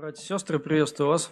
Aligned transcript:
Братья 0.00 0.22
и 0.22 0.24
сестры, 0.24 0.58
приветствую 0.58 1.10
вас. 1.10 1.28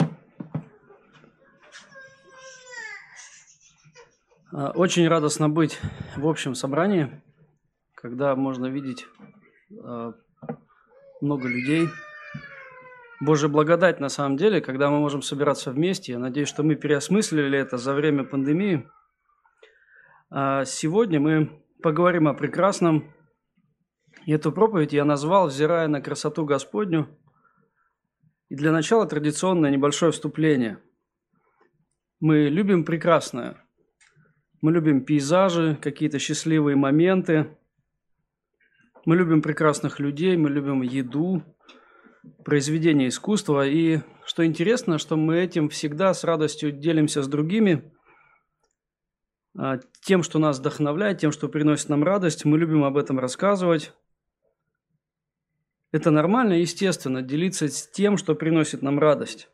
А, 4.53 4.73
очень 4.73 5.09
радостно 5.09 5.49
быть 5.49 5.81
в 6.19 6.29
общем 6.29 6.55
собрании, 6.55 7.23
когда 7.95 8.37
можно 8.37 8.67
видеть 8.67 9.07
а, 9.83 10.13
много 11.23 11.49
людей. 11.49 11.89
Божья 13.21 13.49
благодать 13.49 14.01
на 14.01 14.11
самом 14.11 14.37
деле, 14.37 14.61
когда 14.61 14.91
мы 14.91 14.99
можем 14.99 15.23
собираться 15.23 15.71
вместе. 15.71 16.13
Я 16.13 16.19
надеюсь, 16.19 16.49
что 16.51 16.63
мы 16.63 16.75
переосмыслили 16.75 17.59
это 17.59 17.79
за 17.79 17.95
время 17.95 18.25
пандемии. 18.25 18.87
А 20.29 20.67
сегодня 20.67 21.19
мы 21.21 21.65
поговорим 21.83 22.29
о 22.29 22.35
прекрасном. 22.35 23.15
И 24.27 24.33
эту 24.33 24.53
проповедь 24.53 24.93
я 24.93 25.07
назвал 25.07 25.47
«Взирая 25.47 25.89
на 25.89 26.03
красоту 26.03 26.45
Господню», 26.45 27.09
и 28.49 28.55
для 28.55 28.73
начала 28.73 29.07
традиционное 29.07 29.71
небольшое 29.71 30.13
вступление. 30.13 30.79
Мы 32.21 32.49
любим 32.49 32.85
прекрасное. 32.85 33.57
Мы 34.61 34.73
любим 34.73 35.05
пейзажи, 35.05 35.79
какие-то 35.81 36.19
счастливые 36.19 36.77
моменты. 36.77 37.57
Мы 39.05 39.17
любим 39.17 39.41
прекрасных 39.43 40.01
людей, 40.01 40.37
мы 40.37 40.51
любим 40.51 40.83
еду, 40.83 41.43
произведения 42.45 43.09
искусства. 43.09 43.67
И 43.67 44.01
что 44.25 44.45
интересно, 44.45 44.99
что 44.99 45.17
мы 45.17 45.39
этим 45.39 45.69
всегда 45.69 46.13
с 46.13 46.25
радостью 46.25 46.73
делимся 46.73 47.23
с 47.23 47.29
другими. 47.29 47.93
А, 49.57 49.79
тем, 50.03 50.23
что 50.23 50.39
нас 50.39 50.59
вдохновляет, 50.59 51.19
тем, 51.19 51.33
что 51.33 51.49
приносит 51.49 51.89
нам 51.89 52.03
радость, 52.03 52.45
мы 52.45 52.59
любим 52.59 52.85
об 52.85 52.97
этом 52.97 53.19
рассказывать. 53.19 53.93
Это 55.91 56.11
нормально 56.11 56.55
и 56.55 56.61
естественно 56.61 57.23
делиться 57.23 57.69
с 57.69 57.89
тем, 57.89 58.19
что 58.19 58.35
приносит 58.35 58.83
нам 58.83 58.99
радость. 58.99 59.49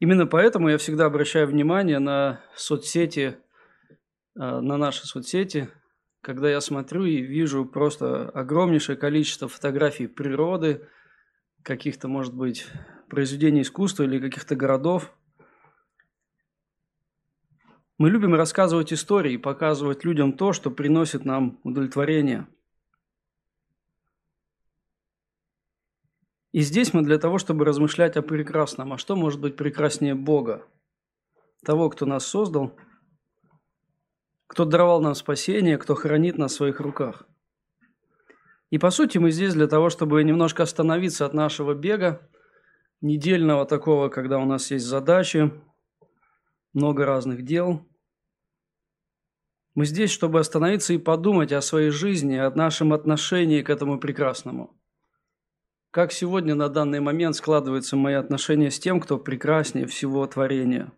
Именно 0.00 0.26
поэтому 0.26 0.68
я 0.68 0.76
всегда 0.76 1.06
обращаю 1.06 1.46
внимание 1.46 1.98
на 1.98 2.42
соцсети, 2.54 3.38
а, 4.36 4.60
на 4.60 4.76
наши 4.76 5.06
соцсети, 5.06 5.70
когда 6.20 6.50
я 6.50 6.60
смотрю 6.60 7.04
и 7.04 7.22
вижу 7.22 7.64
просто 7.64 8.28
огромнейшее 8.28 8.96
количество 8.96 9.48
фотографий 9.48 10.08
природы, 10.08 10.88
каких-то, 11.62 12.08
может 12.08 12.34
быть, 12.34 12.66
произведений 13.08 13.62
искусства 13.62 14.02
или 14.02 14.18
каких-то 14.18 14.56
городов. 14.56 15.16
Мы 17.96 18.10
любим 18.10 18.34
рассказывать 18.34 18.92
истории, 18.92 19.38
показывать 19.38 20.04
людям 20.04 20.34
то, 20.34 20.52
что 20.52 20.70
приносит 20.70 21.24
нам 21.24 21.60
удовлетворение– 21.62 22.46
И 26.54 26.60
здесь 26.60 26.94
мы 26.94 27.02
для 27.02 27.18
того, 27.18 27.38
чтобы 27.38 27.64
размышлять 27.64 28.16
о 28.16 28.22
прекрасном. 28.22 28.92
А 28.92 28.96
что 28.96 29.16
может 29.16 29.40
быть 29.40 29.56
прекраснее 29.56 30.14
Бога? 30.14 30.64
Того, 31.64 31.90
кто 31.90 32.06
нас 32.06 32.24
создал, 32.24 32.76
кто 34.46 34.64
даровал 34.64 35.00
нам 35.00 35.16
спасение, 35.16 35.78
кто 35.78 35.96
хранит 35.96 36.38
нас 36.38 36.52
в 36.52 36.54
своих 36.54 36.78
руках. 36.78 37.26
И 38.70 38.78
по 38.78 38.90
сути 38.90 39.18
мы 39.18 39.32
здесь 39.32 39.52
для 39.52 39.66
того, 39.66 39.90
чтобы 39.90 40.22
немножко 40.22 40.62
остановиться 40.62 41.26
от 41.26 41.34
нашего 41.34 41.74
бега, 41.74 42.30
недельного 43.00 43.66
такого, 43.66 44.08
когда 44.08 44.38
у 44.38 44.44
нас 44.44 44.70
есть 44.70 44.86
задачи, 44.86 45.52
много 46.72 47.04
разных 47.04 47.42
дел. 47.42 47.84
Мы 49.74 49.86
здесь, 49.86 50.12
чтобы 50.12 50.38
остановиться 50.38 50.92
и 50.92 50.98
подумать 50.98 51.50
о 51.50 51.60
своей 51.60 51.90
жизни, 51.90 52.36
о 52.36 52.48
нашем 52.52 52.92
отношении 52.92 53.60
к 53.62 53.70
этому 53.70 53.98
прекрасному– 53.98 54.80
как 55.94 56.10
сегодня 56.10 56.56
на 56.56 56.68
данный 56.68 56.98
момент 56.98 57.36
складываются 57.36 57.94
мои 57.94 58.14
отношения 58.14 58.72
с 58.72 58.80
тем, 58.80 58.98
кто 58.98 59.16
прекраснее 59.16 59.86
всего 59.86 60.26
творения? 60.26 60.92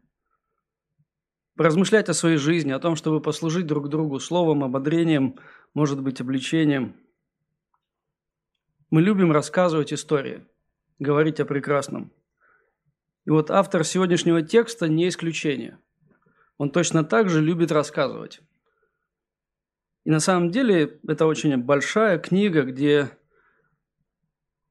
Поразмышлять 1.55 2.09
о 2.09 2.15
своей 2.15 2.39
жизни, 2.39 2.73
о 2.73 2.79
том, 2.79 2.97
чтобы 2.97 3.21
послужить 3.21 3.67
друг 3.67 3.91
другу 3.91 4.19
словом, 4.21 4.65
ободрением, 4.65 5.39
может 5.75 6.01
быть, 6.01 6.23
обличением. 6.23 6.97
Мы 8.89 9.03
любим 9.03 9.33
рассказывать 9.33 9.93
истории, 9.93 10.47
говорить 10.99 11.41
о 11.41 11.45
прекрасном. 11.45 12.11
И 13.27 13.31
вот 13.31 13.51
автор 13.51 13.85
сегодняшнего 13.85 14.41
текста 14.41 14.89
не 14.89 15.09
исключение. 15.09 15.79
Он 16.57 16.71
точно 16.71 17.05
так 17.05 17.29
же 17.29 17.43
любит 17.43 17.71
рассказывать. 17.71 18.41
И 20.05 20.11
на 20.11 20.21
самом 20.21 20.51
деле 20.51 21.01
это 21.07 21.27
очень 21.27 21.55
большая 21.59 22.19
книга, 22.19 22.63
где 22.63 23.11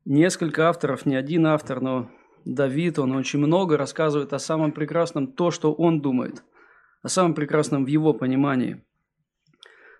несколько 0.05 0.69
авторов, 0.69 1.05
не 1.05 1.15
один 1.15 1.47
автор, 1.47 1.81
но 1.81 2.09
Давид, 2.45 2.99
он 2.99 3.15
очень 3.15 3.39
много 3.39 3.75
рассказывает 3.75 4.31
о 4.33 4.39
самом 4.39 4.71
прекрасном, 4.71 5.27
то, 5.27 5.51
что 5.51 5.73
он 5.73 6.01
думает, 6.01 6.43
о 7.01 7.09
самом 7.09 7.33
прекрасном 7.33 7.85
в 7.85 7.87
его 7.87 8.13
понимании. 8.13 8.85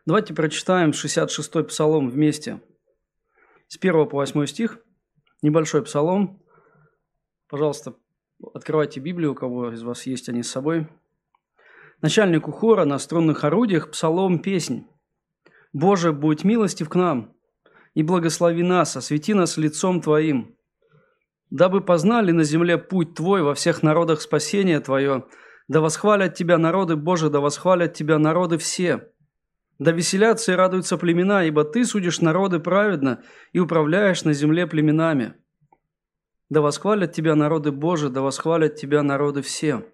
Давайте 0.05 0.35
прочитаем 0.35 0.91
66-й 0.91 1.63
псалом 1.63 2.09
вместе. 2.09 2.61
С 3.67 3.77
1 3.77 4.07
по 4.07 4.17
8 4.17 4.45
стих, 4.45 4.79
небольшой 5.41 5.83
псалом. 5.83 6.43
Пожалуйста, 7.49 7.95
открывайте 8.53 8.99
Библию, 8.99 9.31
у 9.31 9.35
кого 9.35 9.71
из 9.71 9.81
вас 9.81 10.05
есть 10.05 10.29
они 10.29 10.43
с 10.43 10.51
собой. 10.51 10.87
Начальнику 12.01 12.51
хора 12.51 12.85
на 12.85 12.99
струнных 12.99 13.43
орудиях 13.43 13.89
псалом 13.89 14.39
песнь. 14.39 14.85
«Боже, 15.73 16.13
будь 16.13 16.43
милостив 16.43 16.87
к 16.87 16.95
нам, 16.95 17.34
и 17.95 18.03
благослови 18.03 18.61
нас, 18.61 18.95
освети 18.97 19.33
нас 19.33 19.57
лицом 19.57 20.01
Твоим, 20.01 20.55
дабы 21.49 21.81
познали 21.81 22.31
на 22.31 22.43
земле 22.43 22.77
путь 22.77 23.15
Твой 23.15 23.41
во 23.41 23.55
всех 23.55 23.81
народах 23.81 24.21
спасения 24.21 24.79
Твое, 24.81 25.25
да 25.67 25.81
восхвалят 25.81 26.35
Тебя 26.35 26.57
народы 26.57 26.97
Божии, 26.97 27.29
да 27.29 27.39
восхвалят 27.39 27.93
Тебя 27.93 28.19
народы 28.19 28.57
все. 28.57 29.09
Да 29.79 29.91
веселятся 29.91 30.51
и 30.53 30.55
радуются 30.55 30.97
племена, 30.97 31.45
ибо 31.45 31.63
Ты 31.63 31.85
судишь 31.85 32.21
народы 32.21 32.59
праведно 32.59 33.23
и 33.53 33.59
управляешь 33.59 34.23
на 34.23 34.33
земле 34.33 34.67
племенами. 34.67 35.35
Да 36.49 36.61
восхвалят 36.61 37.13
Тебя 37.13 37.35
народы 37.35 37.71
Божии, 37.71 38.09
да 38.09 38.21
восхвалят 38.21 38.75
Тебя 38.75 39.03
народы 39.03 39.41
все. 39.41 39.85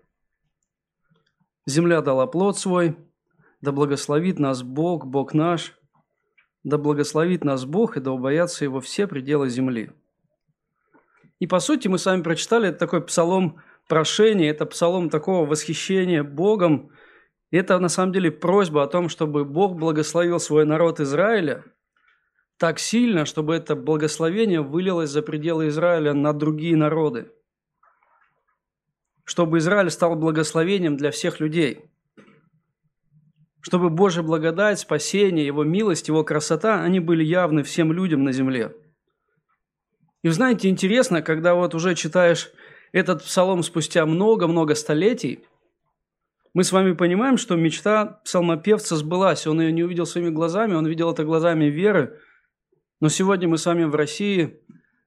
Земля 1.68 2.02
дала 2.02 2.26
плод 2.26 2.58
свой, 2.58 2.98
да 3.62 3.72
благословит 3.72 4.40
нас 4.40 4.64
Бог, 4.64 5.06
Бог 5.06 5.36
наш– 5.36 5.78
да 6.64 6.78
благословит 6.78 7.44
нас 7.44 7.66
Бог, 7.66 7.98
и 7.98 8.00
да 8.00 8.12
убоятся 8.12 8.64
Его 8.64 8.80
все 8.82 9.08
пределы 9.08 9.50
земли. 9.50 9.92
И 11.40 11.48
по 11.48 11.60
сути 11.60 11.88
мы 11.88 11.98
с 11.98 12.06
вами 12.06 12.22
прочитали 12.22 12.70
это 12.70 12.78
такой 12.78 13.04
псалом 13.04 13.62
прошения, 13.88 14.52
это 14.52 14.66
псалом 14.66 15.10
такого 15.10 15.48
восхищения 15.48 16.24
Богом. 16.24 16.92
Это 17.50 17.80
на 17.80 17.90
самом 17.90 18.14
деле 18.14 18.32
просьба 18.32 18.84
о 18.84 18.88
том, 18.88 19.10
чтобы 19.10 19.44
Бог 19.44 19.76
благословил 19.76 20.40
свой 20.40 20.66
народ 20.66 21.00
Израиля 21.00 21.66
так 22.58 22.78
сильно, 22.78 23.26
чтобы 23.26 23.56
это 23.56 23.76
благословение 23.76 24.62
вылилось 24.62 25.10
за 25.10 25.24
пределы 25.24 25.70
Израиля 25.70 26.14
на 26.14 26.32
другие 26.32 26.76
народы. 26.78 27.32
Чтобы 29.24 29.58
Израиль 29.58 29.90
стал 29.90 30.16
благословением 30.16 30.96
для 30.96 31.10
всех 31.10 31.40
людей– 31.40 31.86
чтобы 33.62 33.90
Божья 33.90 34.22
благодать, 34.22 34.80
спасение, 34.80 35.46
Его 35.46 35.64
милость, 35.64 36.08
Его 36.08 36.24
красота, 36.24 36.82
они 36.82 37.00
были 37.00 37.24
явны 37.24 37.64
всем 37.64 37.94
людям 37.94 38.24
на 38.24 38.32
земле. 38.32 38.76
И 40.24 40.30
знаете, 40.30 40.70
интересно, 40.70 41.22
когда 41.22 41.56
вот 41.56 41.74
уже 41.74 41.96
читаешь 41.96 42.52
этот 42.92 43.24
псалом 43.24 43.64
спустя 43.64 44.06
много-много 44.06 44.76
столетий, 44.76 45.44
мы 46.54 46.64
с 46.64 46.72
вами 46.72 46.94
понимаем, 46.94 47.38
что 47.38 47.56
мечта 47.56 48.20
псалмопевца 48.26 48.98
сбылась. 48.98 49.48
Он 49.48 49.62
ее 49.62 49.72
не 49.72 49.84
увидел 49.84 50.06
своими 50.06 50.30
глазами, 50.30 50.74
он 50.74 50.86
видел 50.86 51.12
это 51.12 51.24
глазами 51.24 51.66
веры. 51.66 52.20
Но 53.00 53.08
сегодня 53.08 53.48
мы 53.48 53.58
с 53.58 53.66
вами 53.66 53.86
в 53.86 53.96
России 53.96 54.60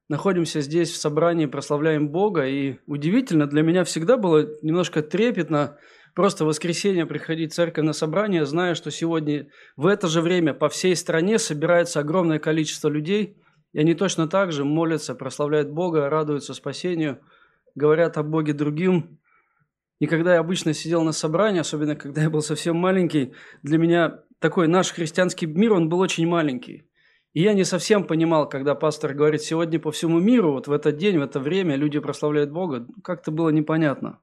находимся 0.09 0.61
здесь 0.63 0.91
в 0.91 0.97
собрании, 0.97 1.47
прославляем 1.47 2.09
Бога. 2.09 2.47
И 2.47 2.79
удивительно, 2.87 3.47
для 3.47 3.63
меня 3.63 3.85
всегда 3.85 4.17
было 4.17 4.49
немножко 4.63 5.03
трепетно 5.03 5.77
просто 6.15 6.45
в 6.45 6.49
воскресенье 6.49 7.07
приходить 7.07 7.53
в 7.53 7.55
церковь 7.57 7.85
на 7.85 7.93
собрание, 7.93 8.47
зная, 8.47 8.75
что 8.75 8.91
сегодня 8.91 9.49
в 9.77 9.87
это 9.87 10.09
же 10.09 10.21
время 10.21 10.55
по 10.55 10.69
всей 10.69 10.97
стране 10.97 11.39
собирается 11.39 12.01
огромное 12.01 12.39
количество 12.39 12.89
людей, 12.89 13.37
и 13.73 13.81
они 13.81 13.95
точно 13.95 14.29
так 14.29 14.53
же 14.53 14.65
молятся, 14.65 15.15
прославляют 15.15 15.71
Бога, 15.71 16.09
радуются 16.09 16.55
спасению, 16.55 17.21
говорят 17.75 18.17
о 18.17 18.23
Боге 18.23 18.53
другим. 18.53 19.19
И 19.99 20.07
когда 20.07 20.35
я 20.35 20.41
обычно 20.41 20.73
сидел 20.73 21.03
на 21.03 21.13
собрании, 21.13 21.61
особенно 21.61 21.97
когда 21.97 22.23
я 22.23 22.31
был 22.31 22.41
совсем 22.41 22.77
маленький, 22.77 23.35
для 23.63 23.79
меня 23.79 24.21
такой 24.39 24.69
наш 24.69 24.93
христианский 24.93 25.47
мир, 25.47 25.73
он 25.73 25.89
был 25.89 25.99
очень 25.99 26.27
маленький. 26.27 26.89
И 27.33 27.43
я 27.43 27.53
не 27.53 27.65
совсем 27.65 28.05
понимал, 28.05 28.49
когда 28.49 28.77
пастор 28.77 29.13
говорит, 29.13 29.43
сегодня 29.43 29.81
по 29.81 29.91
всему 29.91 30.21
миру, 30.21 30.53
вот 30.53 30.69
в 30.69 30.73
этот 30.73 30.97
день, 30.97 31.19
в 31.19 31.23
это 31.23 31.41
время 31.41 31.75
люди 31.75 31.99
прославляют 31.99 32.53
Бога, 32.53 32.87
как-то 33.03 33.33
было 33.33 33.49
непонятно. 33.49 34.21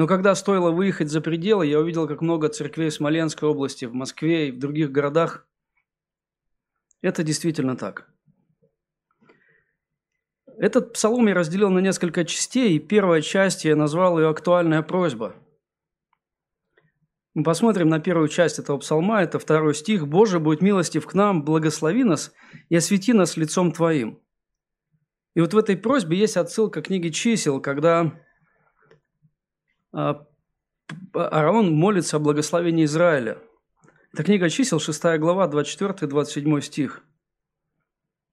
Но 0.00 0.06
когда 0.06 0.34
стоило 0.34 0.70
выехать 0.70 1.10
за 1.10 1.20
пределы, 1.20 1.66
я 1.66 1.78
увидел, 1.78 2.08
как 2.08 2.22
много 2.22 2.48
церквей 2.48 2.88
в 2.88 2.94
Смоленской 2.94 3.46
области, 3.46 3.84
в 3.84 3.92
Москве 3.92 4.48
и 4.48 4.50
в 4.50 4.58
других 4.58 4.90
городах. 4.90 5.46
Это 7.02 7.22
действительно 7.22 7.76
так. 7.76 8.08
Этот 10.56 10.94
псалом 10.94 11.26
я 11.26 11.34
разделил 11.34 11.68
на 11.68 11.80
несколько 11.80 12.24
частей, 12.24 12.76
и 12.76 12.78
первая 12.78 13.20
часть 13.20 13.66
я 13.66 13.76
назвал 13.76 14.18
ее 14.18 14.30
«Актуальная 14.30 14.80
просьба». 14.80 15.34
Мы 17.34 17.44
посмотрим 17.44 17.90
на 17.90 18.00
первую 18.00 18.28
часть 18.28 18.58
этого 18.58 18.78
псалма, 18.78 19.20
это 19.20 19.38
второй 19.38 19.74
стих. 19.74 20.08
«Боже, 20.08 20.40
будь 20.40 20.62
милостив 20.62 21.06
к 21.06 21.12
нам, 21.12 21.44
благослови 21.44 22.04
нас 22.04 22.32
и 22.70 22.76
освети 22.76 23.12
нас 23.12 23.36
лицом 23.36 23.70
Твоим». 23.70 24.18
И 25.34 25.42
вот 25.42 25.52
в 25.52 25.58
этой 25.58 25.76
просьбе 25.76 26.16
есть 26.16 26.38
отсылка 26.38 26.80
к 26.80 26.86
книге 26.86 27.10
чисел, 27.10 27.60
когда 27.60 28.18
Аарон 29.92 31.72
молится 31.72 32.16
о 32.16 32.20
благословении 32.20 32.84
Израиля. 32.84 33.38
Это 34.12 34.24
книга 34.24 34.48
чисел, 34.48 34.80
6 34.80 35.18
глава, 35.18 35.48
24-27 35.48 36.60
стих. 36.60 37.02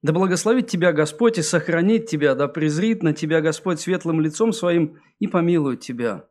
Да 0.04 0.14
благословит 0.14 0.68
тебя 0.68 0.94
Господь 0.94 1.38
и 1.40 1.42
сохранит 1.42 2.08
тебя, 2.08 2.36
да 2.36 2.48
презрит 2.48 3.04
на 3.04 3.14
тебя 3.14 3.42
Господь 3.42 3.80
светлым 3.80 4.22
лицом 4.22 4.54
своим 4.54 5.02
и 5.20 5.28
помилует 5.28 5.82
тебя. 5.82 6.28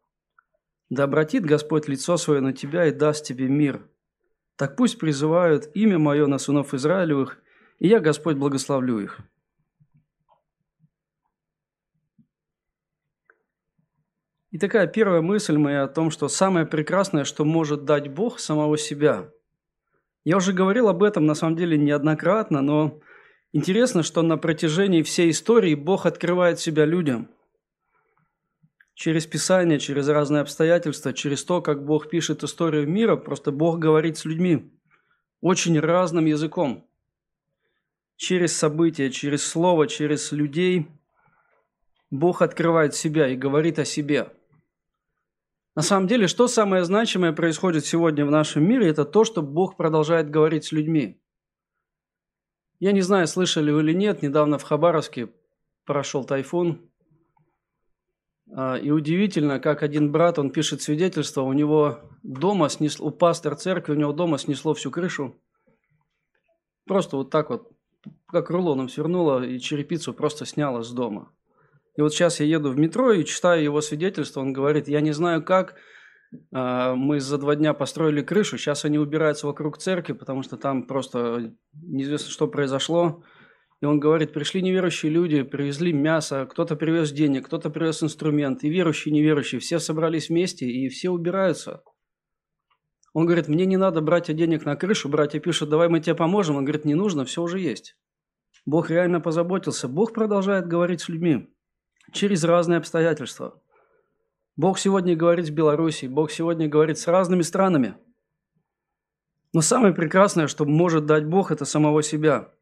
Да 0.88 1.04
обратит 1.04 1.44
Господь 1.44 1.88
лицо 1.88 2.16
свое 2.16 2.40
на 2.40 2.52
тебя 2.52 2.86
и 2.86 2.92
даст 2.92 3.24
тебе 3.24 3.48
мир. 3.48 3.88
Так 4.56 4.76
пусть 4.76 4.98
призывают 4.98 5.68
имя 5.74 5.98
мое 5.98 6.26
на 6.26 6.38
сынов 6.38 6.74
Израилевых, 6.74 7.38
и 7.78 7.88
я, 7.88 8.00
Господь, 8.00 8.36
благословлю 8.36 9.00
их». 9.00 9.20
И 14.56 14.58
такая 14.58 14.86
первая 14.86 15.20
мысль 15.20 15.58
моя 15.58 15.82
о 15.82 15.88
том, 15.88 16.10
что 16.10 16.28
самое 16.28 16.64
прекрасное, 16.64 17.24
что 17.24 17.44
может 17.44 17.84
дать 17.84 18.08
Бог 18.08 18.40
самого 18.40 18.78
себя. 18.78 19.28
Я 20.24 20.38
уже 20.38 20.54
говорил 20.54 20.88
об 20.88 21.02
этом 21.02 21.26
на 21.26 21.34
самом 21.34 21.56
деле 21.56 21.76
неоднократно, 21.76 22.62
но 22.62 22.98
Интересно, 23.52 24.02
что 24.02 24.22
на 24.22 24.38
протяжении 24.38 25.02
всей 25.02 25.30
истории 25.30 25.74
Бог 25.74 26.04
открывает 26.06 26.58
себя 26.58 26.86
людям. 26.86 27.30
Через 28.94 29.26
Писание, 29.26 29.78
через 29.78 30.08
разные 30.08 30.40
обстоятельства, 30.40 31.12
через 31.12 31.44
то, 31.44 31.60
как 31.60 31.84
Бог 31.84 32.08
пишет 32.08 32.42
историю 32.42 32.88
мира, 32.88 33.16
просто 33.16 33.52
Бог 33.52 33.78
говорит 33.78 34.16
с 34.16 34.24
людьми 34.24 34.72
очень 35.42 35.78
разным 35.78 36.24
языком. 36.24 36.88
Через 38.16 38.56
события, 38.56 39.10
через 39.10 39.46
слово, 39.46 39.86
через 39.86 40.32
людей 40.32 40.88
Бог 42.10 42.40
открывает 42.40 42.94
себя 42.94 43.28
и 43.28 43.36
говорит 43.36 43.78
о 43.78 43.84
себе. 43.84 44.32
На 45.76 45.82
самом 45.82 46.08
деле, 46.08 46.26
что 46.26 46.48
самое 46.48 46.84
значимое 46.84 47.34
происходит 47.34 47.84
сегодня 47.84 48.24
в 48.24 48.30
нашем 48.30 48.66
мире, 48.66 48.88
это 48.88 49.04
то, 49.04 49.24
что 49.24 49.42
Бог 49.42 49.76
продолжает 49.76 50.30
говорить 50.30 50.64
с 50.64 50.72
людьми. 50.72 51.20
Я 52.80 52.92
не 52.92 53.02
знаю, 53.02 53.26
слышали 53.26 53.70
вы 53.70 53.82
или 53.82 53.92
нет, 53.92 54.22
недавно 54.22 54.56
в 54.56 54.62
Хабаровске 54.62 55.28
прошел 55.84 56.24
тайфун. 56.24 56.90
А, 58.50 58.76
и 58.76 58.90
удивительно, 58.90 59.60
как 59.60 59.82
один 59.82 60.10
брат, 60.10 60.38
он 60.38 60.50
пишет 60.50 60.80
свидетельство, 60.80 61.42
у 61.42 61.52
него 61.52 62.00
дома 62.22 62.70
снесло, 62.70 63.08
у 63.08 63.10
пастор 63.10 63.54
церкви, 63.54 63.92
у 63.92 63.96
него 63.96 64.14
дома 64.14 64.38
снесло 64.38 64.72
всю 64.72 64.90
крышу. 64.90 65.36
Просто 66.86 67.18
вот 67.18 67.28
так 67.28 67.50
вот, 67.50 67.70
как 68.28 68.48
рулоном 68.48 68.88
свернуло, 68.88 69.44
и 69.44 69.58
черепицу 69.58 70.14
просто 70.14 70.46
сняло 70.46 70.82
с 70.82 70.90
дома. 70.90 71.35
И 71.96 72.02
вот 72.02 72.12
сейчас 72.12 72.40
я 72.40 72.46
еду 72.46 72.70
в 72.70 72.78
метро 72.78 73.12
и 73.12 73.24
читаю 73.24 73.62
его 73.62 73.80
свидетельство, 73.80 74.40
он 74.40 74.52
говорит, 74.52 74.86
я 74.86 75.00
не 75.00 75.12
знаю 75.12 75.42
как, 75.42 75.76
а, 76.52 76.94
мы 76.94 77.20
за 77.20 77.38
два 77.38 77.56
дня 77.56 77.72
построили 77.72 78.22
крышу, 78.22 78.58
сейчас 78.58 78.84
они 78.84 78.98
убираются 78.98 79.46
вокруг 79.46 79.78
церкви, 79.78 80.12
потому 80.12 80.42
что 80.42 80.56
там 80.56 80.86
просто 80.86 81.54
неизвестно, 81.72 82.30
что 82.30 82.48
произошло. 82.48 83.22
И 83.82 83.84
он 83.84 84.00
говорит, 84.00 84.32
пришли 84.32 84.62
неверующие 84.62 85.12
люди, 85.12 85.42
привезли 85.42 85.92
мясо, 85.92 86.46
кто-то 86.50 86.76
привез 86.76 87.12
денег, 87.12 87.46
кто-то 87.46 87.70
привез 87.70 88.02
инструмент, 88.02 88.64
и 88.64 88.70
верующие, 88.70 89.12
и 89.12 89.14
неверующие, 89.14 89.60
все 89.60 89.78
собрались 89.78 90.28
вместе, 90.28 90.66
и 90.66 90.88
все 90.88 91.10
убираются. 91.10 91.82
Он 93.12 93.24
говорит, 93.24 93.48
мне 93.48 93.64
не 93.64 93.76
надо 93.78 94.02
братья 94.02 94.34
денег 94.34 94.66
на 94.66 94.76
крышу, 94.76 95.08
братья 95.08 95.40
пишут, 95.40 95.70
давай 95.70 95.88
мы 95.88 96.00
тебе 96.00 96.14
поможем. 96.14 96.56
Он 96.56 96.64
говорит, 96.64 96.84
не 96.84 96.94
нужно, 96.94 97.24
все 97.24 97.42
уже 97.42 97.58
есть. 97.58 97.96
Бог 98.66 98.90
реально 98.90 99.20
позаботился. 99.20 99.88
Бог 99.88 100.12
продолжает 100.12 100.66
говорить 100.66 101.00
с 101.00 101.08
людьми 101.08 101.48
через 102.12 102.44
разные 102.44 102.78
обстоятельства. 102.78 103.60
Бог 104.56 104.78
сегодня 104.78 105.14
говорит 105.14 105.46
с 105.46 105.50
Белоруссией, 105.50 106.10
Бог 106.10 106.30
сегодня 106.30 106.68
говорит 106.68 106.98
с 106.98 107.06
разными 107.06 107.42
странами. 107.42 107.96
Но 109.52 109.60
самое 109.60 109.94
прекрасное, 109.94 110.46
что 110.46 110.64
может 110.64 111.06
дать 111.06 111.26
Бог, 111.26 111.50
это 111.50 111.64
самого 111.64 112.02
себя. 112.02 112.52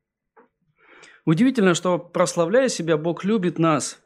Удивительно, 1.25 1.75
что 1.75 1.99
прославляя 1.99 2.69
себя, 2.69 2.97
Бог 2.97 3.25
любит 3.25 3.59
нас. 3.59 4.01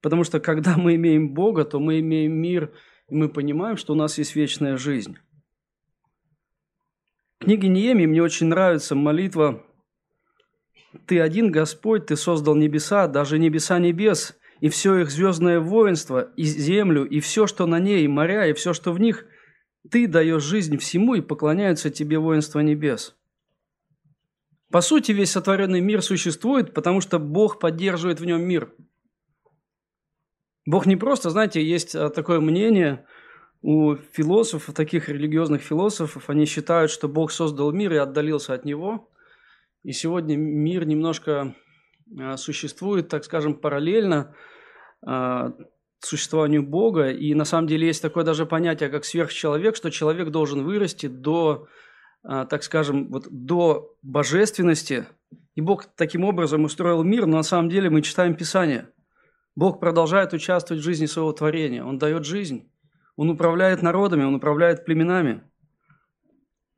Потому 0.00 0.24
что 0.24 0.40
когда 0.40 0.76
мы 0.76 0.96
имеем 0.96 1.34
Бога, 1.34 1.64
то 1.64 1.78
мы 1.78 2.00
имеем 2.00 2.32
мир, 2.32 2.72
и 3.08 3.14
мы 3.14 3.28
понимаем, 3.28 3.76
что 3.76 3.92
у 3.92 3.96
нас 3.96 4.18
есть 4.18 4.34
вечная 4.34 4.76
жизнь. 4.76 5.18
В 7.38 7.44
книге 7.44 7.68
Неемии 7.68 8.06
мне 8.06 8.22
очень 8.22 8.46
нравится 8.48 8.94
молитва 8.94 9.64
«Ты 11.06 11.20
один, 11.20 11.50
Господь, 11.50 12.06
Ты 12.06 12.16
создал 12.16 12.54
небеса, 12.54 13.06
даже 13.06 13.38
небеса 13.38 13.78
небес, 13.78 14.36
и 14.60 14.68
все 14.68 14.98
их 14.98 15.10
звездное 15.10 15.60
воинство, 15.60 16.30
и 16.36 16.44
землю, 16.44 17.04
и 17.04 17.20
все, 17.20 17.46
что 17.46 17.66
на 17.66 17.78
ней, 17.78 18.04
и 18.04 18.08
моря, 18.08 18.46
и 18.46 18.52
все, 18.52 18.72
что 18.72 18.92
в 18.92 19.00
них, 19.00 19.24
ты 19.90 20.06
даешь 20.06 20.42
жизнь 20.42 20.76
всему, 20.78 21.14
и 21.14 21.20
поклоняются 21.20 21.90
тебе 21.90 22.18
воинства 22.18 22.60
небес. 22.60 23.16
По 24.70 24.82
сути, 24.82 25.12
весь 25.12 25.32
сотворенный 25.32 25.80
мир 25.80 26.02
существует, 26.02 26.74
потому 26.74 27.00
что 27.00 27.18
Бог 27.18 27.58
поддерживает 27.58 28.20
в 28.20 28.24
нем 28.24 28.42
мир. 28.42 28.72
Бог 30.64 30.86
не 30.86 30.96
просто, 30.96 31.30
знаете, 31.30 31.64
есть 31.64 31.96
а, 31.96 32.10
такое 32.10 32.38
мнение 32.40 33.04
у 33.62 33.96
философов, 33.96 34.74
таких 34.74 35.08
религиозных 35.08 35.62
философов, 35.62 36.30
они 36.30 36.44
считают, 36.44 36.90
что 36.90 37.08
Бог 37.08 37.32
создал 37.32 37.72
мир 37.72 37.92
и 37.92 37.96
отдалился 37.96 38.54
от 38.54 38.64
него. 38.64 39.10
И 39.82 39.92
сегодня 39.92 40.36
мир 40.36 40.86
немножко 40.86 41.54
а, 42.18 42.36
существует, 42.36 43.08
так 43.08 43.24
скажем, 43.24 43.54
параллельно 43.54 44.34
а, 45.04 45.54
существованию 46.00 46.62
Бога. 46.62 47.10
И 47.10 47.34
на 47.34 47.44
самом 47.44 47.66
деле 47.66 47.86
есть 47.86 48.02
такое 48.02 48.24
даже 48.24 48.46
понятие, 48.46 48.88
как 48.88 49.04
сверхчеловек, 49.04 49.76
что 49.76 49.90
человек 49.90 50.30
должен 50.30 50.64
вырасти 50.64 51.06
до, 51.06 51.68
а, 52.22 52.46
так 52.46 52.62
скажем, 52.62 53.10
вот 53.10 53.26
до 53.30 53.96
божественности. 54.02 55.06
И 55.54 55.60
Бог 55.60 55.86
таким 55.96 56.24
образом 56.24 56.64
устроил 56.64 57.02
мир, 57.02 57.26
но 57.26 57.38
на 57.38 57.42
самом 57.42 57.68
деле 57.70 57.90
мы 57.90 58.02
читаем 58.02 58.34
Писание. 58.34 58.88
Бог 59.56 59.80
продолжает 59.80 60.32
участвовать 60.32 60.82
в 60.82 60.84
жизни 60.86 61.06
своего 61.06 61.32
творения. 61.32 61.84
Он 61.84 61.98
дает 61.98 62.24
жизнь. 62.24 62.70
Он 63.16 63.30
управляет 63.30 63.82
народами, 63.82 64.24
он 64.24 64.34
управляет 64.34 64.84
племенами. 64.84 65.42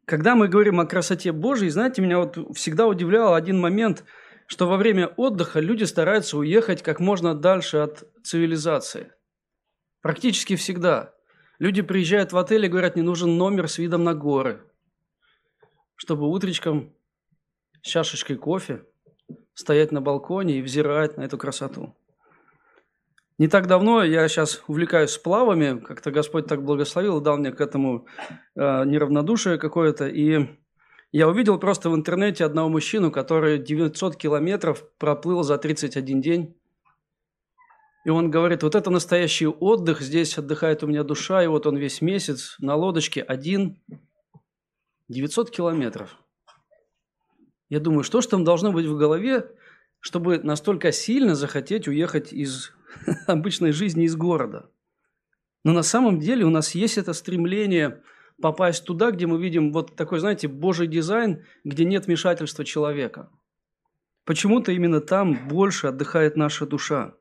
Когда 0.05 0.35
мы 0.35 0.49
говорим 0.49 0.81
о 0.81 0.87
красоте 0.87 1.33
Божьей, 1.33 1.71
знаете, 1.71 2.03
меня 2.03 2.19
вот 2.19 2.57
всегда 2.57 2.87
удивлял 2.87 3.35
один 3.35 3.59
момент– 3.61 4.05
что 4.53 4.67
во 4.67 4.77
время 4.77 5.07
отдыха 5.17 5.61
люди 5.61 5.85
стараются 5.85 6.37
уехать 6.37 6.83
как 6.83 7.01
можно 7.01 7.35
дальше 7.35 7.79
от 7.79 8.07
цивилизации. 8.23 9.11
Практически 10.03 10.57
всегда. 10.57 11.15
Люди 11.59 11.81
приезжают 11.81 12.33
в 12.33 12.37
отель 12.37 12.67
и 12.67 12.69
говорят, 12.69 12.95
не 12.95 13.01
нужен 13.01 13.39
номер 13.39 13.67
с 13.67 13.79
видом 13.79 14.05
на 14.05 14.13
горы, 14.13 14.63
чтобы 15.95 16.29
утречком 16.29 16.93
с 17.81 17.89
чашечкой 17.89 18.37
кофе 18.37 18.85
стоять 19.55 19.91
на 19.91 20.03
балконе 20.03 20.59
и 20.59 20.63
взирать 20.63 21.17
на 21.17 21.23
эту 21.23 21.39
красоту. 21.39 21.97
Не 23.43 23.49
так 23.49 23.67
давно 23.67 24.05
я 24.05 24.29
сейчас 24.29 24.63
увлекаюсь 24.69 25.11
сплавами, 25.11 25.81
как-то 25.81 26.13
Господь 26.13 26.47
так 26.47 26.63
благословил, 26.63 27.21
дал 27.21 27.39
мне 27.39 27.51
к 27.51 27.61
этому 27.61 28.07
э, 28.55 28.85
неравнодушие 28.85 29.59
какое-то, 29.59 30.07
и 30.07 30.47
я 31.11 31.27
увидел 31.29 31.59
просто 31.59 31.91
в 31.91 31.97
интернете 31.97 32.45
одного 32.45 32.69
мужчину, 32.69 33.11
который 33.11 33.59
900 33.59 34.15
километров 34.15 34.89
проплыл 34.97 35.43
за 35.43 35.59
31 35.59 36.21
день. 36.21 36.57
И 38.05 38.11
он 38.11 38.31
говорит, 38.31 38.63
вот 38.63 38.77
это 38.77 38.91
настоящий 38.91 39.49
отдых, 39.49 40.03
здесь 40.03 40.39
отдыхает 40.39 40.85
у 40.85 40.87
меня 40.87 41.03
душа, 41.03 41.43
и 41.43 41.49
вот 41.49 41.67
он 41.67 41.77
весь 41.77 42.01
месяц 42.01 42.55
на 42.61 42.77
лодочке 42.77 43.23
один, 43.23 43.83
900 45.09 45.51
километров. 45.51 46.17
Я 47.69 47.81
думаю, 47.81 48.05
что 48.05 48.21
же 48.21 48.29
там 48.29 48.45
должно 48.45 48.71
быть 48.71 48.87
в 48.87 48.97
голове, 48.97 49.51
чтобы 49.99 50.39
настолько 50.39 50.93
сильно 50.93 51.35
захотеть 51.35 51.89
уехать 51.89 52.33
из 52.33 52.73
обычной 53.27 53.73
жизни, 53.73 54.05
из 54.05 54.17
города. 54.17 54.71
Но 55.65 55.73
на 55.73 55.83
самом 55.83 56.19
деле 56.19 56.45
у 56.45 56.51
нас 56.51 56.75
есть 56.75 56.99
это 56.99 57.13
стремление 57.13 58.03
попасть 58.41 58.85
туда, 58.85 59.11
где 59.11 59.27
мы 59.27 59.41
видим 59.41 59.73
вот 59.73 59.95
такой, 59.95 60.19
знаете, 60.19 60.49
божий 60.49 60.87
дизайн, 60.87 61.45
где 61.65 61.85
нет 61.85 62.07
вмешательства 62.07 62.65
человека. 62.65 63.31
Почему-то 64.25 64.73
именно 64.73 65.01
там 65.01 65.49
больше 65.49 65.89
отдыхает 65.89 66.37
наша 66.37 66.67
душа. 66.67 67.15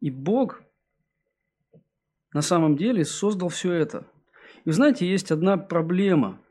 И 0.00 0.10
Бог 0.10 0.62
на 2.34 2.42
самом 2.42 2.76
деле 2.76 3.06
создал 3.06 3.48
все 3.48 3.72
это. 3.72 4.06
И 4.66 4.70
знаете, 4.70 5.08
есть 5.08 5.30
одна 5.30 5.56
проблема. 5.56 6.42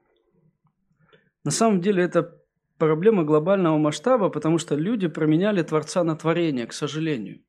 На 1.43 1.51
самом 1.51 1.81
деле 1.81 2.03
это 2.03 2.39
проблема 2.77 3.23
глобального 3.23 3.77
масштаба, 3.77 4.29
потому 4.29 4.57
что 4.57 4.75
люди 4.75 5.07
променяли 5.07 5.61
Творца 5.61 6.03
на 6.03 6.15
творение, 6.15 6.67
к 6.67 6.73
сожалению. 6.73 7.43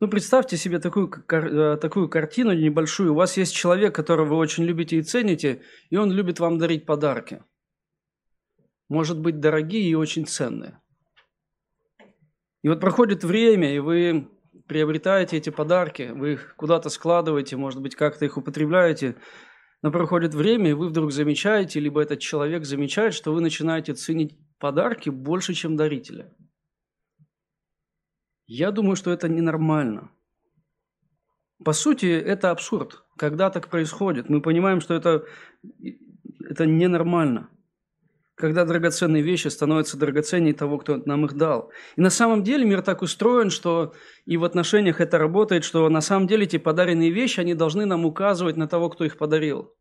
Ну, 0.00 0.08
представьте 0.08 0.56
себе 0.56 0.78
такую, 0.78 1.12
э, 1.30 1.76
такую 1.76 2.08
картину 2.08 2.52
небольшую. 2.52 3.12
У 3.12 3.16
вас 3.16 3.36
есть 3.36 3.54
человек, 3.54 3.94
которого 3.94 4.30
вы 4.30 4.36
очень 4.36 4.64
любите 4.64 4.96
и 4.96 5.02
цените, 5.02 5.62
и 5.90 5.96
он 5.96 6.10
любит 6.10 6.40
вам 6.40 6.58
дарить 6.58 6.86
подарки. 6.86 7.44
Может 8.88 9.20
быть, 9.20 9.40
дорогие 9.40 9.90
и 9.90 9.94
очень 9.94 10.26
ценные. 10.26 10.80
И 12.62 12.68
вот 12.68 12.80
проходит 12.80 13.24
время, 13.24 13.74
и 13.74 13.78
вы 13.78 14.28
приобретаете 14.66 15.36
эти 15.36 15.50
подарки, 15.50 16.10
вы 16.14 16.32
их 16.32 16.54
куда-то 16.56 16.88
складываете, 16.88 17.56
может 17.56 17.82
быть, 17.82 17.94
как-то 17.94 18.24
их 18.24 18.36
употребляете, 18.36 19.16
но 19.82 19.90
проходит 19.90 20.34
время, 20.34 20.70
и 20.70 20.74
вы 20.74 20.88
вдруг 20.88 21.12
замечаете, 21.12 21.80
либо 21.80 22.02
этот 22.02 22.20
человек 22.20 22.64
замечает, 22.64 23.14
что 23.14 23.32
вы 23.32 23.40
начинаете 23.40 23.94
ценить 23.94 24.36
подарки 24.58 25.10
больше, 25.10 25.54
чем 25.54 25.76
дарителя– 25.76 26.32
я 28.52 28.72
думаю, 28.72 28.96
что 28.96 29.12
это 29.12 29.28
ненормально. 29.28 30.10
По 31.64 31.72
сути, 31.72 32.06
это 32.06 32.50
абсурд. 32.50 33.04
Когда 33.16 33.48
так 33.48 33.68
происходит, 33.68 34.28
мы 34.28 34.42
понимаем, 34.42 34.80
что 34.80 34.92
это, 34.94 35.24
это 36.40 36.66
ненормально. 36.66 37.48
Когда 38.40 38.64
драгоценные 38.64 39.22
вещи 39.22 39.48
становятся 39.48 39.98
драгоценнее 39.98 40.54
того, 40.54 40.78
кто 40.78 40.96
нам 41.04 41.26
их 41.26 41.34
дал. 41.34 41.70
И 41.96 42.00
на 42.00 42.08
самом 42.08 42.42
деле 42.42 42.64
мир 42.64 42.80
так 42.80 43.02
устроен, 43.02 43.50
что 43.50 43.92
и 44.24 44.38
в 44.38 44.44
отношениях 44.44 45.00
это 45.02 45.18
работает, 45.18 45.62
что 45.62 45.86
на 45.90 46.00
самом 46.00 46.26
деле 46.26 46.44
эти 46.44 46.56
подаренные 46.56 47.10
вещи, 47.10 47.40
они 47.40 47.54
должны 47.54 47.84
нам 47.84 48.06
указывать 48.06 48.56
на 48.56 48.66
того, 48.66 48.88
кто 48.88 49.04
их 49.04 49.18
подарил. 49.18 49.74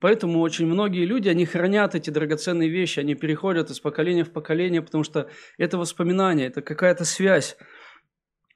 Поэтому 0.00 0.40
очень 0.40 0.66
многие 0.66 1.04
люди, 1.04 1.28
они 1.28 1.46
хранят 1.46 1.94
эти 1.94 2.10
драгоценные 2.10 2.68
вещи, 2.68 2.98
они 2.98 3.14
переходят 3.14 3.70
из 3.70 3.78
поколения 3.78 4.24
в 4.24 4.32
поколение, 4.32 4.82
потому 4.82 5.04
что 5.04 5.30
это 5.56 5.78
воспоминание, 5.78 6.48
это 6.48 6.60
какая-то 6.60 7.04
связь 7.04 7.56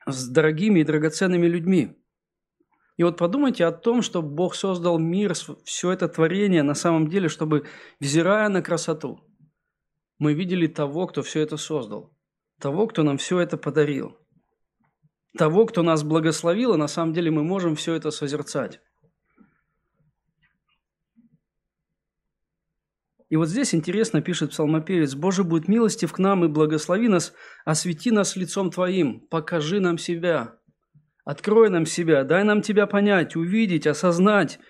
с 0.09 0.29
дорогими 0.29 0.81
и 0.81 0.85
драгоценными 0.85 1.47
людьми. 1.47 1.97
И 2.97 3.05
вот 3.05 3.17
подумайте 3.17 3.65
о 3.65 3.73
том, 3.73 4.03
что 4.03 4.23
Бог 4.23 4.55
создал 4.55 4.99
мир, 4.99 5.35
все 5.65 5.93
это 5.93 6.09
творение 6.09 6.65
на 6.65 6.75
самом 6.75 7.09
деле, 7.09 7.29
чтобы, 7.29 7.67
взирая 8.00 8.49
на 8.49 8.61
красоту, 8.62 9.21
мы 10.18 10.35
видели 10.35 10.66
того, 10.66 11.06
кто 11.06 11.23
все 11.23 11.40
это 11.40 11.56
создал, 11.56 12.12
того, 12.58 12.87
кто 12.87 13.02
нам 13.02 13.18
все 13.18 13.40
это 13.40 13.56
подарил, 13.56 14.16
того, 15.37 15.66
кто 15.66 15.82
нас 15.82 16.02
благословил, 16.02 16.75
и 16.75 16.78
на 16.78 16.88
самом 16.88 17.12
деле 17.12 17.30
мы 17.30 17.42
можем 17.42 17.76
все 17.76 17.94
это 17.94 18.11
созерцать. 18.11 18.80
И 23.28 23.37
вот 23.37 23.49
здесь 23.49 23.75
интересно 23.75 24.23
пишет 24.23 24.50
псалмопевец, 24.50 25.14
«Боже, 25.14 25.42
будет 25.42 25.66
милостив 25.66 26.12
к 26.12 26.18
нам 26.18 26.44
и 26.44 26.49
благослови 26.49 27.08
нас, 27.08 27.35
освети 27.64 28.12
нас 28.12 28.37
лицом 28.37 28.70
Твоим, 28.70 29.20
покажи 29.20 29.80
нам 29.80 29.99
себя, 29.99 30.56
открой 31.25 31.68
нам 31.68 31.87
себя, 31.87 32.23
дай 32.23 32.44
нам 32.44 32.62
Тебя 32.62 32.87
понять, 32.87 33.35
увидеть, 33.35 33.88
осознать, 33.88 34.61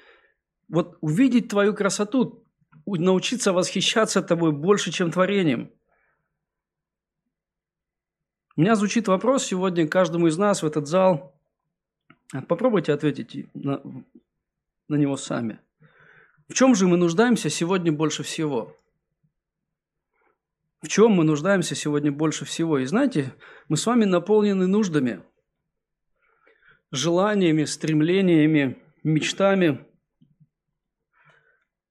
вот 0.68 0.96
увидеть 1.02 1.48
Твою 1.48 1.74
красоту, 1.74 2.45
научиться 2.86 3.52
восхищаться 3.52 4.22
Тобой 4.22 4.52
больше, 4.52 4.92
чем 4.92 5.10
творением». 5.10 5.70
У 8.56 8.62
меня 8.62 8.74
звучит 8.74 9.08
вопрос 9.08 9.44
сегодня 9.44 9.86
каждому 9.86 10.28
из 10.28 10.38
нас 10.38 10.62
в 10.62 10.66
этот 10.66 10.86
зал. 10.86 11.34
Попробуйте 12.48 12.92
ответить 12.92 13.52
на, 13.54 13.82
на 14.88 14.94
него 14.96 15.16
сами– 15.16 15.60
в 16.48 16.54
чем 16.54 16.74
же 16.74 16.86
мы 16.86 16.96
нуждаемся 16.96 17.50
сегодня 17.50 17.90
больше 17.92 18.22
всего? 18.22 18.76
В 20.80 20.88
чем 20.88 21.12
мы 21.12 21.24
нуждаемся 21.24 21.74
сегодня 21.74 22.12
больше 22.12 22.44
всего? 22.44 22.78
И 22.78 22.84
знаете, 22.84 23.34
мы 23.68 23.76
с 23.76 23.84
вами 23.84 24.04
наполнены 24.04 24.68
нуждами, 24.68 25.22
желаниями, 26.92 27.64
стремлениями, 27.64 28.78
мечтами. 29.02 29.85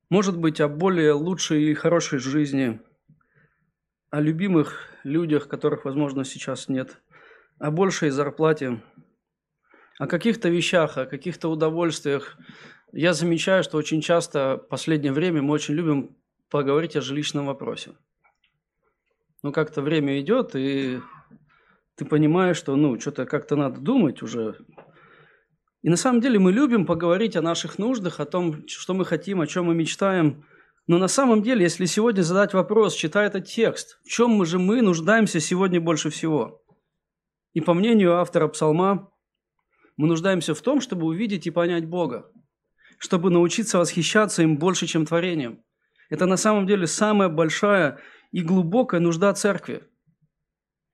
Может 0.10 0.38
быть, 0.38 0.62
о 0.62 0.68
более 0.68 1.14
лучшей 1.14 1.64
и 1.64 1.74
хорошей 1.74 2.20
жизни, 2.20 2.80
о 4.12 4.22
любимых 4.22 4.90
людях, 5.04 5.48
которых, 5.48 5.86
возможно, 5.86 6.24
сейчас 6.24 6.70
нет, 6.70 7.02
о 7.58 7.72
большей 7.72 8.12
зарплате, 8.12 8.84
о 9.98 10.06
каких-то 10.06 10.50
вещах, 10.50 10.98
о 10.98 11.06
каких-то 11.06 11.50
удовольствиях, 11.50 12.38
я 12.92 13.14
замечаю, 13.14 13.64
что 13.64 13.78
очень 13.78 14.02
часто 14.02 14.58
в 14.58 14.68
последнее 14.68 15.12
время 15.12 15.42
мы 15.42 15.54
очень 15.54 15.74
любим 15.74 16.16
поговорить 16.50 16.96
о 16.96 17.02
жилищном 17.02 17.48
вопросе. 17.48 17.94
Ну, 19.42 19.52
как-то 19.52 19.82
время 19.82 20.20
идет, 20.22 20.56
и 20.56 21.00
ты 21.96 22.06
понимаешь, 22.06 22.58
что, 22.58 22.76
ну, 22.76 23.00
что-то 23.00 23.26
как-то 23.26 23.56
надо 23.56 23.82
думать 23.82 24.22
уже. 24.22 24.56
И 25.86 25.90
на 25.90 25.98
самом 25.98 26.20
деле 26.20 26.40
мы 26.40 26.52
любим 26.52 26.88
поговорить 26.88 27.36
о 27.36 27.44
наших 27.44 27.78
нуждах, 27.78 28.20
о 28.20 28.26
том, 28.26 28.68
что 28.68 28.96
мы 28.96 29.06
хотим, 29.06 29.40
о 29.40 29.46
чем 29.46 29.66
мы 29.66 29.76
мечтаем. 29.76 30.44
Но 30.88 30.98
на 30.98 31.08
самом 31.08 31.44
деле, 31.44 31.62
если 31.62 31.86
сегодня 31.86 32.24
задать 32.24 32.56
вопрос, 32.56 32.96
читая 32.96 33.28
этот 33.28 33.46
текст, 33.46 34.00
в 34.04 34.10
чем 34.10 34.32
мы 34.32 34.48
же 34.48 34.58
мы 34.58 34.82
нуждаемся 34.82 35.40
сегодня 35.40 35.80
больше 35.80 36.10
всего? 36.10 36.64
И 37.54 37.62
по 37.62 37.76
мнению 37.76 38.16
автора 38.16 38.48
псалма, 38.48 39.12
мы 39.96 40.08
нуждаемся 40.08 40.56
в 40.56 40.62
том, 40.62 40.82
чтобы 40.82 41.06
увидеть 41.06 41.46
и 41.46 41.52
понять 41.52 41.86
Бога 41.86 42.32
чтобы 42.98 43.30
научиться 43.30 43.78
восхищаться 43.78 44.42
им 44.42 44.58
больше, 44.58 44.88
чем 44.88 45.06
творением. 45.06 45.64
Это 46.10 46.26
на 46.26 46.38
самом 46.38 46.68
деле 46.68 46.88
самая 46.88 47.30
большая 47.30 48.00
и 48.32 48.42
глубокая 48.42 49.00
нужда 49.00 49.34
церкви. 49.34 49.84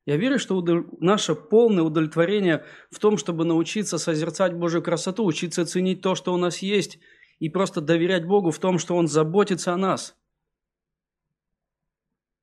Я 0.06 0.18
верю, 0.18 0.40
что 0.40 0.64
наше 1.00 1.36
полное 1.36 1.84
удовлетворение 1.84 2.66
в 2.90 3.00
том, 3.00 3.18
чтобы 3.18 3.46
научиться 3.46 3.98
созерцать 3.98 4.54
Божью 4.54 4.82
красоту, 4.82 5.26
учиться 5.26 5.66
ценить 5.66 6.02
то, 6.02 6.16
что 6.16 6.34
у 6.34 6.38
нас 6.38 6.60
есть, 6.60 7.00
и 7.40 7.50
просто 7.50 7.82
доверять 7.82 8.26
Богу 8.26 8.52
в 8.52 8.60
том, 8.60 8.80
что 8.80 8.96
Он 8.96 9.08
заботится 9.08 9.74
о 9.74 9.78
нас. 9.78 10.18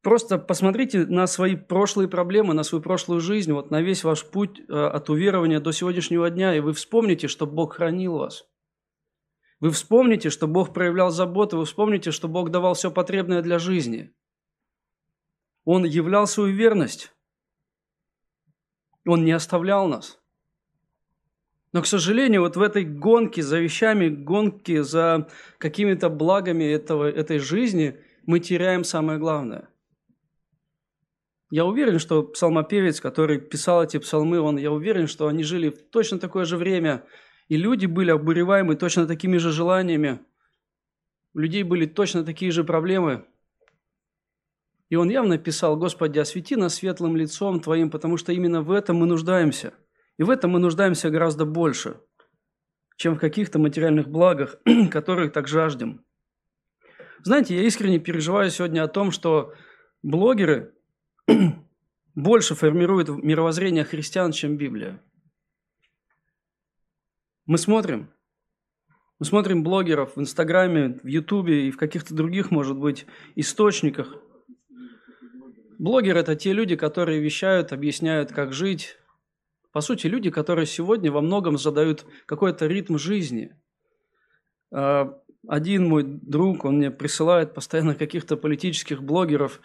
Просто 0.02 0.38
посмотрите 0.38 1.06
на 1.06 1.26
свои 1.26 1.56
прошлые 1.56 2.08
проблемы, 2.08 2.54
на 2.54 2.62
свою 2.62 2.82
прошлую 2.82 3.20
жизнь, 3.20 3.52
вот 3.52 3.70
на 3.70 3.82
весь 3.82 4.04
ваш 4.04 4.24
путь 4.24 4.60
э, 4.60 4.72
от 4.72 5.10
уверования 5.10 5.58
до 5.58 5.72
сегодняшнего 5.72 6.30
дня, 6.30 6.54
и 6.54 6.60
вы 6.60 6.72
вспомните, 6.72 7.26
что 7.26 7.46
Бог 7.46 7.74
хранил 7.74 8.18
вас– 8.18 8.46
вы 9.60 9.70
вспомните, 9.70 10.30
что 10.30 10.46
Бог 10.46 10.72
проявлял 10.72 11.10
заботу, 11.10 11.58
вы 11.58 11.64
вспомните, 11.64 12.12
что 12.12 12.28
Бог 12.28 12.50
давал 12.50 12.74
все 12.74 12.90
потребное 12.90 13.42
для 13.42 13.58
жизни. 13.58 14.14
Он 15.64 15.84
являл 15.84 16.26
свою 16.26 16.54
верность. 16.54 17.12
Он 19.08 19.24
не 19.24 19.32
оставлял 19.32 19.88
нас. 19.88 20.20
Но, 21.72 21.82
к 21.82 21.86
сожалению, 21.86 22.42
вот 22.42 22.56
в 22.56 22.62
этой 22.62 22.84
гонке 22.84 23.42
за 23.42 23.58
вещами, 23.58 24.08
гонке 24.08 24.82
за 24.82 25.28
какими-то 25.58 26.08
благами 26.08 26.64
этого, 26.64 27.10
этой 27.10 27.38
жизни, 27.38 27.96
мы 28.26 28.40
теряем 28.40 28.84
самое 28.84 29.18
главное. 29.18 29.68
Я 31.50 31.64
уверен, 31.64 31.98
что 31.98 32.22
псалмопевец, 32.22 33.00
который 33.00 33.38
писал 33.38 33.82
эти 33.82 33.98
псалмы, 33.98 34.40
он, 34.40 34.58
я 34.58 34.70
уверен, 34.70 35.06
что 35.06 35.28
они 35.28 35.42
жили 35.42 35.70
в 35.70 35.90
точно 35.90 36.18
такое 36.18 36.44
же 36.44 36.56
время– 36.56 37.04
и 37.48 37.56
люди 37.56 37.86
были 37.86 38.10
обуреваемы 38.10 38.76
точно 38.76 39.06
такими 39.06 39.38
же 39.38 39.52
желаниями. 39.52 40.20
У 41.34 41.38
людей 41.38 41.62
были 41.62 41.86
точно 41.86 42.24
такие 42.24 42.52
же 42.52 42.62
проблемы. 42.62 43.26
И 44.90 44.96
он 44.96 45.10
явно 45.10 45.38
писал, 45.38 45.76
«Господи, 45.76 46.18
освети 46.18 46.56
нас 46.56 46.76
светлым 46.76 47.16
лицом 47.16 47.60
Твоим, 47.60 47.90
потому 47.90 48.16
что 48.16 48.32
именно 48.32 48.62
в 48.62 48.70
этом 48.70 48.96
мы 48.96 49.06
нуждаемся. 49.06 49.74
И 50.16 50.22
в 50.22 50.30
этом 50.30 50.52
мы 50.52 50.58
нуждаемся 50.58 51.10
гораздо 51.10 51.44
больше, 51.44 52.00
чем 52.96 53.14
в 53.14 53.18
каких-то 53.18 53.58
материальных 53.58 54.08
благах, 54.08 54.56
которых 54.90 55.32
так 55.32 55.48
жаждем». 55.48 56.04
Знаете, 57.22 57.56
я 57.56 57.62
искренне 57.64 57.98
переживаю 57.98 58.50
сегодня 58.50 58.82
о 58.82 58.88
том, 58.88 59.10
что 59.10 59.52
блогеры 60.02 60.74
больше 62.14 62.54
формируют 62.54 63.08
мировоззрение 63.08 63.84
христиан, 63.84 64.32
чем 64.32 64.56
Библия. 64.56 65.02
Мы 67.46 67.58
смотрим. 67.58 68.10
Мы 69.18 69.26
смотрим 69.26 69.64
блогеров 69.64 70.16
в 70.16 70.20
Инстаграме, 70.20 71.00
в 71.02 71.06
Ютубе 71.06 71.66
и 71.66 71.70
в 71.72 71.76
каких-то 71.76 72.14
других, 72.14 72.50
может 72.50 72.76
быть, 72.76 73.06
источниках. 73.34 74.16
Блогеры– 75.78 76.20
это 76.20 76.34
те 76.34 76.52
люди, 76.52 76.74
которые 76.74 77.20
вещают, 77.20 77.72
объясняют, 77.72 78.32
как 78.32 78.52
жить. 78.52 78.96
По 79.72 79.80
сути, 79.80 80.08
люди, 80.08 80.28
которые 80.28 80.66
сегодня 80.66 81.12
во 81.12 81.20
многом 81.20 81.56
задают 81.56 82.04
какой-то 82.26 82.66
ритм 82.66 82.98
жизни. 82.98 83.54
А, 84.72 85.16
один 85.46 85.88
мой 85.88 86.02
друг, 86.02 86.64
он 86.64 86.78
мне 86.78 86.90
присылает 86.90 87.54
постоянно 87.54 87.94
каких-то 88.04 88.36
политических 88.36 89.02
блогеров, 89.02 89.60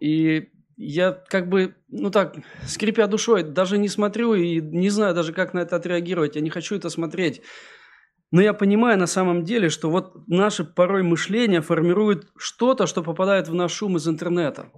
и 0.00 0.48
я 0.78 1.12
как 1.12 1.48
бы, 1.48 1.74
ну 1.88 2.10
так, 2.10 2.36
скрипя 2.66 3.06
душой, 3.06 3.42
даже 3.42 3.76
не 3.76 3.88
смотрю 3.88 4.34
и 4.34 4.60
не 4.60 4.88
знаю 4.90 5.14
даже, 5.14 5.32
как 5.32 5.52
на 5.52 5.58
это 5.58 5.76
отреагировать. 5.76 6.36
Я 6.36 6.40
не 6.40 6.50
хочу 6.50 6.76
это 6.76 6.88
смотреть. 6.88 7.42
Но 8.30 8.40
я 8.40 8.54
понимаю 8.54 8.98
на 8.98 9.06
самом 9.06 9.42
деле, 9.42 9.70
что 9.70 9.90
вот 9.90 10.28
наше 10.28 10.64
порой 10.64 11.02
мышление 11.02 11.62
формирует 11.62 12.28
что-то, 12.36 12.86
что 12.86 13.02
попадает 13.02 13.48
в 13.48 13.54
наш 13.54 13.72
шум 13.72 13.96
из 13.96 14.06
интернета. 14.06 14.70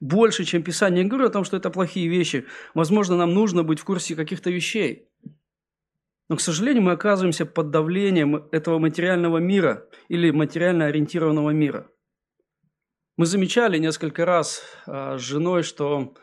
Больше, 0.00 0.44
чем 0.44 0.62
Писание. 0.62 1.02
Я 1.02 1.08
говорю 1.08 1.26
о 1.26 1.30
том, 1.30 1.44
что 1.44 1.56
это 1.56 1.70
плохие 1.70 2.08
вещи. 2.08 2.46
Возможно, 2.74 3.16
нам 3.16 3.32
нужно 3.32 3.62
быть 3.62 3.80
в 3.80 3.84
курсе 3.84 4.16
каких-то 4.16 4.50
вещей. 4.50 5.08
Но, 6.28 6.36
к 6.36 6.40
сожалению, 6.40 6.82
мы 6.82 6.92
оказываемся 6.92 7.44
под 7.46 7.70
давлением 7.70 8.48
этого 8.50 8.78
материального 8.78 9.38
мира 9.38 9.88
или 10.08 10.30
материально 10.30 10.86
ориентированного 10.86 11.50
мира. 11.50 11.90
Мы 13.16 13.26
замечали 13.26 13.78
несколько 13.78 14.24
раз 14.24 14.62
а, 14.86 15.18
с 15.18 15.20
женой, 15.20 15.62
что 15.62 16.14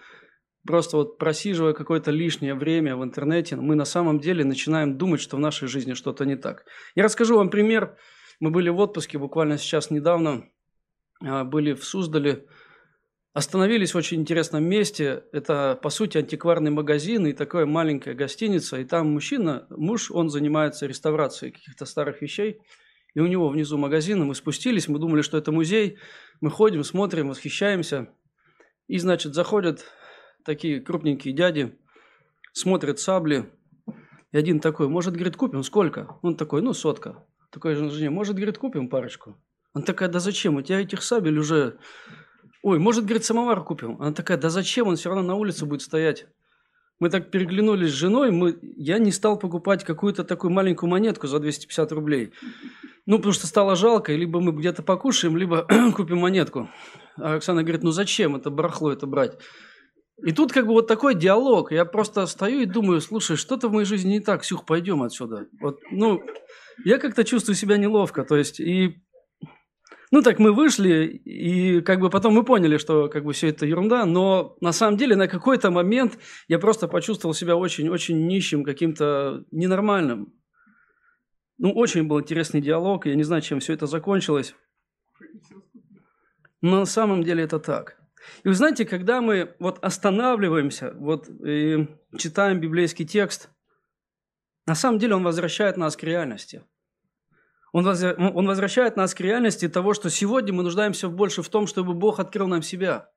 просто 0.66 0.98
вот 0.98 1.18
просиживая 1.18 1.74
какое-то 1.74 2.12
лишнее 2.12 2.56
время 2.56 2.96
в 2.96 3.04
интернете, 3.04 3.56
мы 3.56 3.76
на 3.76 3.86
самом 3.86 4.20
деле 4.20 4.44
начинаем 4.44 4.98
думать, 4.98 5.22
что 5.22 5.38
в 5.38 5.40
нашей 5.40 5.68
жизни 5.68 5.94
что-то 5.94 6.26
не 6.26 6.36
так. 6.36 6.66
Я 6.96 7.04
расскажу 7.04 7.38
вам 7.38 7.50
пример. 7.50 7.98
Мы 8.40 8.50
были 8.50 8.70
в 8.70 8.80
отпуске 8.80 9.18
буквально 9.18 9.58
сейчас 9.58 9.92
недавно, 9.92 10.50
а, 11.24 11.44
были 11.44 11.74
в 11.74 11.84
Суздале, 11.84 12.48
Остановились 13.34 13.94
в 13.94 13.98
очень 13.98 14.20
интересном 14.20 14.66
месте. 14.66 15.24
Это, 15.32 15.80
по 15.82 15.90
сути, 15.90 16.18
антикварный 16.18 16.72
магазин 16.72 17.26
и 17.28 17.32
такая 17.32 17.66
маленькая 17.66 18.14
гостиница. 18.14 18.78
И 18.78 18.84
там 18.84 19.14
мужчина, 19.14 19.68
муж, 19.70 20.12
он 20.12 20.30
занимается 20.30 20.86
реставрацией 20.86 21.54
каких-то 21.54 21.86
старых 21.86 22.22
вещей. 22.22 22.60
И 23.14 23.22
у 23.22 23.28
него 23.28 23.48
внизу 23.48 23.78
магазин. 23.78 24.26
Мы 24.26 24.36
спустились, 24.36 24.90
мы 24.90 25.00
думали, 25.00 25.22
что 25.22 25.38
это 25.38 25.54
музей. 25.54 25.98
Мы 26.42 26.50
ходим, 26.50 26.84
смотрим, 26.84 27.30
восхищаемся. 27.30 28.10
И, 28.88 28.98
значит, 28.98 29.34
заходят 29.34 29.86
такие 30.44 30.82
крупненькие 30.82 31.34
дяди, 31.34 31.78
смотрят 32.52 33.00
сабли. 33.00 33.50
И 34.34 34.38
один 34.38 34.60
такой, 34.60 34.90
может, 34.90 35.14
говорит, 35.14 35.38
купим? 35.38 35.64
Сколько? 35.64 36.18
Он 36.22 36.36
такой, 36.36 36.62
ну, 36.62 36.74
сотка. 36.74 37.26
Такой 37.50 37.76
жене, 37.76 38.10
может, 38.10 38.36
говорит, 38.36 38.58
купим 38.58 38.90
парочку? 38.90 39.38
Он 39.74 39.84
такая, 39.84 40.10
да 40.10 40.20
зачем? 40.20 40.56
У 40.56 40.62
тебя 40.62 40.82
этих 40.82 41.02
сабель 41.02 41.38
уже 41.38 41.80
Ой, 42.64 42.80
может, 42.80 43.06
говорит, 43.06 43.26
самовар 43.26 43.64
купим? 43.64 43.98
Она 44.00 44.14
такая, 44.14 44.38
да 44.38 44.50
зачем, 44.50 44.88
он 44.88 44.96
все 44.96 45.10
равно 45.10 45.24
на 45.24 45.36
улице 45.36 45.66
будет 45.66 45.82
стоять. 45.82 46.28
Мы 47.00 47.10
так 47.10 47.32
переглянулись 47.32 47.90
с 47.90 47.96
женой, 47.96 48.32
мы, 48.32 48.60
я 48.62 49.00
не 49.00 49.12
стал 49.12 49.40
покупать 49.40 49.84
какую-то 49.84 50.24
такую 50.24 50.52
маленькую 50.52 50.90
монетку 50.90 51.26
за 51.26 51.40
250 51.40 51.92
рублей. 51.94 52.32
Ну, 53.08 53.18
потому 53.18 53.34
что 53.34 53.48
стало 53.48 53.76
жалко, 53.76 54.14
либо 54.14 54.40
мы 54.40 54.52
где-то 54.52 54.84
покушаем, 54.84 55.36
либо 55.36 55.68
купим 55.96 56.20
монетку. 56.20 56.70
А 57.18 57.36
Оксана 57.36 57.64
говорит, 57.64 57.82
ну 57.82 57.92
зачем 57.92 58.36
это 58.36 58.52
барахло 58.52 58.92
это 58.92 59.08
брать? 59.08 59.40
И 60.24 60.32
тут 60.32 60.52
как 60.52 60.68
бы 60.68 60.74
вот 60.74 60.88
такой 60.88 61.16
диалог. 61.16 61.72
Я 61.72 61.86
просто 61.86 62.28
стою 62.28 62.62
и 62.62 62.66
думаю, 62.66 63.02
слушай, 63.02 63.36
что-то 63.36 63.70
в 63.70 63.74
моей 63.74 63.86
жизни 63.86 64.12
не 64.12 64.20
так, 64.20 64.44
Сюх, 64.44 64.66
пойдем 64.66 65.02
отсюда. 65.02 65.48
Вот, 65.60 65.80
ну, 65.90 66.22
я 66.86 67.00
как-то 67.00 67.24
чувствую 67.24 67.56
себя 67.56 67.78
неловко. 67.78 68.24
То 68.24 68.36
есть, 68.36 68.60
и 68.60 69.02
ну, 70.12 70.22
так 70.22 70.40
мы 70.40 70.52
вышли, 70.52 71.06
и 71.06 71.80
как 71.82 72.02
бы 72.02 72.10
потом 72.10 72.34
мы 72.34 72.44
поняли, 72.44 72.78
что 72.78 73.08
как 73.08 73.24
бы 73.24 73.32
все 73.32 73.48
это 73.48 73.66
ерунда, 73.66 74.06
но 74.06 74.58
на 74.60 74.74
самом 74.74 74.98
деле 74.98 75.16
на 75.16 75.30
какой-то 75.30 75.72
момент 75.72 76.20
я 76.50 76.60
просто 76.60 76.90
почувствовал 76.90 77.34
себя 77.34 77.56
очень-очень 77.56 78.28
нищим, 78.28 78.66
каким-то 78.66 79.46
ненормальным. 79.52 80.34
Ну, 81.58 81.72
очень 81.72 82.04
был 82.04 82.20
интересный 82.20 82.60
диалог, 82.60 83.06
я 83.06 83.16
не 83.16 83.24
знаю, 83.24 83.42
чем 83.42 83.62
все 83.62 83.72
это 83.72 83.88
закончилось. 83.88 84.54
Но 86.60 86.80
на 86.80 86.86
самом 86.86 87.24
деле 87.24 87.44
это 87.44 87.60
так. 87.60 87.98
И 88.44 88.50
вы 88.50 88.54
знаете, 88.54 88.86
когда 88.86 89.22
мы 89.22 89.56
вот 89.60 89.80
останавливаемся, 89.82 90.94
вот 90.98 91.30
и 91.30 91.88
читаем 92.18 92.60
библейский 92.60 93.06
текст, 93.06 93.50
на 94.68 94.76
самом 94.76 95.00
деле 95.00 95.16
он 95.16 95.24
возвращает 95.24 95.78
нас 95.78 95.96
к 95.96 96.04
реальности– 96.04 96.64
он, 97.72 97.86
возвращает 97.86 98.98
нас 98.98 99.14
к 99.14 99.22
реальности 99.22 99.70
того, 99.70 99.94
что 99.94 100.10
сегодня 100.10 100.54
мы 100.54 100.64
нуждаемся 100.64 101.08
больше 101.08 101.42
в 101.42 101.50
том, 101.50 101.68
чтобы 101.68 101.94
Бог 101.94 102.20
открыл 102.20 102.48
нам 102.48 102.62
себя, 102.62 103.10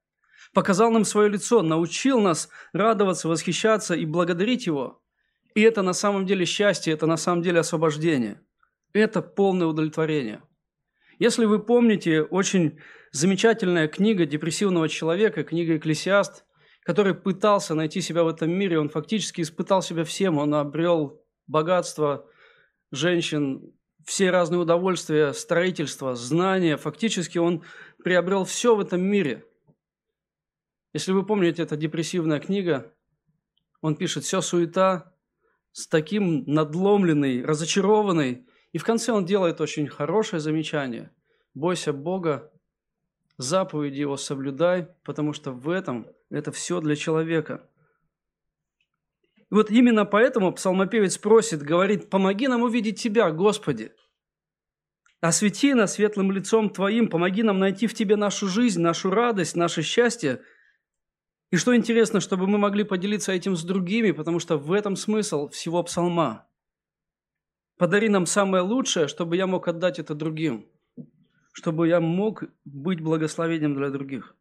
показал 0.52 0.90
нам 0.90 1.04
свое 1.04 1.28
лицо, 1.28 1.62
научил 1.62 2.20
нас 2.20 2.48
радоваться, 2.72 3.28
восхищаться 3.28 3.94
и 3.94 4.06
благодарить 4.06 4.66
Его. 4.66 5.02
И 5.54 5.60
это 5.60 5.82
на 5.82 5.92
самом 5.92 6.26
деле 6.26 6.44
счастье, 6.44 6.92
это 6.92 7.06
на 7.06 7.16
самом 7.16 7.42
деле 7.42 7.60
освобождение. 7.60 8.40
Это 8.92 9.22
полное 9.22 9.66
удовлетворение. 9.66 10.42
Если 11.18 11.44
вы 11.44 11.60
помните, 11.60 12.22
очень 12.22 12.78
замечательная 13.12 13.88
книга 13.88 14.26
депрессивного 14.26 14.88
человека, 14.88 15.44
книга 15.44 15.76
«Экклесиаст», 15.76 16.44
который 16.82 17.14
пытался 17.14 17.74
найти 17.74 18.00
себя 18.00 18.24
в 18.24 18.28
этом 18.28 18.50
мире, 18.50 18.78
он 18.78 18.88
фактически 18.88 19.40
испытал 19.40 19.82
себя 19.82 20.04
всем, 20.04 20.38
он 20.38 20.54
обрел 20.54 21.22
богатство 21.46 22.26
женщин, 22.90 23.73
все 24.04 24.30
разные 24.30 24.60
удовольствия, 24.60 25.32
строительство, 25.32 26.14
знания. 26.14 26.76
Фактически 26.76 27.38
он 27.38 27.62
приобрел 28.02 28.44
все 28.44 28.74
в 28.76 28.80
этом 28.80 29.02
мире. 29.02 29.46
Если 30.92 31.12
вы 31.12 31.24
помните, 31.24 31.62
это 31.62 31.76
депрессивная 31.76 32.40
книга. 32.40 32.92
Он 33.80 33.96
пишет 33.96 34.24
«все 34.24 34.40
суета», 34.40 35.14
с 35.74 35.88
таким 35.88 36.44
надломленный, 36.46 37.44
разочарованный. 37.44 38.46
И 38.72 38.78
в 38.78 38.84
конце 38.84 39.12
он 39.12 39.24
делает 39.24 39.60
очень 39.60 39.88
хорошее 39.88 40.40
замечание. 40.40 41.10
«Бойся 41.52 41.92
Бога, 41.92 42.52
заповеди 43.38 44.00
Его 44.00 44.16
соблюдай, 44.16 44.88
потому 45.02 45.32
что 45.32 45.50
в 45.50 45.68
этом 45.68 46.06
это 46.30 46.52
все 46.52 46.80
для 46.80 46.94
человека». 46.94 47.68
И 49.50 49.54
вот 49.54 49.70
именно 49.70 50.04
поэтому 50.04 50.52
псалмопевец 50.52 51.18
просит, 51.18 51.62
говорит, 51.62 52.10
помоги 52.10 52.48
нам 52.48 52.62
увидеть 52.62 53.00
Тебя, 53.00 53.30
Господи. 53.30 53.92
Освети 55.20 55.74
нас 55.74 55.94
светлым 55.94 56.32
лицом 56.32 56.70
Твоим, 56.70 57.08
помоги 57.08 57.42
нам 57.42 57.58
найти 57.58 57.86
в 57.86 57.94
Тебе 57.94 58.16
нашу 58.16 58.46
жизнь, 58.48 58.80
нашу 58.80 59.10
радость, 59.10 59.56
наше 59.56 59.82
счастье. 59.82 60.42
И 61.50 61.56
что 61.56 61.74
интересно, 61.74 62.20
чтобы 62.20 62.46
мы 62.46 62.58
могли 62.58 62.84
поделиться 62.84 63.32
этим 63.32 63.56
с 63.56 63.64
другими, 63.64 64.10
потому 64.10 64.38
что 64.38 64.58
в 64.58 64.72
этом 64.72 64.96
смысл 64.96 65.48
всего 65.48 65.82
псалма. 65.82 66.46
Подари 67.76 68.08
нам 68.08 68.26
самое 68.26 68.62
лучшее, 68.62 69.08
чтобы 69.08 69.36
я 69.36 69.46
мог 69.46 69.66
отдать 69.66 69.98
это 69.98 70.14
другим, 70.14 70.68
чтобы 71.52 71.88
я 71.88 72.00
мог 72.00 72.44
быть 72.64 73.00
благословением 73.00 73.74
для 73.74 73.90
других. 73.90 74.36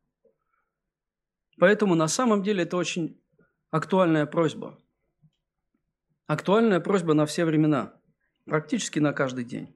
Поэтому 1.60 1.96
на 1.96 2.08
самом 2.08 2.44
деле 2.44 2.64
это 2.64 2.78
очень 2.78 3.22
актуальная 3.72 4.26
просьба. 4.26 4.83
Актуальная 6.26 6.80
просьба 6.80 7.14
на 7.14 7.26
все 7.26 7.44
времена, 7.44 7.94
практически 8.46 8.98
на 9.00 9.12
каждый 9.12 9.44
день. 9.44 9.76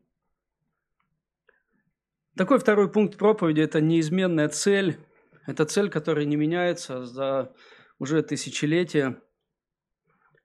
Такой 2.37 2.57
второй 2.57 2.89
пункт 2.89 3.17
проповеди– 3.17 3.59
это 3.61 3.81
неизменная 3.81 4.47
цель. 4.47 4.97
Это 5.45 5.65
цель, 5.65 5.89
которая 5.89 6.23
не 6.23 6.37
меняется 6.37 7.03
за 7.03 7.53
уже 7.99 8.21
тысячелетия. 8.21 9.21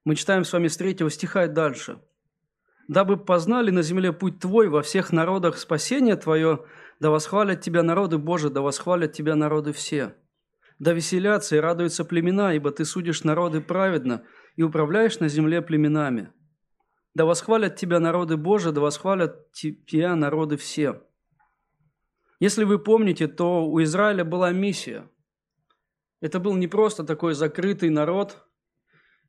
Мы 0.04 0.16
читаем 0.16 0.44
с 0.44 0.52
вами 0.52 0.66
с 0.66 0.76
третьего 0.76 1.08
стиха 1.08 1.44
и 1.44 1.48
дальше. 1.48 2.00
«Дабы 2.88 3.16
познали 3.16 3.70
на 3.70 3.82
земле 3.82 4.12
путь 4.12 4.40
Твой 4.40 4.68
во 4.68 4.82
всех 4.82 5.12
народах 5.12 5.56
спасение 5.56 6.16
Твое, 6.16 6.64
да 6.98 7.10
восхвалят 7.10 7.60
Тебя 7.60 7.84
народы 7.84 8.18
Божии, 8.18 8.48
да 8.48 8.60
восхвалят 8.60 9.12
Тебя 9.12 9.36
народы 9.36 9.72
все. 9.72 10.16
Да 10.80 10.92
веселятся 10.92 11.54
и 11.54 11.60
радуются 11.60 12.04
племена, 12.04 12.54
ибо 12.54 12.72
Ты 12.72 12.84
судишь 12.84 13.22
народы 13.22 13.60
праведно– 13.60 14.24
и 14.56 14.62
управляешь 14.62 15.20
на 15.20 15.28
земле 15.28 15.62
племенами. 15.62 16.32
Да 17.14 17.24
восхвалят 17.24 17.76
тебя 17.76 18.00
народы 18.00 18.36
Божии, 18.36 18.70
да 18.70 18.80
восхвалят 18.80 19.52
тебя 19.52 20.16
народы 20.16 20.56
все. 20.56 21.02
Если 22.40 22.64
вы 22.64 22.78
помните, 22.78 23.28
то 23.28 23.66
у 23.66 23.82
Израиля 23.82 24.24
была 24.24 24.50
миссия. 24.50 25.08
Это 26.20 26.40
был 26.40 26.54
не 26.54 26.68
просто 26.68 27.04
такой 27.04 27.34
закрытый 27.34 27.90
народ, 27.90 28.46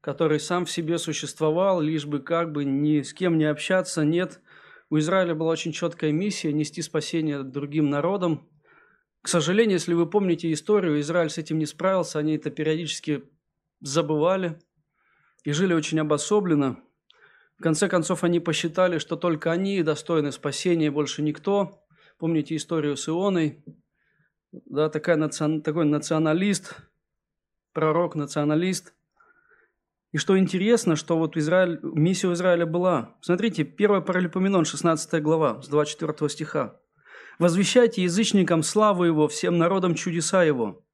который 0.02 0.40
сам 0.40 0.66
в 0.66 0.72
себе 0.72 0.98
существовал, 0.98 1.82
лишь 1.82 2.06
бы 2.06 2.20
как 2.20 2.52
бы 2.52 2.66
ни 2.66 3.02
с 3.02 3.14
кем 3.14 3.38
не 3.38 3.46
общаться. 3.46 4.04
Нет, 4.04 4.42
у 4.90 4.98
Израиля 4.98 5.36
была 5.36 5.52
очень 5.52 5.72
четкая 5.72 6.12
миссия– 6.12 6.54
нести 6.54 6.82
спасение 6.82 7.44
другим 7.44 7.90
народам. 7.90 8.48
К 9.22 9.28
сожалению, 9.28 9.74
если 9.74 9.94
вы 9.94 10.10
помните 10.10 10.52
историю, 10.52 11.00
Израиль 11.00 11.30
с 11.30 11.38
этим 11.38 11.58
не 11.58 11.66
справился, 11.66 12.20
они 12.20 12.36
это 12.36 12.50
периодически 12.50 13.24
забывали– 13.82 14.60
и 15.44 15.52
жили 15.52 15.74
очень 15.74 16.00
обособленно. 16.00 16.80
В 17.60 17.64
конце 17.64 17.88
концов, 17.88 18.24
они 18.24 18.40
посчитали, 18.40 18.98
что 18.98 19.16
только 19.16 19.52
они 19.52 19.84
достойны 19.84 20.32
спасения, 20.32 20.92
больше 20.92 21.22
никто. 21.22 21.84
Помните 22.18 22.56
историю 22.56 22.98
с 22.98 23.08
Ионой? 23.08 23.64
Да, 24.52 24.90
такая, 24.90 25.18
такой 25.62 25.86
националист, 25.86 26.78
пророк-националист. 27.74 28.94
И 30.12 30.18
что 30.18 30.38
интересно, 30.38 30.96
что 30.96 31.18
вот 31.18 31.38
Израиль, 31.38 31.80
миссия 31.82 32.32
Израиля 32.34 32.68
была. 32.68 33.16
Смотрите, 33.22 33.64
1 33.64 34.04
Паралипоменон, 34.04 34.64
16 34.64 35.22
глава, 35.24 35.62
с 35.62 35.68
24 35.68 36.30
стиха. 36.30 36.80
«Возвещайте 37.40 38.04
язычникам 38.04 38.62
славу 38.62 39.06
Его, 39.06 39.28
всем 39.28 39.58
народам 39.58 39.96
чудеса 39.96 40.44
Его. 40.44 40.86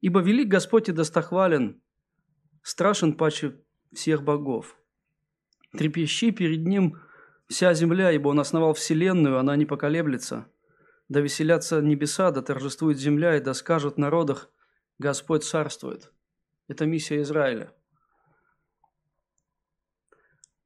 Ибо 0.00 0.20
велик 0.20 0.46
Господь 0.46 0.88
и 0.88 0.92
достохвален, 0.92 1.82
страшен 2.62 3.14
паче 3.14 3.56
всех 3.98 4.22
богов. 4.22 4.76
Трепещи 5.72 6.30
перед 6.30 6.66
Ним, 6.66 7.00
вся 7.48 7.74
земля, 7.74 8.12
ибо 8.12 8.28
Он 8.28 8.40
основал 8.40 8.74
вселенную, 8.74 9.38
она 9.38 9.56
не 9.56 9.66
поколеблется. 9.66 10.46
Да 11.08 11.20
веселятся 11.20 11.80
небеса, 11.80 12.30
да 12.30 12.42
торжествует 12.42 12.98
земля, 12.98 13.36
и 13.36 13.40
да 13.40 13.54
скажут 13.54 13.98
народах, 13.98 14.50
Господь 14.98 15.44
царствует. 15.44 16.12
Это 16.68 16.86
миссия 16.86 17.20
Израиля. 17.22 17.72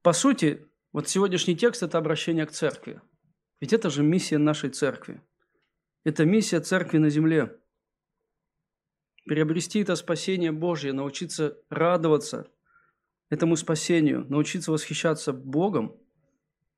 По 0.01 0.13
сути, 0.13 0.65
вот 0.93 1.09
сегодняшний 1.09 1.57
текст– 1.57 1.83
это 1.83 1.97
обращение 1.97 2.45
к 2.45 2.51
церкви. 2.51 3.01
Ведь 3.59 3.73
это 3.73 3.89
же 3.89 4.01
миссия 4.01 4.37
нашей 4.37 4.69
церкви. 4.69 5.21
Это 6.05 6.23
миссия 6.25 6.61
церкви 6.61 6.99
на 6.99 7.09
земле. 7.09 7.59
Приобрести 9.25 9.81
это 9.81 9.95
спасение 9.95 10.51
Божье, 10.51 10.93
научиться 10.93 11.57
радоваться 11.69 12.47
этому 13.29 13.55
спасению, 13.55 14.25
научиться 14.29 14.71
восхищаться 14.71 15.33
Богом 15.33 15.95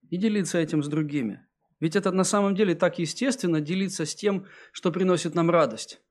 и 0.10 0.18
делиться 0.18 0.58
этим 0.58 0.84
с 0.84 0.88
другими. 0.88 1.46
Ведь 1.80 1.96
это 1.96 2.12
на 2.12 2.24
самом 2.24 2.56
деле 2.56 2.76
так 2.76 3.00
естественно 3.00 3.62
делиться 3.62 4.06
с 4.06 4.14
тем, 4.14 4.46
что 4.72 4.92
приносит 4.92 5.34
нам 5.34 5.50
радость. 5.50 6.02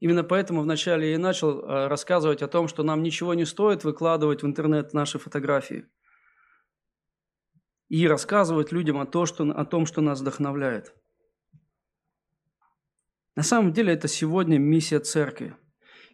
Именно 0.00 0.22
поэтому 0.22 0.62
вначале 0.62 1.10
я 1.10 1.14
и 1.14 1.18
начал 1.18 1.60
э, 1.60 1.88
рассказывать 1.88 2.42
о 2.42 2.48
том, 2.48 2.68
что 2.68 2.82
нам 2.82 3.02
ничего 3.02 3.34
не 3.34 3.44
стоит 3.44 3.84
выкладывать 3.84 4.42
в 4.42 4.46
интернет 4.46 4.92
наши 4.92 5.18
фотографии 5.18 5.86
и 7.88 8.06
рассказывать 8.06 8.72
людям 8.72 8.98
о, 8.98 9.02
о 9.02 9.64
том, 9.64 9.86
что 9.86 10.00
нас 10.00 10.20
вдохновляет. 10.20 10.94
На 13.36 13.42
самом 13.42 13.72
деле 13.72 13.92
это 13.92 14.08
сегодня 14.08 14.58
миссия 14.58 15.00
церкви. 15.00 15.56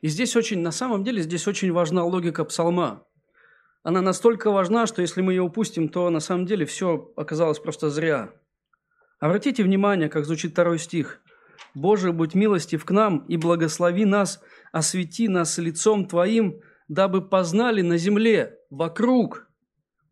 И 0.01 0.09
здесь 0.09 0.37
очень, 0.37 0.61
на 0.61 0.73
самом 0.73 1.05
деле, 1.05 1.23
здесь 1.23 1.47
очень 1.47 1.73
важна 1.73 2.05
логика 2.05 2.45
псалма. 2.45 3.07
Она 3.83 4.03
настолько 4.03 4.51
важна, 4.51 4.87
что 4.87 5.01
если 5.01 5.23
мы 5.23 5.33
ее 5.33 5.43
упустим, 5.43 5.89
то 5.89 6.11
на 6.11 6.21
самом 6.21 6.45
деле 6.45 6.67
все 6.67 7.13
оказалось 7.17 7.59
просто 7.59 7.89
зря. 7.89 8.33
Обратите 9.19 9.63
внимание, 9.63 10.09
как 10.09 10.27
звучит 10.27 10.53
второй 10.53 10.79
стих. 10.79 11.21
«Боже, 11.75 12.13
будь 12.13 12.35
милостив 12.35 12.85
к 12.85 12.91
нам 12.91 13.19
и 13.29 13.37
благослови 13.37 14.05
нас, 14.05 14.41
освети 14.73 15.29
нас 15.29 15.57
лицом 15.59 16.07
Твоим, 16.07 16.61
дабы 16.89 17.23
познали 17.23 17.83
на 17.83 17.97
земле, 17.97 18.59
вокруг, 18.71 19.47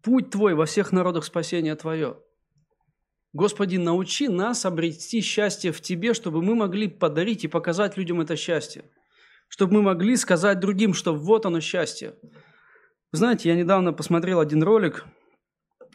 путь 0.02 0.30
Твой 0.30 0.54
во 0.54 0.66
всех 0.66 0.92
народах 0.92 1.24
спасения 1.24 1.74
Твое». 1.74 2.18
Господи, 3.32 3.76
научи 3.76 4.28
нас 4.28 4.64
обрести 4.64 5.20
счастье 5.20 5.72
в 5.72 5.80
Тебе, 5.80 6.14
чтобы 6.14 6.42
мы 6.42 6.54
могли 6.54 6.88
подарить 6.88 7.44
и 7.44 7.48
показать 7.48 7.96
людям 7.96 8.20
это 8.20 8.36
счастье. 8.36 8.84
Чтобы 9.48 9.74
мы 9.74 9.82
могли 9.82 10.16
сказать 10.16 10.60
другим, 10.60 10.94
что 10.94 11.14
вот 11.14 11.44
оно 11.44 11.60
счастье. 11.60 12.14
Знаете, 13.12 13.48
я 13.48 13.54
недавно 13.54 13.92
посмотрел 13.92 14.40
один 14.40 14.62
ролик. 14.62 15.06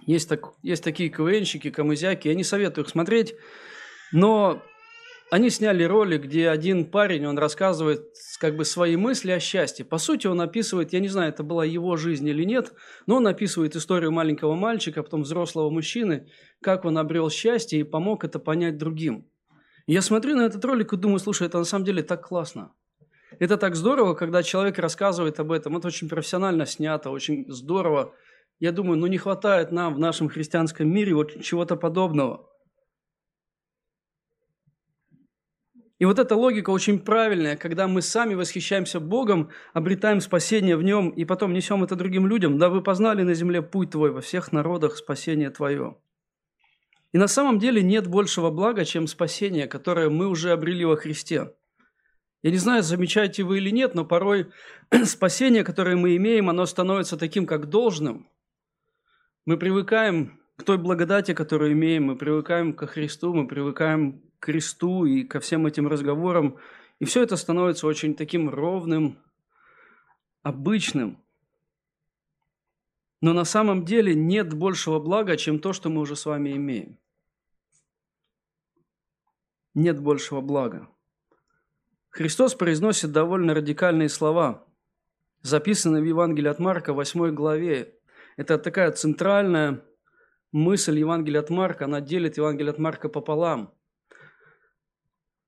Есть, 0.05 0.29
так, 0.29 0.53
есть 0.63 0.83
такие 0.83 1.09
КВНщики, 1.09 1.69
камызяки. 1.69 2.27
Я 2.27 2.33
не 2.33 2.43
советую 2.43 2.85
их 2.85 2.89
смотреть. 2.89 3.35
Но 4.11 4.61
они 5.33 5.49
сняли 5.49 5.83
ролик, 5.83 6.25
где 6.25 6.49
один 6.49 6.85
парень, 6.85 7.25
он 7.25 7.37
рассказывает 7.37 8.01
как 8.39 8.55
бы 8.55 8.65
свои 8.65 8.95
мысли 8.95 9.31
о 9.31 9.39
счастье. 9.39 9.85
По 9.85 9.97
сути, 9.97 10.27
он 10.27 10.41
описывает, 10.41 10.93
я 10.93 10.99
не 10.99 11.07
знаю, 11.07 11.29
это 11.29 11.43
была 11.43 11.65
его 11.65 11.97
жизнь 11.97 12.27
или 12.27 12.43
нет, 12.43 12.73
но 13.07 13.15
он 13.15 13.27
описывает 13.27 13.75
историю 13.75 14.11
маленького 14.11 14.55
мальчика, 14.55 15.01
потом 15.01 15.23
взрослого 15.23 15.69
мужчины, 15.71 16.29
как 16.61 16.85
он 16.85 16.97
обрел 16.97 17.31
счастье 17.31 17.79
и 17.79 17.83
помог 17.83 18.23
это 18.23 18.37
понять 18.37 18.77
другим. 18.77 19.27
Я 19.87 20.01
смотрю 20.01 20.35
на 20.35 20.45
этот 20.45 20.63
ролик 20.65 20.93
и 20.93 20.97
думаю, 20.97 21.19
слушай, 21.19 21.47
это 21.47 21.57
на 21.57 21.65
самом 21.65 21.85
деле 21.85 22.03
так 22.03 22.27
классно. 22.27 22.71
Это 23.39 23.57
так 23.57 23.75
здорово, 23.75 24.13
когда 24.13 24.43
человек 24.43 24.79
рассказывает 24.79 25.39
об 25.39 25.51
этом. 25.51 25.77
Это 25.77 25.87
очень 25.87 26.09
профессионально 26.09 26.65
снято, 26.65 27.09
очень 27.09 27.45
здорово. 27.47 28.13
Я 28.59 28.71
думаю, 28.71 28.97
ну 28.97 29.07
не 29.07 29.17
хватает 29.17 29.71
нам 29.71 29.95
в 29.95 29.99
нашем 29.99 30.29
христианском 30.29 30.87
мире 30.87 31.13
вот 31.13 31.41
чего-то 31.41 31.75
подобного. 31.75 32.49
И 35.99 36.05
вот 36.05 36.19
эта 36.19 36.35
логика 36.35 36.69
очень 36.71 36.99
правильная, 36.99 37.55
когда 37.55 37.87
мы 37.87 38.01
сами 38.01 38.33
восхищаемся 38.33 38.99
Богом, 38.99 39.51
обретаем 39.73 40.19
спасение 40.19 40.75
в 40.75 40.83
Нем 40.83 41.09
и 41.09 41.23
потом 41.23 41.53
несем 41.53 41.83
это 41.83 41.95
другим 41.95 42.27
людям, 42.27 42.57
да 42.57 42.67
вы 42.69 42.81
познали 42.81 43.23
на 43.23 43.33
земле 43.33 43.61
путь 43.61 43.91
Твой 43.91 44.11
во 44.11 44.19
всех 44.19 44.51
народах 44.51 44.97
спасение 44.97 45.49
Твое. 45.49 45.95
И 47.13 47.17
на 47.17 47.27
самом 47.27 47.59
деле 47.59 47.81
нет 47.81 48.07
большего 48.07 48.49
блага, 48.49 48.85
чем 48.85 49.07
спасение, 49.07 49.67
которое 49.67 50.09
мы 50.09 50.27
уже 50.27 50.51
обрели 50.51 50.83
во 50.83 50.97
Христе. 50.97 51.53
Я 52.43 52.51
не 52.51 52.57
знаю, 52.57 52.83
замечаете 52.83 53.43
вы 53.43 53.57
или 53.57 53.69
нет, 53.69 53.95
но 53.95 54.03
порой 54.03 54.51
спасение, 55.05 55.63
которое 55.63 55.95
мы 55.95 56.17
имеем, 56.17 56.49
оно 56.49 56.65
становится 56.65 57.17
таким, 57.17 57.45
как 57.45 57.69
должным. 57.69 58.27
Мы 59.45 59.57
привыкаем 59.57 60.41
к 60.57 60.63
той 60.63 60.77
благодати, 60.77 61.33
которую 61.33 61.71
имеем, 61.71 62.03
мы 62.03 62.17
привыкаем 62.17 62.73
ко 62.73 62.85
Христу, 62.85 63.33
мы 63.33 63.47
привыкаем 63.47 64.21
кресту 64.39 65.05
и 65.05 65.23
ко 65.23 65.39
всем 65.39 65.65
этим 65.65 65.87
разговорам. 65.87 66.57
И 66.99 67.05
все 67.05 67.23
это 67.23 67.37
становится 67.37 67.87
очень 67.87 68.13
таким 68.13 68.49
ровным, 68.49 69.17
обычным. 70.41 71.23
Но 73.21 73.31
на 73.31 73.45
самом 73.45 73.85
деле 73.85 74.13
нет 74.13 74.53
большего 74.53 74.99
блага, 74.99 75.37
чем 75.37 75.59
то, 75.59 75.71
что 75.71 75.89
мы 75.89 76.01
уже 76.01 76.17
с 76.17 76.25
вами 76.25 76.51
имеем. 76.57 76.99
Нет 79.73 80.01
большего 80.01 80.41
блага. 80.41 80.92
Христос 82.13 82.53
произносит 82.53 83.11
довольно 83.11 83.55
радикальные 83.55 84.07
слова, 84.07 84.67
записанные 85.41 86.03
в 86.03 86.05
Евангелии 86.05 86.47
от 86.47 86.59
Марка, 86.59 86.93
8 86.93 87.33
главе. 87.33 87.97
Это 88.37 88.59
такая 88.59 88.91
центральная 88.91 89.83
мысль 90.51 90.99
Евангелия 90.99 91.39
от 91.39 91.49
Марка, 91.49 91.85
она 91.85 92.01
делит 92.01 92.37
Евангелие 92.37 92.69
от 92.69 92.77
Марка 92.77 93.09
пополам. 93.09 93.73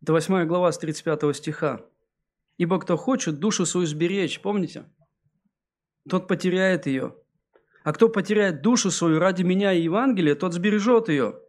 Это 0.01 0.13
8 0.13 0.47
глава 0.47 0.71
с 0.71 0.79
35 0.79 1.35
стиха. 1.35 1.85
«Ибо 2.57 2.79
кто 2.79 2.97
хочет 2.97 3.39
душу 3.39 3.67
свою 3.67 3.85
сберечь, 3.85 4.41
помните? 4.41 4.85
Тот 6.09 6.27
потеряет 6.27 6.87
ее. 6.87 7.15
А 7.83 7.93
кто 7.93 8.09
потеряет 8.09 8.63
душу 8.63 8.89
свою 8.89 9.19
ради 9.19 9.43
меня 9.43 9.71
и 9.71 9.83
Евангелия, 9.83 10.33
тот 10.33 10.53
сбережет 10.53 11.09
ее. 11.09 11.39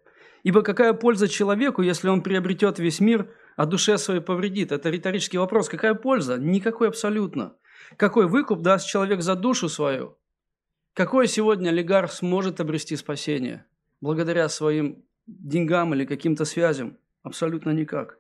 Ибо 0.43 0.61
какая 0.61 0.93
польза 0.93 1.27
человеку, 1.27 1.81
если 1.81 2.09
он 2.09 2.23
приобретет 2.23 2.79
весь 2.79 3.01
мир, 3.01 3.33
а 3.57 3.67
душе 3.67 3.99
своей 3.99 4.21
повредит? 4.21 4.71
Это 4.71 4.91
риторический 4.91 5.39
вопрос. 5.39 5.69
Какая 5.69 5.95
польза? 5.95 6.37
Никакой 6.37 6.89
абсолютно. 6.89 7.57
Какой 7.97 8.27
выкуп 8.27 8.61
даст 8.61 8.87
человек 8.87 9.23
за 9.23 9.35
душу 9.35 9.69
свою? 9.69 10.19
Какой 10.93 11.27
сегодня 11.27 11.71
олигарх 11.71 12.13
сможет 12.13 12.61
обрести 12.61 12.97
спасение? 12.97 13.67
Благодаря 14.01 14.49
своим 14.49 15.05
деньгам 15.27 15.95
или 15.95 16.05
каким-то 16.05 16.45
связям? 16.45 16.99
Абсолютно 17.23 17.71
никак. 17.71 18.19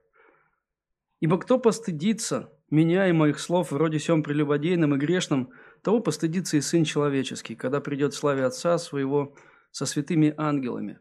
Ибо 1.21 1.39
кто 1.39 1.59
постыдится 1.59 2.53
меня 2.71 3.09
и 3.09 3.13
моих 3.13 3.39
слов 3.39 3.71
вроде 3.71 3.99
сем 3.99 4.23
прелюбодейным 4.23 4.95
и 4.95 4.99
грешным, 4.99 5.51
того 5.83 6.01
постыдится 6.01 6.57
и 6.57 6.61
Сын 6.61 6.85
Человеческий, 6.85 7.55
когда 7.55 7.81
придет 7.81 8.13
в 8.13 8.17
славе 8.17 8.45
Отца 8.45 8.77
Своего 8.79 9.35
со 9.71 9.87
святыми 9.87 10.35
ангелами. 10.37 10.99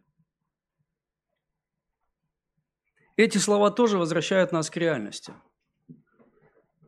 Эти 3.17 3.37
слова 3.37 3.71
тоже 3.71 3.97
возвращают 3.97 4.51
нас 4.51 4.69
к 4.69 4.77
реальности. 4.77 5.33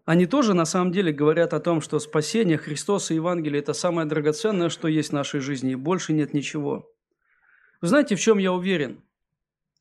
Они 0.06 0.26
тоже 0.26 0.54
на 0.54 0.66
самом 0.66 0.92
деле 0.92 1.12
говорят 1.12 1.54
о 1.54 1.60
том, 1.60 1.82
что 1.82 2.00
спасение 2.00 2.58
Христоса 2.58 3.14
и 3.14 3.18
Евангелие– 3.18 3.60
это 3.62 3.74
самое 3.74 4.08
драгоценное, 4.08 4.70
что 4.70 4.88
есть 4.88 5.10
в 5.10 5.14
нашей 5.14 5.42
жизни, 5.42 5.74
и 5.74 5.76
больше 5.76 6.14
нет 6.14 6.34
ничего. 6.34 6.90
Вы 7.82 7.88
знаете, 7.90 8.16
в 8.16 8.20
чем 8.20 8.38
я 8.38 8.54
уверен? 8.54 9.04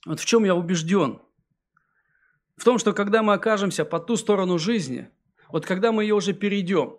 Вот 0.05 0.21
в 0.21 0.25
чем 0.25 0.45
я 0.45 0.55
убежден– 0.55 1.21
в 2.57 2.65
том, 2.65 2.79
что 2.79 2.93
когда 2.93 3.23
мы 3.23 3.35
окажемся 3.35 3.85
по 3.85 4.01
ту 4.01 4.17
сторону 4.17 4.59
жизни, 4.59 5.11
вот 5.49 5.67
когда 5.67 5.93
мы 5.93 6.05
ее 6.05 6.15
уже 6.15 6.33
перейдем, 6.33 6.99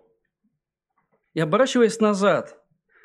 и 1.34 1.40
оборачиваясь 1.40 2.00
назад, 2.00 2.58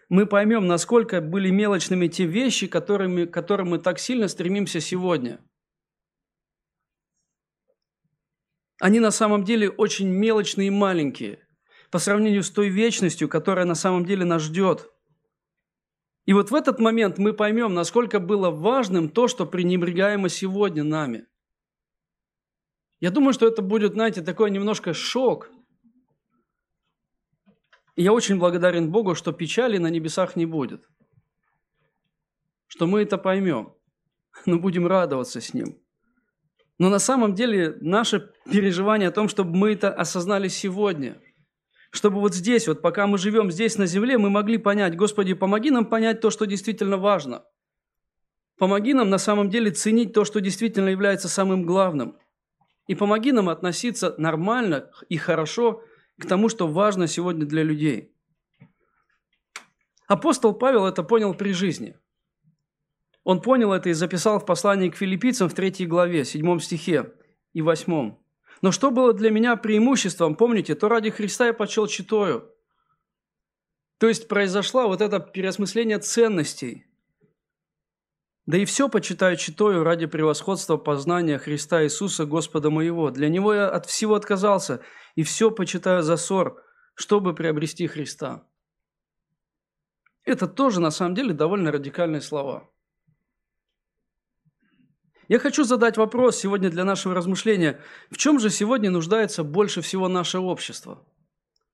мы 0.09 0.25
поймем, 0.25 0.67
насколько 0.67 1.19
были 1.21 1.49
мелочными 1.49 2.07
те 2.07 2.25
вещи, 2.25 2.67
которыми, 2.67 3.25
которым 3.25 3.69
мы 3.69 3.79
так 3.79 3.99
сильно 3.99 4.27
стремимся 4.27 4.79
сегодня. 4.79 5.39
Они 8.79 8.99
на 8.99 9.11
самом 9.11 9.43
деле 9.43 9.69
очень 9.69 10.07
мелочные 10.07 10.67
и 10.67 10.71
маленькие 10.71 11.39
по 11.91 11.99
сравнению 11.99 12.43
с 12.43 12.49
той 12.49 12.69
вечностью, 12.69 13.29
которая 13.29 13.65
на 13.65 13.75
самом 13.75 14.05
деле 14.05 14.25
нас 14.25 14.41
ждет. 14.41 14.91
И 16.25 16.33
вот 16.33 16.51
в 16.51 16.55
этот 16.55 16.79
момент 16.79 17.17
мы 17.17 17.33
поймем, 17.33 17.73
насколько 17.73 18.19
было 18.19 18.49
важным 18.49 19.09
то, 19.09 19.27
что 19.27 19.45
пренебрегаемо 19.45 20.29
сегодня 20.29 20.83
нами– 20.83 21.27
я 23.03 23.11
думаю, 23.11 23.33
что 23.33 23.45
это 23.45 23.61
будет, 23.61 23.95
знаете, 23.95 24.21
такой 24.21 24.49
немножко 24.49 24.93
шок. 24.93 25.51
И 27.97 28.01
я 28.01 28.13
очень 28.13 28.39
благодарен 28.39 28.93
Богу, 28.93 29.13
что 29.13 29.33
печали 29.33 29.77
на 29.77 29.87
небесах 29.87 30.37
не 30.37 30.45
будет. 30.45 30.87
Что 32.67 32.87
мы 32.87 33.01
это 33.01 33.17
поймем. 33.17 33.75
Но 34.45 34.57
будем 34.57 34.87
радоваться 34.87 35.41
с 35.41 35.53
Ним. 35.53 35.82
Но 36.79 36.89
на 36.89 36.99
самом 36.99 37.35
деле 37.35 37.77
наше 37.81 38.31
переживание 38.49 39.09
о 39.09 39.11
том, 39.11 39.29
чтобы 39.29 39.55
мы 39.55 39.73
это 39.73 39.93
осознали 39.93 40.47
сегодня. 40.47 41.21
Чтобы 41.91 42.19
вот 42.19 42.33
здесь, 42.33 42.67
вот 42.67 42.81
пока 42.81 43.05
мы 43.05 43.17
живем 43.19 43.51
здесь 43.51 43.77
на 43.77 43.85
земле, 43.85 44.17
мы 44.17 44.31
могли 44.31 44.57
понять, 44.57 44.95
Господи, 44.97 45.35
помоги 45.35 45.69
нам 45.69 45.85
понять 45.85 46.21
то, 46.21 46.31
что 46.31 46.45
действительно 46.45 46.97
важно. 46.97 47.43
Помоги 48.57 48.93
нам 48.93 49.09
на 49.09 49.19
самом 49.19 49.49
деле 49.49 49.71
ценить 49.71 50.13
то, 50.13 50.25
что 50.25 50.41
действительно 50.41 50.89
является 50.89 51.29
самым 51.29 51.63
главным. 51.63 52.17
И 52.87 52.95
помоги 52.95 53.31
нам 53.31 53.49
относиться 53.49 54.15
нормально 54.17 54.89
и 55.09 55.17
хорошо 55.17 55.83
к 56.19 56.25
тому, 56.25 56.49
что 56.49 56.67
важно 56.67 57.07
сегодня 57.07 57.45
для 57.45 57.63
людей. 57.63 58.11
Апостол 60.07 60.53
Павел 60.53 60.85
это 60.85 61.03
понял 61.03 61.33
при 61.33 61.53
жизни. 61.53 61.95
Он 63.23 63.41
понял 63.41 63.71
это 63.71 63.89
и 63.89 63.93
записал 63.93 64.39
в 64.39 64.45
послании 64.45 64.89
к 64.89 64.97
филиппийцам 64.97 65.49
в 65.49 65.53
3 65.53 65.85
главе, 65.85 66.25
7 66.25 66.59
стихе 66.59 67.13
и 67.53 67.61
8. 67.61 68.15
«Но 68.61 68.71
что 68.71 68.91
было 68.91 69.13
для 69.13 69.29
меня 69.29 69.55
преимуществом, 69.55 70.35
помните, 70.35 70.75
то 70.75 70.89
ради 70.89 71.09
Христа 71.09 71.47
я 71.47 71.53
почел 71.53 71.87
читаю». 71.87 72.49
То 73.97 74.07
есть 74.09 74.27
произошло 74.27 74.87
вот 74.87 75.01
это 75.01 75.19
переосмысление 75.19 75.99
ценностей. 75.99 76.85
Да 78.45 78.57
и 78.57 78.65
все 78.65 78.89
почитаю 78.89 79.37
читаю 79.37 79.85
ради 79.85 80.05
превосходства 80.05 80.75
познания 80.75 81.37
Христа 81.37 81.83
Иисуса 81.85 82.25
Господа 82.25 82.69
моего. 82.69 83.09
Для 83.09 83.29
Него 83.29 83.53
я 83.53 83.69
от 83.69 83.85
всего 83.85 84.15
отказался, 84.15 84.81
и 85.15 85.23
все 85.23 85.49
почитаю 85.49 86.03
за 86.03 86.17
ссор, 86.17 86.61
чтобы 86.95 87.33
приобрести 87.33 87.87
Христа. 87.87 88.45
Это 90.25 90.47
тоже 90.47 90.81
на 90.81 90.91
самом 90.91 91.15
деле 91.15 91.33
довольно 91.33 91.71
радикальные 91.71 92.21
слова. 92.21 92.69
Я 95.29 95.39
хочу 95.39 95.63
задать 95.63 95.97
вопрос 95.97 96.37
сегодня 96.37 96.69
для 96.69 96.83
нашего 96.83 97.15
размышления. 97.15 97.79
В 98.11 98.17
чем 98.17 98.39
же 98.39 98.49
сегодня 98.49 98.89
нуждается 98.89 99.43
больше 99.43 99.81
всего 99.81 100.09
наше 100.09 100.39
общество? 100.39 101.05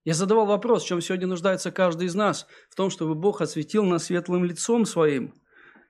Я 0.05 0.13
задавал 0.13 0.45
вопрос, 0.45 0.83
в 0.83 0.87
чем 0.87 1.01
сегодня 1.01 1.27
нуждается 1.27 1.71
каждый 1.71 2.07
из 2.07 2.15
нас, 2.15 2.47
в 2.69 2.75
том, 2.75 2.89
чтобы 2.89 3.15
Бог 3.15 3.41
осветил 3.41 3.83
нас 3.83 4.05
светлым 4.05 4.45
лицом 4.45 4.85
своим. 4.85 5.33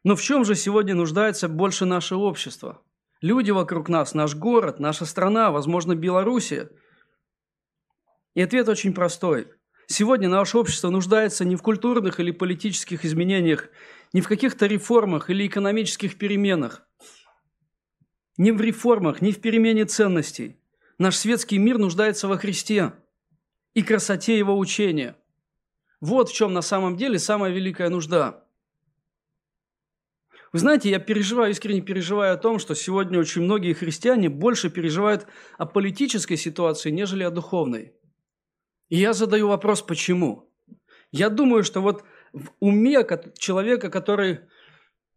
Но 0.03 0.15
в 0.15 0.21
чем 0.21 0.45
же 0.45 0.55
сегодня 0.55 0.95
нуждается 0.95 1.49
больше 1.49 1.85
наше 1.85 2.15
общество? 2.15 2.81
Люди 3.21 3.51
вокруг 3.51 3.89
нас, 3.89 4.13
наш 4.13 4.35
город, 4.35 4.79
наша 4.79 5.05
страна, 5.05 5.51
возможно, 5.51 5.95
Белоруссия. 5.95 6.69
И 8.33 8.41
ответ 8.41 8.69
очень 8.69 8.93
простой. 8.93 9.49
Сегодня 9.87 10.29
наше 10.29 10.57
общество 10.57 10.89
нуждается 10.89 11.43
не 11.43 11.57
в 11.57 11.61
культурных 11.61 12.21
или 12.21 12.31
политических 12.31 13.03
изменениях, 13.03 13.67
не 14.13 14.21
в 14.21 14.27
каких-то 14.29 14.65
реформах 14.65 15.29
или 15.29 15.45
экономических 15.45 16.17
переменах, 16.17 16.88
не 18.39 18.53
в 18.53 18.61
реформах, 18.61 19.21
не 19.21 19.33
в 19.33 19.41
перемене 19.41 19.83
ценностей. 19.83 20.57
Наш 20.97 21.17
светский 21.17 21.57
мир 21.57 21.77
нуждается 21.77 22.27
во 22.27 22.37
Христе 22.37 22.93
и 23.73 23.83
красоте 23.83 24.37
Его 24.37 24.57
учения. 24.57 25.17
Вот 25.99 26.29
в 26.29 26.33
чем 26.33 26.53
на 26.53 26.61
самом 26.61 26.95
деле 26.95 27.19
самая 27.19 27.51
великая 27.51 27.89
нужда. 27.89 28.45
Вы 30.53 30.59
знаете, 30.59 30.89
я 30.89 30.99
переживаю, 30.99 31.51
искренне 31.51 31.81
переживаю 31.81 32.33
о 32.33 32.37
том, 32.37 32.59
что 32.59 32.75
сегодня 32.75 33.19
очень 33.19 33.41
многие 33.41 33.73
христиане 33.73 34.29
больше 34.29 34.69
переживают 34.69 35.27
о 35.57 35.65
политической 35.65 36.37
ситуации, 36.37 36.91
нежели 36.91 37.23
о 37.23 37.31
духовной. 37.31 37.93
И 38.87 38.97
я 38.97 39.11
задаю 39.11 39.49
вопрос, 39.49 39.81
почему? 39.81 40.49
Я 41.11 41.29
думаю, 41.29 41.65
что 41.65 41.81
вот 41.81 42.05
в 42.31 42.51
уме 42.61 43.05
человека, 43.37 43.89
который 43.89 44.39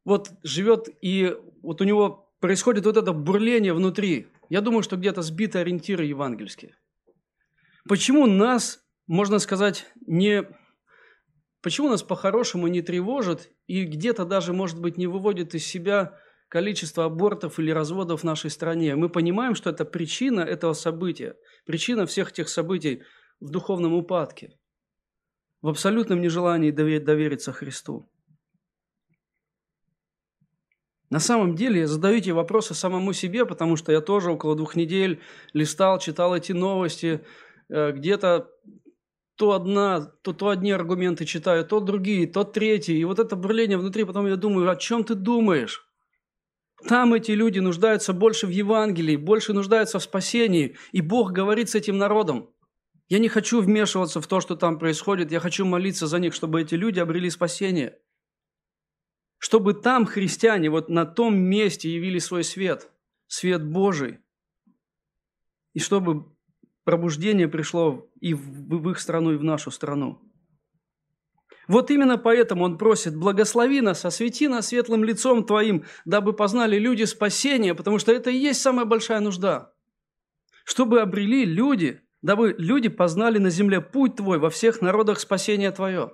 вот 0.05 0.33
живет 0.43 0.89
и 1.01 1.37
вот 1.63 1.81
у 1.81 1.85
него 1.85 2.22
происходит 2.43 2.85
вот 2.85 2.97
это 2.97 3.13
бурление 3.13 3.73
внутри, 3.73 4.27
я 4.51 4.61
думаю, 4.61 4.83
что 4.83 4.97
где-то 4.97 5.23
сбиты 5.23 5.61
ориентиры 5.61 6.05
евангельские. 6.05 6.77
Почему 7.89 8.27
нас, 8.27 8.85
можно 9.07 9.39
сказать, 9.39 9.87
не... 10.07 10.45
Почему 11.63 11.89
нас 11.89 12.03
по-хорошему 12.03 12.67
не 12.67 12.83
тревожит 12.83 13.53
и 13.69 13.85
где-то 13.85 14.25
даже, 14.25 14.53
может 14.53 14.81
быть, 14.81 14.99
не 14.99 15.07
выводит 15.07 15.55
из 15.55 15.65
себя 15.65 16.19
количество 16.49 17.05
абортов 17.05 17.61
или 17.61 17.71
разводов 17.71 18.23
в 18.23 18.25
нашей 18.25 18.51
стране? 18.51 18.97
Мы 18.97 19.09
понимаем, 19.09 19.55
что 19.55 19.71
это 19.71 19.85
причина 19.85 20.41
этого 20.41 20.73
события, 20.73 21.37
причина 21.65 22.07
всех 22.07 22.33
тех 22.33 22.49
событий 22.49 23.05
в 23.39 23.51
духовном 23.51 23.95
упадке, 23.95 24.59
в 25.61 25.69
абсолютном 25.69 26.21
нежелании 26.21 26.73
довериться 26.73 27.53
Христу. 27.53 28.12
На 31.13 31.21
самом 31.21 31.55
деле 31.55 31.81
я 31.81 31.87
задаю 31.87 32.17
эти 32.17 32.31
вопросы 32.31 32.75
самому 32.75 33.13
себе, 33.13 33.45
потому 33.45 33.77
что 33.77 33.93
я 33.93 34.01
тоже 34.01 34.31
около 34.31 34.57
двух 34.57 34.77
недель 34.77 35.21
листал, 35.53 35.99
читал 35.99 36.35
эти 36.35 36.53
новости, 36.53 37.21
Э, 37.73 37.93
где-то 37.93 38.51
то 39.37 39.53
одна, 39.53 40.01
то, 40.23 40.35
то 40.35 40.51
одни 40.51 40.71
аргументы 40.73 41.25
читаю, 41.25 41.65
то 41.65 41.81
другие, 41.81 42.27
то 42.27 42.45
третьи. 42.45 42.95
И 42.95 43.05
вот 43.05 43.19
это 43.19 43.35
бурление 43.35 43.79
внутри, 43.79 44.05
потом 44.05 44.27
я 44.27 44.37
думаю, 44.37 44.71
о 44.71 44.77
чем 44.77 45.05
ты 45.05 45.15
думаешь? 45.15 45.89
Там 46.87 47.15
эти 47.15 47.31
люди 47.31 47.61
нуждаются 47.61 48.13
больше 48.13 48.47
в 48.47 48.51
Евангелии, 48.51 49.17
больше 49.17 49.55
нуждаются 49.55 49.99
в 49.99 50.03
спасении. 50.03 50.77
И 50.93 51.01
Бог 51.01 51.33
говорит 51.33 51.71
с 51.71 51.75
этим 51.75 51.97
народом. 51.97 52.51
Я 53.09 53.19
не 53.19 53.29
хочу 53.29 53.63
вмешиваться 53.63 54.21
в 54.21 54.27
то, 54.27 54.41
что 54.41 54.55
там 54.55 54.79
происходит. 54.79 55.33
Я 55.33 55.41
хочу 55.41 55.65
молиться 55.65 56.07
за 56.07 56.19
них, 56.19 56.35
чтобы 56.35 56.61
эти 56.61 56.75
люди 56.75 57.01
обрели 57.01 57.31
спасение. 57.31 57.99
Чтобы 59.43 59.75
там 59.75 60.07
христиане 60.07 60.71
вот 60.71 60.89
на 60.89 61.05
том 61.05 61.37
месте 61.37 61.93
явили 61.93 62.21
свой 62.21 62.45
свет, 62.45 62.93
свет 63.27 63.65
Божий. 63.65 64.21
И 65.73 65.81
чтобы 65.81 66.27
пробуждение 66.85 67.49
пришло 67.49 68.09
и 68.21 68.35
в 68.35 68.89
их 68.89 69.01
страну, 69.01 69.33
и 69.33 69.37
в 69.37 69.43
нашу 69.43 69.73
страну. 69.73 70.23
Вот 71.67 71.91
именно 71.91 72.19
поэтому 72.19 72.63
он 72.63 72.79
просит, 72.79 73.17
благослови 73.17 73.81
нас, 73.81 74.05
освети 74.05 74.47
нас 74.47 74.69
светлым 74.69 75.03
лицом 75.03 75.45
Твоим, 75.45 75.87
дабы 76.05 76.35
познали 76.35 76.79
люди 76.79 77.03
спасения, 77.03 77.75
потому 77.75 77.99
что 77.99 78.13
это 78.13 78.31
и 78.31 78.37
есть 78.37 78.63
самая 78.63 78.85
большая 78.85 79.19
нужда. 79.19 79.75
Чтобы 80.65 81.01
обрели 81.01 81.45
люди, 81.45 82.01
дабы 82.23 82.55
люди 82.57 82.89
познали 82.89 83.39
на 83.39 83.51
земле 83.51 83.81
путь 83.81 84.15
Твой 84.15 84.39
во 84.39 84.51
всех 84.51 84.81
народах 84.81 85.19
спасения 85.19 85.73
Твое. 85.73 86.13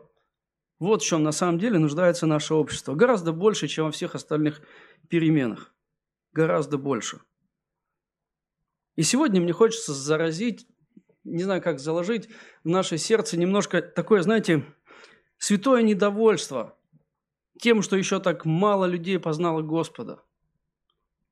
Вот 0.79 1.03
в 1.03 1.07
чем 1.07 1.23
на 1.23 1.33
самом 1.33 1.59
деле 1.59 1.79
нуждается 1.79 2.27
наше 2.27 2.55
общество. 2.55 2.95
Гораздо 2.95 3.33
больше, 3.33 3.67
чем 3.67 3.87
во 3.87 3.91
всех 3.91 4.15
остальных 4.15 4.63
переменах. 5.09 5.75
Гораздо 6.33 6.79
больше. 6.79 7.21
И 8.95 9.03
сегодня 9.03 9.41
мне 9.41 9.53
хочется 9.53 9.93
заразить, 9.93 10.67
не 11.25 11.43
знаю, 11.45 11.63
как 11.63 11.81
заложить 11.81 12.29
в 12.65 12.69
наше 12.69 12.99
сердце 12.99 13.37
немножко 13.37 13.83
такое, 13.83 14.23
знаете, 14.23 14.65
святое 15.37 15.83
недовольство 15.83 16.77
тем, 17.61 17.83
что 17.83 17.97
еще 17.97 18.21
так 18.21 18.45
мало 18.45 18.85
людей 18.85 19.19
познало 19.19 19.63
Господа. 19.63 20.23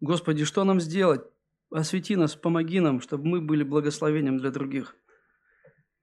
Господи, 0.01 0.45
что 0.45 0.65
нам 0.65 0.81
сделать? 0.81 1.23
Освети 1.71 2.17
нас, 2.17 2.37
помоги 2.37 2.81
нам, 2.81 3.01
чтобы 3.01 3.27
мы 3.27 3.41
были 3.41 3.63
благословением 3.63 4.39
для 4.39 4.51
других. 4.51 4.97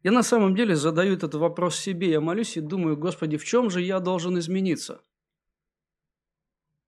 Я 0.04 0.12
на 0.12 0.22
самом 0.24 0.56
деле 0.56 0.76
задаю 0.76 1.13
этот 1.13 1.34
вопрос 1.34 1.78
себе. 1.78 2.12
Я 2.12 2.22
молюсь 2.22 2.58
и 2.58 2.62
думаю, 2.62 2.98
Господи, 2.98 3.38
в 3.38 3.46
чем 3.46 3.70
же 3.70 3.82
я 3.82 4.00
должен 4.00 4.38
измениться? 4.38 5.02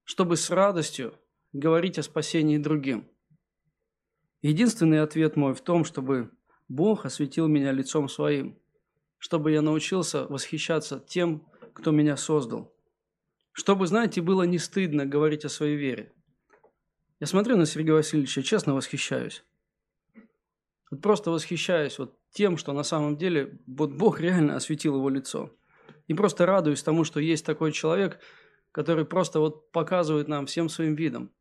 Чтобы 0.03 0.35
с 0.37 0.49
радостью 0.49 1.15
говорить 1.53 1.97
о 1.97 2.03
спасении 2.03 2.57
другим– 2.57 3.09
Единственный 4.45 5.01
ответ 5.01 5.35
мой 5.35 5.55
в 5.55 5.61
том, 5.61 5.83
чтобы 5.83 6.29
Бог 6.67 7.07
осветил 7.07 7.47
меня 7.47 7.71
лицом 7.71 8.07
своим, 8.07 8.59
чтобы 9.17 9.51
я 9.51 9.63
научился 9.63 10.27
восхищаться 10.27 11.03
тем, 11.07 11.47
кто 11.73 11.89
меня 11.89 12.15
создал. 12.15 12.71
Чтобы, 13.53 13.87
знаете, 13.87 14.21
было 14.21 14.43
не 14.43 14.59
стыдно 14.59 15.07
говорить 15.07 15.45
о 15.45 15.49
своей 15.49 15.75
вере. 15.77 16.13
Я 17.19 17.25
смотрю 17.25 17.57
на 17.57 17.65
Сергея 17.65 17.95
Васильевича, 17.95 18.43
честно 18.43 18.75
восхищаюсь. 18.75 19.43
Вот 20.95 21.01
просто 21.01 21.31
восхищаюсь 21.31 21.99
вот 21.99 22.17
тем, 22.31 22.57
что 22.57 22.73
на 22.73 22.83
самом 22.83 23.17
деле 23.17 23.59
вот 23.67 23.91
Бог 23.91 24.19
реально 24.19 24.55
осветил 24.55 24.95
его 24.95 25.09
лицо. 25.09 25.51
И 26.07 26.13
просто 26.13 26.45
радуюсь 26.45 26.83
тому, 26.83 27.03
что 27.03 27.19
есть 27.19 27.45
такой 27.45 27.71
человек, 27.71 28.19
который 28.71 29.05
просто 29.05 29.39
вот 29.39 29.71
показывает 29.71 30.27
нам 30.27 30.45
всем 30.45 30.69
своим 30.69 30.95
видом, 30.95 31.31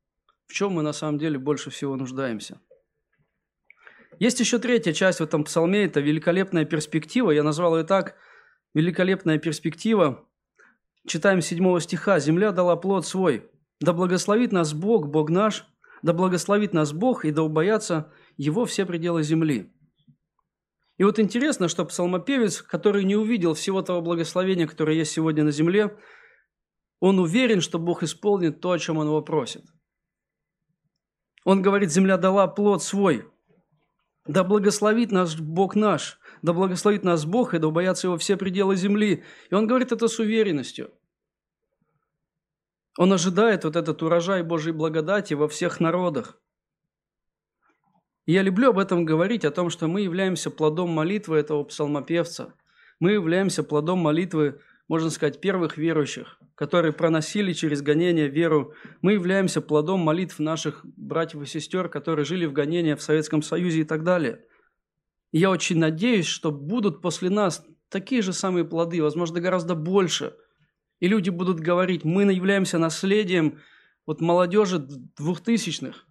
в 0.46 0.52
чем 0.52 0.72
мы 0.72 0.82
на 0.82 0.92
самом 0.92 1.18
деле 1.18 1.38
больше 1.38 1.70
всего 1.70 1.96
нуждаемся– 1.96 2.60
есть 4.18 4.38
еще 4.40 4.58
третья 4.58 4.92
часть 4.92 5.18
в 5.18 5.24
этом 5.24 5.44
псалме, 5.44 5.84
это 5.84 6.00
великолепная 6.00 6.64
перспектива. 6.64 7.30
Я 7.30 7.42
назвал 7.42 7.76
ее 7.76 7.84
так, 7.84 8.14
великолепная 8.72 9.38
перспектива. 9.38 10.24
Читаем 11.06 11.40
7 11.40 11.80
стиха. 11.80 12.18
«Земля 12.20 12.52
дала 12.52 12.76
плод 12.76 13.06
свой. 13.06 13.50
Да 13.80 13.92
благословит 13.92 14.52
нас 14.52 14.72
Бог, 14.72 15.08
Бог 15.08 15.30
наш, 15.30 15.66
да 16.02 16.12
благословит 16.12 16.72
нас 16.72 16.92
Бог, 16.92 17.24
и 17.24 17.32
да 17.32 17.42
убоятся 17.42 18.12
Его 18.36 18.64
все 18.64 18.86
пределы 18.86 19.22
земли». 19.22 19.72
И 20.96 21.04
вот 21.04 21.18
интересно, 21.18 21.68
что 21.68 21.84
псалмопевец, 21.84 22.62
который 22.62 23.04
не 23.04 23.16
увидел 23.16 23.54
всего 23.54 23.82
того 23.82 24.00
благословения, 24.00 24.66
которое 24.66 24.96
есть 24.96 25.12
сегодня 25.12 25.42
на 25.42 25.50
земле, 25.50 25.98
он 27.00 27.18
уверен, 27.18 27.60
что 27.60 27.78
Бог 27.78 28.02
исполнит 28.02 28.60
то, 28.60 28.70
о 28.70 28.78
чем 28.78 28.98
он 28.98 29.06
его 29.06 29.20
просит. 29.20 29.64
Он 31.44 31.62
говорит, 31.62 31.92
земля 31.92 32.16
дала 32.16 32.46
плод 32.46 32.82
свой, 32.82 33.26
да 34.26 34.42
благословит 34.42 35.12
нас 35.12 35.36
Бог 35.36 35.74
наш, 35.74 36.18
да 36.40 36.52
благословит 36.54 37.04
нас 37.04 37.26
Бог, 37.26 37.52
и 37.52 37.58
да 37.58 37.68
убоятся 37.68 38.06
Его 38.06 38.16
все 38.16 38.36
пределы 38.36 38.76
земли. 38.76 39.22
И 39.50 39.54
он 39.54 39.66
говорит 39.66 39.92
это 39.92 40.08
с 40.08 40.18
уверенностью. 40.18 40.92
Он 42.96 43.12
ожидает 43.12 43.64
вот 43.64 43.76
этот 43.76 44.02
урожай 44.02 44.42
Божьей 44.42 44.72
благодати 44.72 45.34
во 45.34 45.48
всех 45.48 45.80
народах. 45.80 46.40
Я 48.26 48.42
люблю 48.42 48.70
об 48.70 48.78
этом 48.78 49.04
говорить, 49.04 49.44
о 49.44 49.50
том, 49.50 49.68
что 49.68 49.86
мы 49.86 50.00
являемся 50.00 50.50
плодом 50.50 50.90
молитвы 50.90 51.36
этого 51.36 51.62
псалмопевца. 51.64 52.54
Мы 52.98 53.12
являемся 53.12 53.62
плодом 53.62 53.98
молитвы, 53.98 54.60
можно 54.88 55.10
сказать, 55.10 55.42
первых 55.42 55.76
верующих, 55.76 56.38
которые 56.54 56.92
проносили 56.92 57.52
через 57.52 57.82
гонение 57.82 58.28
веру. 58.28 58.72
Мы 59.02 59.12
являемся 59.12 59.60
плодом 59.60 60.00
молитв 60.00 60.38
наших 60.38 60.80
братьев 60.84 61.42
и 61.42 61.46
сестер, 61.46 61.90
которые 61.90 62.24
жили 62.24 62.46
в 62.46 62.54
гонении 62.54 62.94
в 62.94 63.02
Советском 63.02 63.42
Союзе 63.42 63.80
и 63.80 63.84
так 63.84 64.04
далее. 64.04 64.40
Я 65.30 65.50
очень 65.50 65.78
надеюсь, 65.78 66.26
что 66.26 66.50
будут 66.50 67.02
после 67.02 67.28
нас 67.28 67.66
такие 67.90 68.22
же 68.22 68.32
самые 68.32 68.64
плоды, 68.64 69.02
возможно, 69.02 69.40
гораздо 69.40 69.74
больше. 69.74 70.34
И 71.00 71.08
люди 71.08 71.28
будут 71.28 71.60
говорить, 71.60 72.04
мы 72.04 72.22
являемся 72.32 72.78
наследием 72.78 73.60
вот 74.06 74.20
молодежи 74.20 74.78
двухтысячных, 74.78 76.06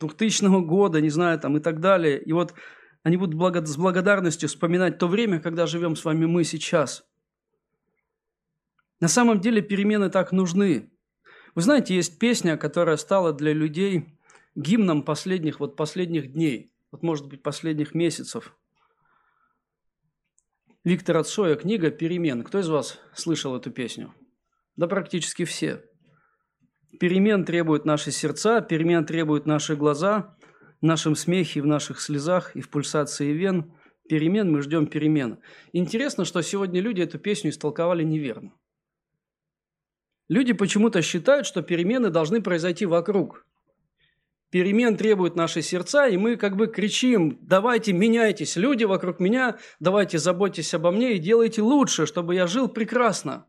двухтысячного 0.00 0.60
года, 0.60 1.00
не 1.00 1.10
знаю, 1.10 1.38
там 1.38 1.56
и 1.56 1.60
так 1.60 1.80
далее. 1.80 2.22
И 2.22 2.32
вот 2.32 2.54
они 3.02 3.16
будут 3.16 3.68
с 3.68 3.76
благодарностью 3.76 4.48
вспоминать 4.48 4.98
то 4.98 5.08
время, 5.08 5.40
когда 5.40 5.66
живем 5.66 5.96
с 5.96 6.04
вами 6.04 6.26
мы 6.26 6.44
сейчас. 6.44 7.04
На 9.00 9.08
самом 9.08 9.40
деле 9.40 9.60
перемены 9.60 10.10
так 10.10 10.32
нужны. 10.32 10.90
Вы 11.54 11.62
знаете, 11.62 11.94
есть 11.94 12.18
песня, 12.18 12.56
которая 12.56 12.96
стала 12.96 13.32
для 13.32 13.52
людей 13.52 14.18
гимном 14.54 15.02
последних, 15.02 15.60
вот 15.60 15.76
последних 15.76 16.32
дней, 16.32 16.72
вот 16.90 17.02
может 17.02 17.26
быть 17.26 17.42
последних 17.42 17.94
месяцев. 17.94 18.56
Виктора 20.84 21.22
Цоя 21.22 21.56
книга 21.56 21.90
«Перемен». 21.90 22.42
Кто 22.42 22.60
из 22.60 22.68
вас 22.68 23.00
слышал 23.14 23.56
эту 23.56 23.70
песню? 23.70 24.14
Да 24.76 24.86
практически 24.86 25.44
все. 25.44 25.82
Перемен 27.00 27.44
требуют 27.44 27.84
наши 27.84 28.10
сердца, 28.10 28.60
перемен 28.60 29.04
требуют 29.04 29.46
наши 29.46 29.76
глаза, 29.76 30.36
в 30.80 30.86
нашем 30.86 31.16
смехе, 31.16 31.62
в 31.62 31.66
наших 31.66 32.00
слезах 32.00 32.54
и 32.56 32.60
в 32.60 32.70
пульсации 32.70 33.32
вен. 33.32 33.72
Перемен 34.08 34.52
мы 34.52 34.60
ждем 34.60 34.86
перемен. 34.86 35.38
Интересно, 35.72 36.24
что 36.24 36.42
сегодня 36.42 36.80
люди 36.80 37.00
эту 37.00 37.18
песню 37.18 37.50
истолковали 37.50 38.04
неверно. 38.04 38.52
Люди 40.28 40.52
почему-то 40.52 41.00
считают, 41.02 41.46
что 41.46 41.62
перемены 41.62 42.10
должны 42.10 42.42
произойти 42.42 42.86
вокруг. 42.86 43.46
Перемен 44.50 44.96
требуют 44.96 45.36
наши 45.36 45.62
сердца, 45.62 46.06
и 46.06 46.16
мы 46.16 46.36
как 46.36 46.56
бы 46.56 46.66
кричим, 46.66 47.38
давайте 47.40 47.92
меняйтесь, 47.92 48.56
люди 48.56 48.84
вокруг 48.84 49.18
меня, 49.20 49.58
давайте 49.80 50.18
заботьтесь 50.18 50.74
обо 50.74 50.92
мне 50.92 51.16
и 51.16 51.18
делайте 51.18 51.60
лучше, 51.60 52.06
чтобы 52.06 52.34
я 52.34 52.46
жил 52.46 52.68
прекрасно. 52.68 53.46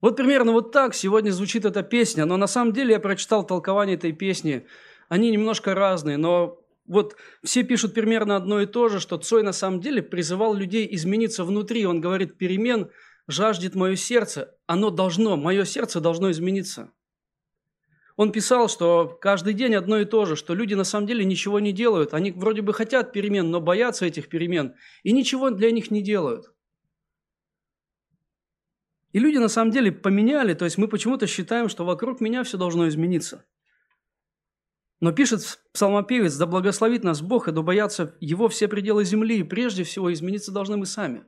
Вот 0.00 0.16
примерно 0.16 0.52
вот 0.52 0.72
так 0.72 0.94
сегодня 0.94 1.30
звучит 1.30 1.64
эта 1.64 1.82
песня, 1.82 2.24
но 2.24 2.36
на 2.36 2.46
самом 2.46 2.72
деле 2.72 2.92
я 2.92 3.00
прочитал 3.00 3.46
толкование 3.46 3.96
этой 3.96 4.12
песни. 4.12 4.66
Они 5.08 5.30
немножко 5.30 5.74
разные, 5.74 6.16
но 6.16 6.58
вот 6.86 7.16
все 7.44 7.62
пишут 7.62 7.94
примерно 7.94 8.36
одно 8.36 8.60
и 8.60 8.66
то 8.66 8.88
же, 8.88 8.98
что 8.98 9.18
Цой 9.18 9.42
на 9.42 9.52
самом 9.52 9.80
деле 9.80 10.02
призывал 10.02 10.54
людей 10.54 10.88
измениться 10.92 11.44
внутри. 11.44 11.84
Он 11.84 12.00
говорит, 12.00 12.38
перемен 12.38 12.90
жаждет 13.28 13.74
мое 13.74 13.96
сердце, 13.96 14.56
оно 14.66 14.90
должно, 14.90 15.36
мое 15.36 15.64
сердце 15.64 16.00
должно 16.00 16.30
измениться. 16.30 16.92
Он 18.16 18.32
писал, 18.32 18.68
что 18.68 19.06
каждый 19.20 19.54
день 19.54 19.74
одно 19.74 19.98
и 19.98 20.04
то 20.04 20.24
же, 20.24 20.36
что 20.36 20.54
люди 20.54 20.74
на 20.74 20.84
самом 20.84 21.06
деле 21.06 21.24
ничего 21.24 21.60
не 21.60 21.72
делают. 21.72 22.12
Они 22.12 22.32
вроде 22.32 22.60
бы 22.60 22.74
хотят 22.74 23.12
перемен, 23.12 23.50
но 23.50 23.60
боятся 23.60 24.04
этих 24.04 24.28
перемен 24.28 24.74
и 25.02 25.12
ничего 25.12 25.50
для 25.50 25.70
них 25.70 25.90
не 25.90 26.02
делают. 26.02 26.52
И 29.12 29.18
люди 29.18 29.38
на 29.38 29.48
самом 29.48 29.72
деле 29.72 29.90
поменяли, 29.90 30.54
то 30.54 30.64
есть 30.64 30.78
мы 30.78 30.86
почему-то 30.86 31.26
считаем, 31.26 31.68
что 31.68 31.84
вокруг 31.84 32.20
меня 32.20 32.44
все 32.44 32.56
должно 32.56 32.88
измениться. 32.88 33.44
Но 35.00 35.12
пишет 35.12 35.60
псалмопевец, 35.72 36.36
да 36.36 36.46
благословит 36.46 37.02
нас 37.02 37.22
Бог, 37.22 37.48
и 37.48 37.52
да 37.52 37.62
боятся 37.62 38.14
Его 38.20 38.48
все 38.48 38.68
пределы 38.68 39.04
земли, 39.04 39.38
и 39.38 39.42
прежде 39.42 39.82
всего 39.82 40.12
измениться 40.12 40.52
должны 40.52 40.76
мы 40.76 40.86
сами. 40.86 41.24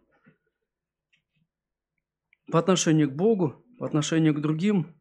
По 2.50 2.58
отношению 2.58 3.10
к 3.10 3.14
Богу, 3.14 3.64
по 3.78 3.86
отношению 3.86 4.34
к 4.34 4.40
другим. 4.40 4.94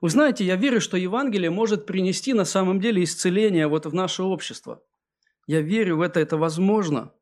Вы 0.00 0.10
знаете, 0.10 0.44
я 0.44 0.56
верю, 0.56 0.80
что 0.80 0.96
Евангелие 0.96 1.50
может 1.50 1.86
принести 1.86 2.34
на 2.34 2.44
самом 2.44 2.80
деле 2.80 3.02
исцеление 3.02 3.68
вот 3.68 3.86
в 3.86 3.94
наше 3.94 4.24
общество. 4.24 4.82
Я 5.46 5.60
верю 5.62 5.96
в 5.96 6.00
это, 6.02 6.20
это 6.20 6.36
возможно. 6.36 7.12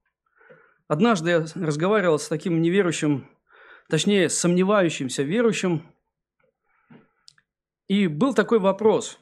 Однажды 0.88 1.31
я 1.31 1.46
разговаривал 1.55 2.18
с 2.18 2.29
таким 2.29 2.61
неверующим 2.62 3.29
точнее, 3.88 4.29
сомневающимся 4.29 5.22
верующим. 5.22 5.83
И 7.88 8.07
был 8.09 8.35
такой 8.35 8.59
вопрос, 8.59 9.18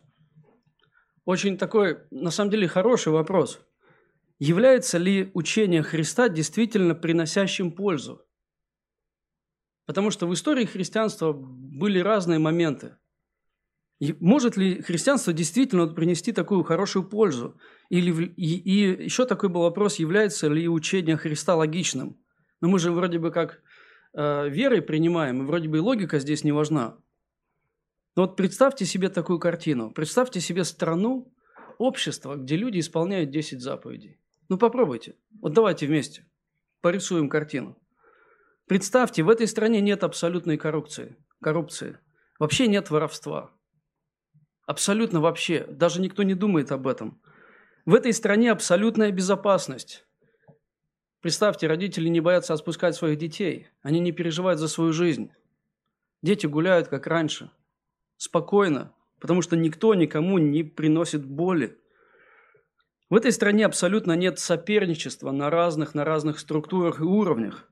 очень 1.24 1.56
такой, 1.56 1.98
на 2.10 2.30
самом 2.30 2.50
деле, 2.50 2.68
хороший 2.68 3.12
вопрос. 3.12 3.60
Является 4.38 4.98
ли 4.98 5.30
учение 5.32 5.82
Христа 5.82 6.28
действительно 6.28 6.94
приносящим 6.94 7.72
пользу? 7.72 8.22
Потому 9.86 10.10
что 10.10 10.26
в 10.26 10.34
истории 10.34 10.64
христианства 10.64 11.32
были 11.32 11.98
разные 11.98 12.38
моменты. 12.38 12.96
И 14.00 14.14
может 14.20 14.56
ли 14.56 14.82
христианство 14.82 15.32
действительно 15.32 15.86
принести 15.86 16.32
такую 16.32 16.62
хорошую 16.62 17.08
пользу? 17.08 17.58
Или, 17.90 18.26
и, 18.36 18.56
и 18.56 19.04
еще 19.04 19.24
такой 19.24 19.48
был 19.48 19.62
вопрос, 19.62 19.98
является 19.98 20.48
ли 20.48 20.68
учение 20.68 21.16
Христа 21.16 21.54
логичным? 21.54 22.18
Но 22.60 22.68
мы 22.68 22.78
же 22.78 22.92
вроде 22.92 23.18
бы 23.18 23.30
как 23.30 23.62
э, 24.14 24.48
верой 24.48 24.82
принимаем, 24.82 25.42
и 25.42 25.46
вроде 25.46 25.68
бы 25.68 25.78
и 25.78 25.80
логика 25.80 26.18
здесь 26.18 26.44
не 26.44 26.52
важна. 26.52 26.96
Но 28.16 28.22
вот 28.22 28.36
представьте 28.36 28.84
себе 28.84 29.08
такую 29.08 29.38
картину. 29.38 29.90
Представьте 29.90 30.40
себе 30.40 30.64
страну, 30.64 31.32
общество, 31.78 32.36
где 32.36 32.56
люди 32.56 32.78
исполняют 32.78 33.30
10 33.30 33.60
заповедей. 33.60 34.18
Ну 34.48 34.58
попробуйте. 34.58 35.16
Вот 35.40 35.52
давайте 35.52 35.86
вместе 35.86 36.24
порисуем 36.80 37.30
картину. 37.30 37.78
Представьте, 38.66 39.22
в 39.22 39.30
этой 39.30 39.46
стране 39.46 39.80
нет 39.80 40.04
абсолютной 40.04 40.58
коррупции. 40.58 41.16
коррупции. 41.40 41.98
Вообще 42.38 42.66
нет 42.66 42.90
воровства. 42.90 43.50
Абсолютно 44.66 45.20
вообще. 45.20 45.64
Даже 45.66 46.00
никто 46.02 46.22
не 46.22 46.34
думает 46.34 46.72
об 46.72 46.86
этом. 46.86 47.22
В 47.86 47.94
этой 47.94 48.12
стране 48.12 48.50
абсолютная 48.50 49.12
безопасность. 49.12 50.06
Представьте, 51.24 51.68
родители 51.68 52.10
не 52.10 52.20
боятся 52.20 52.52
отпускать 52.52 52.94
своих 52.94 53.16
детей. 53.16 53.68
Они 53.80 53.98
не 53.98 54.12
переживают 54.12 54.60
за 54.60 54.68
свою 54.68 54.92
жизнь. 54.92 55.30
Дети 56.20 56.44
гуляют, 56.44 56.88
как 56.88 57.06
раньше. 57.06 57.50
Спокойно, 58.18 58.92
потому 59.20 59.40
что 59.40 59.56
никто 59.56 59.94
никому 59.94 60.36
не 60.36 60.64
приносит 60.64 61.24
боли. 61.24 61.78
В 63.08 63.16
этой 63.16 63.32
стране 63.32 63.64
абсолютно 63.64 64.12
нет 64.12 64.38
соперничества 64.38 65.30
на 65.30 65.48
разных, 65.48 65.94
на 65.94 66.04
разных 66.04 66.38
структурах 66.38 67.00
и 67.00 67.04
уровнях. 67.04 67.70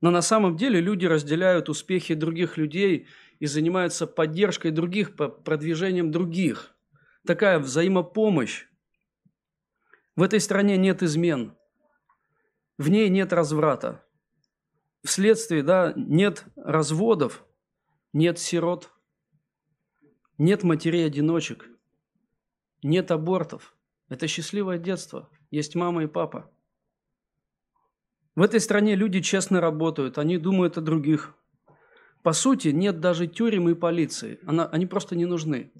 Но 0.00 0.12
на 0.12 0.22
самом 0.22 0.56
деле 0.56 0.80
люди 0.80 1.06
разделяют 1.06 1.68
успехи 1.68 2.14
других 2.14 2.56
людей 2.56 3.08
и 3.40 3.46
занимаются 3.46 4.06
поддержкой 4.06 4.70
других, 4.70 5.16
продвижением 5.16 6.12
других. 6.12 6.76
Такая 7.26 7.58
взаимопомощь. 7.58 8.66
В 10.14 10.22
этой 10.22 10.38
стране 10.38 10.76
нет 10.76 11.02
измен– 11.02 11.56
в 12.80 12.88
ней 12.88 13.10
нет 13.10 13.34
разврата. 13.34 14.02
Вследствие, 15.04 15.62
да, 15.62 15.92
нет 15.96 16.46
разводов, 16.56 17.44
нет 18.14 18.38
сирот, 18.38 18.90
нет 20.38 20.62
матерей-одиночек, 20.62 21.68
нет 22.82 23.10
абортов. 23.10 23.76
Это 24.08 24.26
счастливое 24.26 24.78
детство. 24.78 25.28
Есть 25.50 25.74
мама 25.74 26.04
и 26.04 26.06
папа. 26.06 26.50
В 28.34 28.40
этой 28.40 28.60
стране 28.60 28.94
люди 28.94 29.20
честно 29.20 29.60
работают, 29.60 30.16
они 30.16 30.38
думают 30.38 30.78
о 30.78 30.80
других. 30.80 31.34
По 32.22 32.32
сути, 32.32 32.68
нет 32.68 32.98
даже 32.98 33.26
тюрем 33.26 33.68
и 33.68 33.74
полиции. 33.74 34.40
Она, 34.46 34.66
они 34.66 34.86
просто 34.86 35.16
не 35.16 35.26
нужны. 35.26 35.70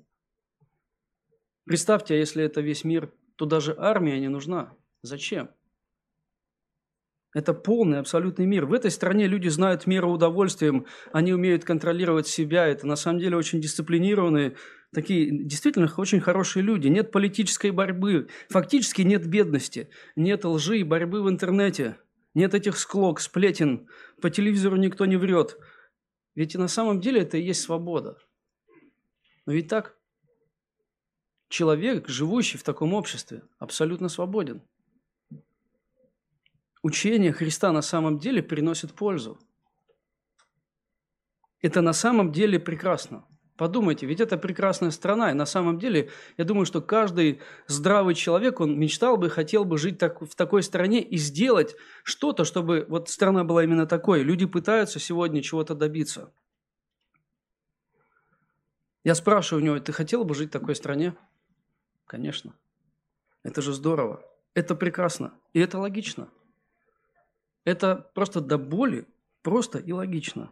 Представьте, 1.64 2.12
а 2.12 2.18
если 2.18 2.44
это 2.44 2.60
весь 2.60 2.84
мир, 2.84 3.10
то 3.36 3.46
даже 3.46 3.74
армия 3.78 4.20
не 4.20 4.28
нужна. 4.28 4.76
Зачем? 5.00 5.48
Это 7.32 7.54
полный, 7.54 8.00
абсолютный 8.00 8.44
мир. 8.44 8.66
В 8.66 8.72
этой 8.72 8.90
стране 8.90 9.28
люди 9.28 9.46
знают 9.48 9.86
меру 9.86 10.10
удовольствием, 10.10 10.86
они 11.12 11.32
умеют 11.32 11.64
контролировать 11.64 12.26
себя. 12.26 12.66
Это 12.66 12.88
на 12.88 12.96
самом 12.96 13.20
деле 13.20 13.36
очень 13.36 13.60
дисциплинированные, 13.60 14.56
такие 14.92 15.44
действительно 15.44 15.88
очень 15.96 16.20
хорошие 16.20 16.64
люди. 16.64 16.88
Нет 16.88 17.12
политической 17.12 17.70
борьбы, 17.70 18.28
фактически 18.48 19.02
нет 19.02 19.26
бедности, 19.28 19.90
нет 20.16 20.44
лжи 20.44 20.80
и 20.80 20.84
борьбы 20.84 21.22
в 21.22 21.28
интернете, 21.28 21.98
нет 22.34 22.54
этих 22.54 22.76
склок, 22.76 23.20
сплетен, 23.20 23.88
по 24.20 24.28
телевизору 24.28 24.76
никто 24.76 25.06
не 25.06 25.16
врет. 25.16 25.56
Ведь 26.34 26.56
на 26.56 26.68
самом 26.68 27.00
деле 27.00 27.20
это 27.20 27.38
и 27.38 27.42
есть 27.42 27.60
свобода. 27.60 28.18
Но 29.46 29.52
ведь 29.52 29.68
так? 29.68 29.96
Человек, 31.48 32.08
живущий 32.08 32.58
в 32.58 32.64
таком 32.64 32.92
обществе, 32.92 33.42
абсолютно 33.58 34.08
свободен 34.08 34.62
учение 36.82 37.32
Христа 37.32 37.72
на 37.72 37.82
самом 37.82 38.18
деле 38.18 38.42
приносит 38.42 38.94
пользу. 38.94 39.38
Это 41.60 41.80
на 41.82 41.92
самом 41.92 42.32
деле 42.32 42.58
прекрасно. 42.58 43.26
Подумайте, 43.60 44.06
ведь 44.06 44.20
это 44.20 44.38
прекрасная 44.38 44.90
страна, 44.90 45.32
и 45.32 45.34
на 45.34 45.44
самом 45.44 45.78
деле, 45.78 46.08
я 46.38 46.44
думаю, 46.44 46.64
что 46.64 46.80
каждый 46.80 47.42
здравый 47.66 48.14
человек, 48.14 48.58
он 48.58 48.78
мечтал 48.80 49.18
бы, 49.18 49.28
хотел 49.28 49.66
бы 49.66 49.76
жить 49.76 49.98
так, 49.98 50.22
в 50.22 50.34
такой 50.34 50.62
стране 50.62 51.02
и 51.02 51.18
сделать 51.18 51.76
что-то, 52.02 52.46
чтобы 52.46 52.86
вот 52.88 53.10
страна 53.10 53.44
была 53.44 53.62
именно 53.62 53.86
такой. 53.86 54.22
Люди 54.22 54.46
пытаются 54.46 54.98
сегодня 54.98 55.42
чего-то 55.42 55.74
добиться. 55.74 56.32
Я 59.04 59.14
спрашиваю 59.14 59.62
у 59.62 59.66
него, 59.66 59.78
ты 59.78 59.92
хотел 59.92 60.24
бы 60.24 60.34
жить 60.34 60.48
в 60.48 60.52
такой 60.52 60.74
стране? 60.74 61.14
Конечно. 62.06 62.54
Это 63.42 63.60
же 63.60 63.74
здорово. 63.74 64.24
Это 64.54 64.74
прекрасно. 64.74 65.34
И 65.52 65.60
это 65.60 65.78
логично. 65.78 66.30
Это 67.64 68.10
просто 68.14 68.40
до 68.40 68.58
боли 68.58 69.06
просто 69.42 69.78
и 69.78 69.92
логично. 69.92 70.50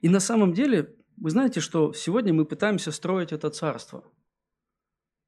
И 0.00 0.08
на 0.08 0.20
самом 0.20 0.52
деле 0.52 0.96
вы 1.16 1.30
знаете, 1.30 1.60
что 1.60 1.92
сегодня 1.92 2.32
мы 2.32 2.44
пытаемся 2.44 2.92
строить 2.92 3.32
это 3.32 3.50
царство. 3.50 4.04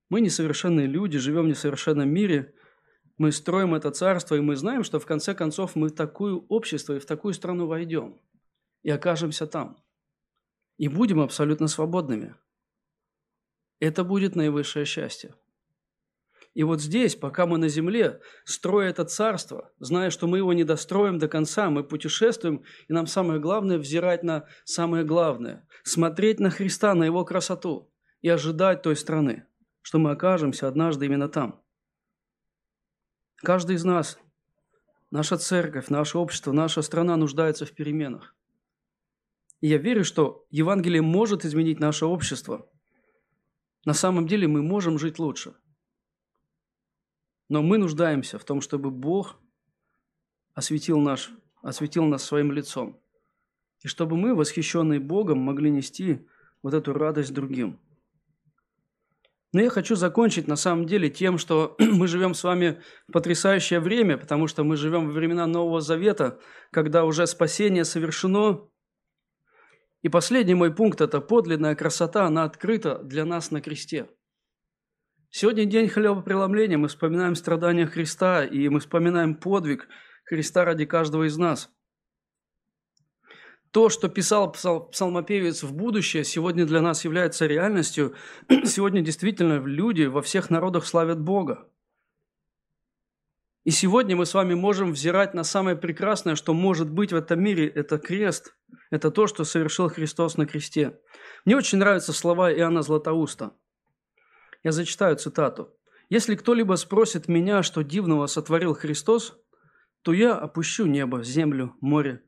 Мы 0.08 0.20
несовершенные 0.20 0.86
люди, 0.86 1.18
живем 1.18 1.44
в 1.44 1.48
несовершенном 1.48 2.08
мире, 2.08 2.54
мы 3.18 3.30
строим 3.30 3.74
это 3.74 3.90
царство, 3.90 4.34
и 4.34 4.40
мы 4.40 4.56
знаем, 4.56 4.84
что 4.84 4.98
в 4.98 5.06
конце 5.06 5.34
концов 5.34 5.76
мы 5.76 5.88
в 5.88 5.94
такое 5.94 6.34
общество 6.34 6.94
и 6.94 6.98
в 6.98 7.06
такую 7.06 7.34
страну 7.34 7.66
войдем 7.66 8.20
и 8.82 8.90
окажемся 8.90 9.46
там. 9.46 9.82
И 10.78 10.88
будем 10.88 11.20
абсолютно 11.20 11.68
свободными. 11.68 12.34
Это 13.78 14.04
будет 14.04 14.34
наивысшее 14.34 14.84
счастье. 14.84 15.34
И 16.54 16.64
вот 16.64 16.82
здесь, 16.82 17.16
пока 17.16 17.46
мы 17.46 17.56
на 17.56 17.68
земле, 17.68 18.20
строя 18.44 18.90
это 18.90 19.04
царство, 19.04 19.72
зная, 19.78 20.10
что 20.10 20.26
мы 20.26 20.38
его 20.38 20.52
не 20.52 20.64
достроим 20.64 21.18
до 21.18 21.26
конца, 21.26 21.70
мы 21.70 21.82
путешествуем, 21.82 22.62
и 22.88 22.92
нам 22.92 23.06
самое 23.06 23.40
главное– 23.40 23.78
взирать 23.78 24.22
на 24.22 24.46
самое 24.64 25.02
главное, 25.04 25.66
смотреть 25.82 26.40
на 26.40 26.50
Христа, 26.50 26.94
на 26.94 27.04
Его 27.04 27.24
красоту 27.24 27.90
и 28.20 28.28
ожидать 28.28 28.82
той 28.82 28.96
страны, 28.96 29.46
что 29.80 29.98
мы 29.98 30.10
окажемся 30.10 30.68
однажды 30.68 31.06
именно 31.06 31.28
там. 31.28 31.62
Каждый 33.36 33.76
из 33.76 33.84
нас, 33.84 34.18
наша 35.10 35.38
церковь, 35.38 35.88
наше 35.88 36.18
общество, 36.18 36.52
наша 36.52 36.82
страна 36.82 37.16
нуждается 37.16 37.64
в 37.64 37.72
переменах. 37.72 38.36
И 39.62 39.68
я 39.68 39.78
верю, 39.78 40.04
что 40.04 40.44
Евангелие 40.50 41.00
может 41.00 41.46
изменить 41.46 41.80
наше 41.80 42.04
общество. 42.04 42.68
На 43.86 43.94
самом 43.94 44.26
деле 44.26 44.48
мы 44.48 44.62
можем 44.62 44.98
жить 44.98 45.18
лучше– 45.18 45.54
но 47.52 47.60
мы 47.60 47.76
нуждаемся 47.76 48.38
в 48.38 48.44
том, 48.44 48.62
чтобы 48.62 48.90
Бог 48.90 49.36
осветил, 50.54 50.98
наш, 51.00 51.30
осветил 51.60 52.06
нас 52.06 52.24
своим 52.24 52.50
лицом. 52.50 52.98
И 53.82 53.88
чтобы 53.88 54.16
мы, 54.16 54.34
восхищенные 54.34 55.00
Богом, 55.00 55.40
могли 55.40 55.70
нести 55.70 56.26
вот 56.62 56.72
эту 56.72 56.94
радость 56.94 57.34
другим. 57.34 57.78
Но 59.52 59.60
я 59.60 59.68
хочу 59.68 59.96
закончить 59.96 60.48
на 60.48 60.56
самом 60.56 60.86
деле 60.86 61.10
тем, 61.10 61.36
что 61.36 61.76
мы 61.78 62.08
живем 62.08 62.32
с 62.32 62.42
вами 62.42 62.80
в 63.06 63.12
потрясающее 63.12 63.80
время, 63.80 64.16
потому 64.16 64.46
что 64.46 64.64
мы 64.64 64.76
живем 64.76 65.08
во 65.08 65.12
времена 65.12 65.46
Нового 65.46 65.82
Завета, 65.82 66.40
когда 66.70 67.04
уже 67.04 67.26
спасение 67.26 67.84
совершено. 67.84 68.66
И 70.00 70.08
последний 70.08 70.54
мой 70.54 70.74
пункт– 70.74 71.00
это 71.02 71.20
подлинная 71.20 71.74
красота, 71.74 72.24
она 72.24 72.44
открыта 72.44 73.00
для 73.00 73.26
нас 73.26 73.50
на 73.50 73.60
кресте– 73.60 74.08
Сегодня 75.34 75.64
день 75.64 75.88
хлебопреломления, 75.88 76.76
мы 76.76 76.88
вспоминаем 76.88 77.34
страдания 77.36 77.86
Христа, 77.86 78.44
и 78.44 78.68
мы 78.68 78.80
вспоминаем 78.80 79.34
подвиг 79.34 79.88
Христа 80.26 80.62
ради 80.62 80.84
каждого 80.84 81.26
из 81.26 81.38
нас. 81.38 81.70
То, 83.70 83.88
что 83.88 84.10
писал 84.10 84.52
псалмопевец 84.52 85.62
в 85.62 85.72
будущее, 85.74 86.24
сегодня 86.24 86.66
для 86.66 86.82
нас 86.82 87.06
является 87.06 87.46
реальностью. 87.46 88.14
Сегодня 88.66 89.00
действительно 89.00 89.58
люди 89.64 90.02
во 90.02 90.20
всех 90.20 90.50
народах 90.50 90.84
славят 90.84 91.18
Бога. 91.18 91.66
И 93.64 93.70
сегодня 93.70 94.14
мы 94.14 94.26
с 94.26 94.34
вами 94.34 94.52
можем 94.52 94.92
взирать 94.92 95.32
на 95.32 95.44
самое 95.44 95.76
прекрасное, 95.76 96.34
что 96.34 96.52
может 96.52 96.90
быть 96.90 97.12
в 97.12 97.16
этом 97.16 97.42
мире. 97.42 97.68
Это 97.68 97.96
крест. 97.96 98.54
Это 98.90 99.10
то, 99.10 99.26
что 99.26 99.44
совершил 99.44 99.88
Христос 99.88 100.36
на 100.36 100.44
кресте. 100.44 101.00
Мне 101.46 101.56
очень 101.56 101.78
нравятся 101.78 102.12
слова 102.12 102.52
Иоанна 102.52 102.82
Златоуста– 102.82 103.54
я 104.62 104.72
зачитаю 104.72 105.16
цитату. 105.16 105.76
«Если 106.08 106.34
кто-либо 106.34 106.74
спросит 106.74 107.28
меня, 107.28 107.62
что 107.62 107.82
дивного 107.82 108.26
сотворил 108.26 108.74
Христос, 108.74 109.38
то 110.02 110.12
я 110.12 110.34
опущу 110.34 110.86
небо, 110.86 111.22
землю, 111.22 111.76
море, 111.80 112.22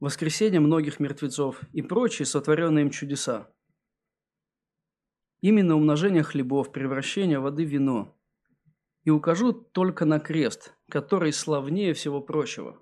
воскресение 0.00 0.60
многих 0.60 1.00
мертвецов 1.00 1.62
и 1.72 1.82
прочие 1.82 2.26
сотворенные 2.26 2.84
им 2.84 2.90
чудеса. 2.90 3.50
Именно 5.40 5.76
умножение 5.76 6.22
хлебов, 6.22 6.72
превращение 6.72 7.38
воды 7.38 7.64
в 7.64 7.68
вино. 7.68 8.16
И 9.04 9.10
укажу 9.10 9.52
только 9.52 10.04
на 10.04 10.18
крест, 10.20 10.74
который 10.88 11.32
славнее 11.32 11.92
всего 11.92 12.20
прочего. 12.20 12.80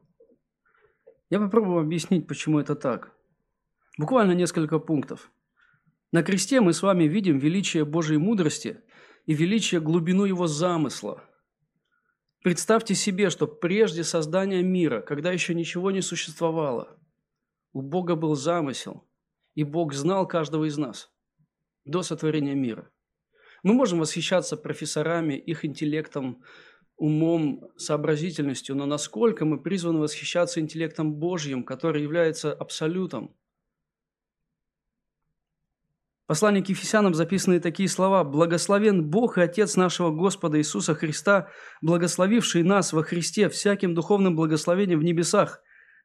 Я 1.30 1.40
попробую 1.40 1.80
объяснить, 1.80 2.28
почему 2.28 2.60
это 2.60 2.74
так. 2.76 3.12
Буквально 3.98 4.32
несколько 4.32 4.78
пунктов. 4.78 5.30
На 6.12 6.22
кресте 6.22 6.60
мы 6.60 6.72
с 6.72 6.82
вами 6.82 7.04
видим 7.04 7.38
величие 7.38 7.84
Божьей 7.84 8.18
мудрости 8.18 8.80
и 9.26 9.34
величие 9.34 9.80
глубину 9.80 10.24
его 10.24 10.46
замысла. 10.46 11.22
Представьте 12.42 12.94
себе, 12.94 13.30
что 13.30 13.46
прежде 13.46 14.02
создания 14.02 14.62
мира, 14.62 15.00
когда 15.00 15.30
еще 15.30 15.54
ничего 15.54 15.90
не 15.90 16.02
существовало, 16.02 16.98
у 17.72 17.82
Бога 17.82 18.16
был 18.16 18.34
замысел, 18.34 19.08
и 19.54 19.62
Бог 19.64 19.94
знал 19.94 20.26
каждого 20.26 20.64
из 20.64 20.76
нас 20.76 21.10
до 21.84 22.02
сотворения 22.02 22.54
мира. 22.54 22.90
Мы 23.62 23.74
можем 23.74 24.00
восхищаться 24.00 24.56
профессорами, 24.56 25.34
их 25.34 25.64
интеллектом, 25.64 26.42
умом, 26.96 27.70
сообразительностью, 27.76 28.74
но 28.74 28.86
насколько 28.86 29.44
мы 29.44 29.62
призваны 29.62 30.00
восхищаться 30.00 30.60
интеллектом 30.60 31.14
Божьим, 31.14 31.64
который 31.64 32.02
является 32.02 32.52
абсолютом– 32.52 33.36
послании 36.32 36.62
к 36.62 36.70
Ефесянам 36.70 37.12
записаны 37.12 37.60
такие 37.60 37.90
слова 37.90 38.24
«Благословен 38.24 39.04
Бог 39.04 39.36
и 39.36 39.42
Отец 39.42 39.76
нашего 39.76 40.10
Господа 40.10 40.56
Иисуса 40.56 40.94
Христа, 40.94 41.50
благословивший 41.82 42.62
нас 42.62 42.94
во 42.94 43.02
Христе 43.02 43.50
всяким 43.50 43.94
духовным 43.94 44.34
благословением 44.34 45.00
в 45.00 45.04
небесах, 45.04 45.60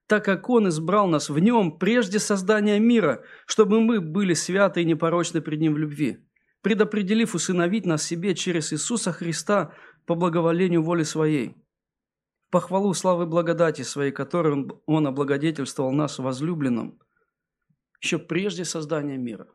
так 0.06 0.26
как 0.26 0.50
Он 0.50 0.68
избрал 0.68 1.08
нас 1.08 1.30
в 1.30 1.40
Нем 1.40 1.80
прежде 1.80 2.20
создания 2.20 2.78
мира, 2.78 3.24
чтобы 3.46 3.80
мы 3.80 4.02
были 4.02 4.34
святы 4.34 4.82
и 4.82 4.86
непорочны 4.86 5.40
пред 5.40 5.62
Ним 5.62 5.76
в 5.76 5.78
любви, 5.78 6.18
предопределив 6.62 7.34
усыновить 7.34 7.86
нас 7.86 8.04
себе 8.04 8.36
через 8.36 8.74
Иисуса 8.74 9.14
Христа 9.14 9.74
по 10.06 10.14
благоволению 10.14 10.84
воли 10.84 11.04
Своей, 11.04 11.56
похвалу 12.52 12.94
славы 12.94 13.28
благодати 13.28 13.84
Своей, 13.84 14.12
которой 14.12 14.68
Он 14.88 15.08
облагодетельствовал 15.08 15.94
нас 15.94 16.20
возлюбленным, 16.20 17.00
еще 18.02 18.20
прежде 18.20 18.66
создания 18.66 19.16
мира. 19.16 19.48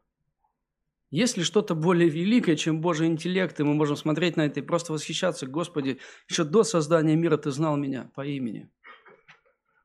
Есть 1.13 1.37
ли 1.37 1.45
что-то 1.45 1.75
более 1.75 2.09
великое, 2.09 2.57
чем 2.57 2.81
Божий 2.81 3.07
интеллект, 3.07 3.61
и 3.61 3.63
мы 3.63 3.75
можем 3.75 3.97
смотреть 3.97 4.39
на 4.39 4.47
это 4.47 4.61
и 4.61 4.63
просто 4.63 4.95
восхищаться, 4.95 5.47
Господи, 5.47 5.99
еще 6.27 6.43
до 6.43 6.65
создания 6.65 7.17
мира 7.17 7.37
Ты 7.37 7.51
знал 7.51 7.77
меня 7.77 8.11
по 8.15 8.25
имени. 8.27 8.71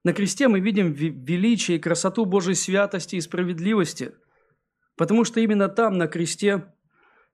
На 0.05 0.13
кресте 0.13 0.47
мы 0.47 0.61
видим 0.61 0.93
величие 0.93 1.77
и 1.77 1.81
красоту 1.81 2.23
Божьей 2.23 2.55
святости 2.55 3.17
и 3.17 3.21
справедливости, 3.21 4.13
потому 4.95 5.25
что 5.25 5.41
именно 5.41 5.67
там, 5.67 5.97
на 5.97 6.07
кресте, 6.07 6.73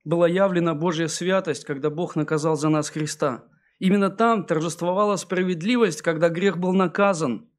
была 0.04 0.28
явлена 0.28 0.74
Божья 0.74 1.08
святость, 1.08 1.64
когда 1.64 1.92
Бог 1.92 2.16
наказал 2.16 2.56
за 2.56 2.70
нас 2.70 2.90
Христа. 2.90 3.46
Именно 3.78 4.10
там 4.10 4.44
торжествовала 4.44 5.18
справедливость, 5.18 6.02
когда 6.02 6.30
грех 6.30 6.58
был 6.58 6.74
наказан– 6.74 7.48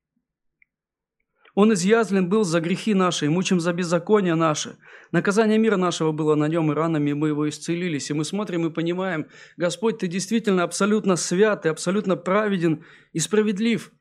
он 1.55 1.73
изъязлен 1.73 2.29
был 2.29 2.43
за 2.43 2.61
грехи 2.61 2.95
наши, 2.95 3.31
мучим 3.31 3.61
за 3.61 3.73
беззаконие 3.73 4.35
наши. 4.35 4.77
Наказание 5.13 5.57
мира 5.57 5.77
нашего 5.77 6.11
было 6.11 6.35
на 6.35 6.49
нем, 6.49 6.73
и 6.73 6.75
ранами 6.75 7.13
мы 7.13 7.29
его 7.29 7.49
исцелились. 7.49 8.11
И 8.11 8.15
мы 8.15 8.25
смотрим 8.25 8.67
и 8.67 8.71
понимаем, 8.71 9.27
Господь, 9.57 9.99
Ты 9.99 10.09
действительно 10.09 10.65
абсолютно 10.65 11.15
свят, 11.15 11.63
Ты 11.63 11.69
абсолютно 11.69 12.17
праведен 12.17 12.85
и 13.13 13.21
справедлив. 13.21 13.93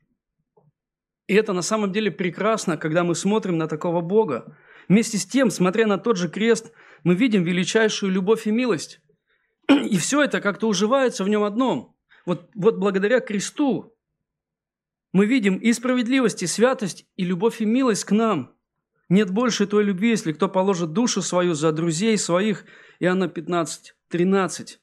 И 1.28 1.34
это 1.34 1.52
на 1.52 1.62
самом 1.62 1.92
деле 1.92 2.10
прекрасно, 2.10 2.76
когда 2.76 3.04
мы 3.04 3.14
смотрим 3.14 3.56
на 3.56 3.68
такого 3.68 4.00
Бога. 4.00 4.58
Вместе 4.88 5.16
с 5.16 5.24
тем, 5.24 5.50
смотря 5.50 5.86
на 5.86 5.96
тот 5.96 6.16
же 6.16 6.28
крест, 6.28 6.72
мы 7.04 7.14
видим 7.14 7.44
величайшую 7.44 8.10
любовь 8.10 8.48
и 8.48 8.50
милость. 8.50 9.00
И 9.68 9.96
все 9.96 10.22
это 10.22 10.40
как-то 10.40 10.66
уживается 10.68 11.22
в 11.22 11.28
нем 11.28 11.44
одном. 11.44 11.96
Вот, 12.26 12.50
вот 12.54 12.78
благодаря 12.78 13.20
кресту 13.20 13.93
мы 15.14 15.26
видим 15.26 15.58
и 15.58 15.72
справедливость, 15.72 16.42
и 16.42 16.48
святость, 16.48 17.06
и 17.14 17.24
любовь, 17.24 17.60
и 17.60 17.64
милость 17.64 18.04
к 18.04 18.10
нам. 18.10 18.52
Нет 19.08 19.30
больше 19.30 19.68
той 19.68 19.84
любви, 19.84 20.08
если 20.08 20.32
кто 20.32 20.48
положит 20.48 20.92
душу 20.92 21.22
свою 21.22 21.54
за 21.54 21.70
друзей 21.70 22.18
своих. 22.18 22.64
Иоанна 22.98 23.28
15, 23.28 23.94
13. 24.08 24.80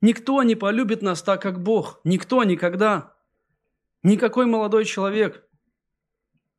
Никто 0.00 0.42
не 0.44 0.54
полюбит 0.54 1.02
нас 1.02 1.20
так, 1.20 1.42
как 1.42 1.60
Бог. 1.60 2.00
Никто 2.04 2.44
никогда. 2.44 3.16
Никакой 4.04 4.46
молодой 4.46 4.84
человек. 4.84 5.44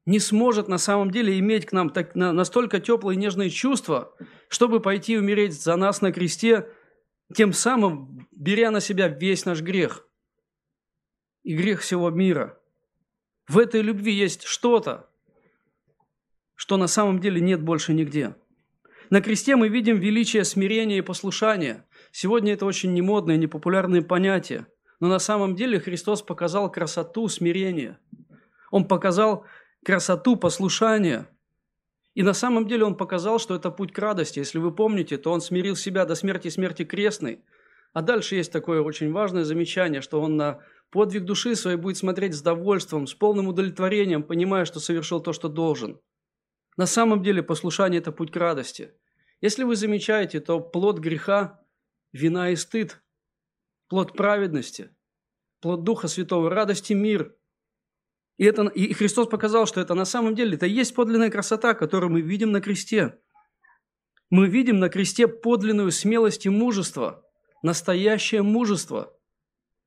не 0.05 0.19
сможет 0.19 0.67
на 0.67 0.79
самом 0.79 1.11
деле 1.11 1.39
иметь 1.39 1.65
к 1.65 1.71
нам 1.71 1.91
так, 1.91 2.13
на, 2.13 2.33
настолько 2.33 2.81
теплые 2.81 3.15
и 3.15 3.19
нежные 3.19 3.49
чувства, 3.49 4.13
чтобы 4.49 4.81
пойти 4.81 5.17
умереть 5.17 5.61
за 5.61 5.77
нас 5.77 6.01
на 6.01 6.11
кресте, 6.11 6.67
тем 7.33 7.53
самым 7.53 8.27
беря 8.31 8.69
на 8.71 8.81
себя 8.81 9.07
весь 9.07 9.45
наш 9.45 9.61
грех 9.61 10.08
и 11.49 11.55
грех 11.55 11.81
всего 11.81 12.11
мира. 12.11 12.59
В 13.47 13.57
этой 13.57 13.81
любви 13.81 14.13
есть 14.13 14.43
что-то, 14.43 15.09
что 16.53 16.77
на 16.77 16.85
самом 16.85 17.19
деле 17.19 17.41
нет 17.41 17.59
больше 17.59 17.91
нигде. 17.91 18.35
На 19.09 19.19
кресте 19.19 19.55
мы 19.55 19.67
видим 19.67 19.97
величие 19.97 20.43
смирения 20.43 20.99
и 20.99 21.01
послушания. 21.01 21.87
Сегодня 22.11 22.53
это 22.53 22.67
очень 22.67 22.93
немодное, 22.93 23.35
непопулярное 23.35 24.03
понятие. 24.03 24.67
Но 24.99 25.07
на 25.07 25.17
самом 25.17 25.55
деле 25.55 25.79
Христос 25.79 26.21
показал 26.21 26.71
красоту 26.71 27.27
смирения. 27.29 27.99
Он 28.69 28.87
показал 28.87 29.43
красоту 29.83 30.35
послушания. 30.35 31.27
И 32.13 32.21
на 32.21 32.33
самом 32.33 32.67
деле 32.67 32.85
он 32.85 32.95
показал, 32.95 33.39
что 33.39 33.55
это 33.55 33.71
путь 33.71 33.91
к 33.91 33.97
радости. 33.97 34.37
Если 34.37 34.59
вы 34.59 34.71
помните, 34.71 35.17
то 35.17 35.31
он 35.31 35.41
смирил 35.41 35.75
себя 35.75 36.05
до 36.05 36.13
смерти 36.13 36.49
смерти 36.49 36.85
крестной. 36.85 37.39
А 37.93 38.03
дальше 38.03 38.35
есть 38.35 38.51
такое 38.51 38.83
очень 38.83 39.11
важное 39.11 39.45
замечание, 39.45 40.01
что 40.01 40.21
он 40.21 40.37
на 40.37 40.59
подвиг 40.91 41.23
души 41.25 41.55
своей 41.55 41.77
будет 41.77 41.97
смотреть 41.97 42.35
с 42.35 42.41
довольством, 42.41 43.07
с 43.07 43.13
полным 43.13 43.47
удовлетворением, 43.47 44.23
понимая, 44.23 44.65
что 44.65 44.79
совершил 44.79 45.19
то, 45.19 45.33
что 45.33 45.49
должен. 45.49 45.99
На 46.77 46.85
самом 46.85 47.23
деле 47.23 47.43
послушание– 47.43 47.99
это 48.01 48.11
путь 48.11 48.31
к 48.31 48.35
радости. 48.35 48.93
Если 49.41 49.63
вы 49.63 49.75
замечаете, 49.75 50.39
то 50.39 50.59
плод 50.59 50.99
греха– 50.99 51.61
вина 52.11 52.49
и 52.49 52.55
стыд, 52.55 53.01
плод 53.87 54.13
праведности, 54.13 54.89
плод 55.61 55.83
Духа 55.83 56.07
Святого, 56.07 56.49
радости, 56.49 56.93
мир– 56.93 57.35
и, 58.39 58.45
это, 58.45 58.67
и 58.67 58.93
Христос 58.93 59.27
показал, 59.27 59.67
что 59.67 59.81
это 59.81 59.93
на 59.95 60.05
самом 60.05 60.33
деле, 60.33 60.55
это 60.55 60.65
есть 60.65 60.95
подлинная 60.95 61.29
красота, 61.29 61.73
которую 61.73 62.09
мы 62.09 62.21
видим 62.21 62.53
на 62.53 62.61
кресте. 62.61 63.19
Мы 64.29 64.47
видим 64.47 64.79
на 64.79 64.87
кресте 64.87 65.27
подлинную 65.27 65.91
смелость 65.91 66.45
и 66.45 66.49
мужество, 66.49 67.25
настоящее 67.63 68.41
мужество. 68.41 69.13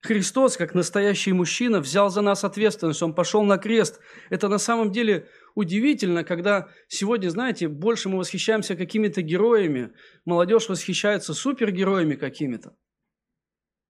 Христос, 0.02 0.56
как 0.56 0.74
настоящий 0.74 1.32
мужчина, 1.32 1.80
взял 1.80 2.10
за 2.10 2.22
нас 2.22 2.44
ответственность, 2.44 3.02
Он 3.02 3.14
пошел 3.14 3.44
на 3.44 3.56
крест. 3.56 4.00
Это 4.30 4.48
на 4.48 4.58
самом 4.58 4.90
деле 4.90 5.28
удивительно, 5.54 6.24
когда 6.24 6.68
сегодня, 6.88 7.28
знаете, 7.28 7.68
больше 7.68 8.08
мы 8.08 8.18
восхищаемся 8.18 8.74
какими-то 8.74 9.22
героями, 9.22 9.92
молодежь 10.24 10.68
восхищается 10.68 11.34
супергероями 11.34 12.16
какими-то 12.16 12.74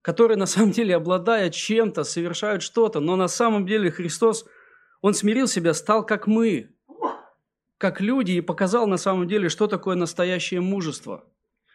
которые 0.02 0.36
на 0.36 0.46
самом 0.46 0.72
деле, 0.72 0.96
обладая 0.96 1.48
чем-то, 1.48 2.04
совершают 2.04 2.62
что-то, 2.62 3.00
но 3.00 3.16
на 3.16 3.28
самом 3.28 3.66
деле 3.66 3.90
Христос, 3.90 4.44
Он 5.00 5.14
смирил 5.14 5.46
себя, 5.46 5.72
стал 5.74 6.04
как 6.04 6.26
мы, 6.26 6.70
как 7.78 8.00
люди, 8.00 8.32
и 8.32 8.40
показал 8.40 8.86
на 8.86 8.96
самом 8.96 9.28
деле, 9.28 9.48
что 9.48 9.68
такое 9.68 9.96
настоящее 9.96 10.60
мужество, 10.60 11.24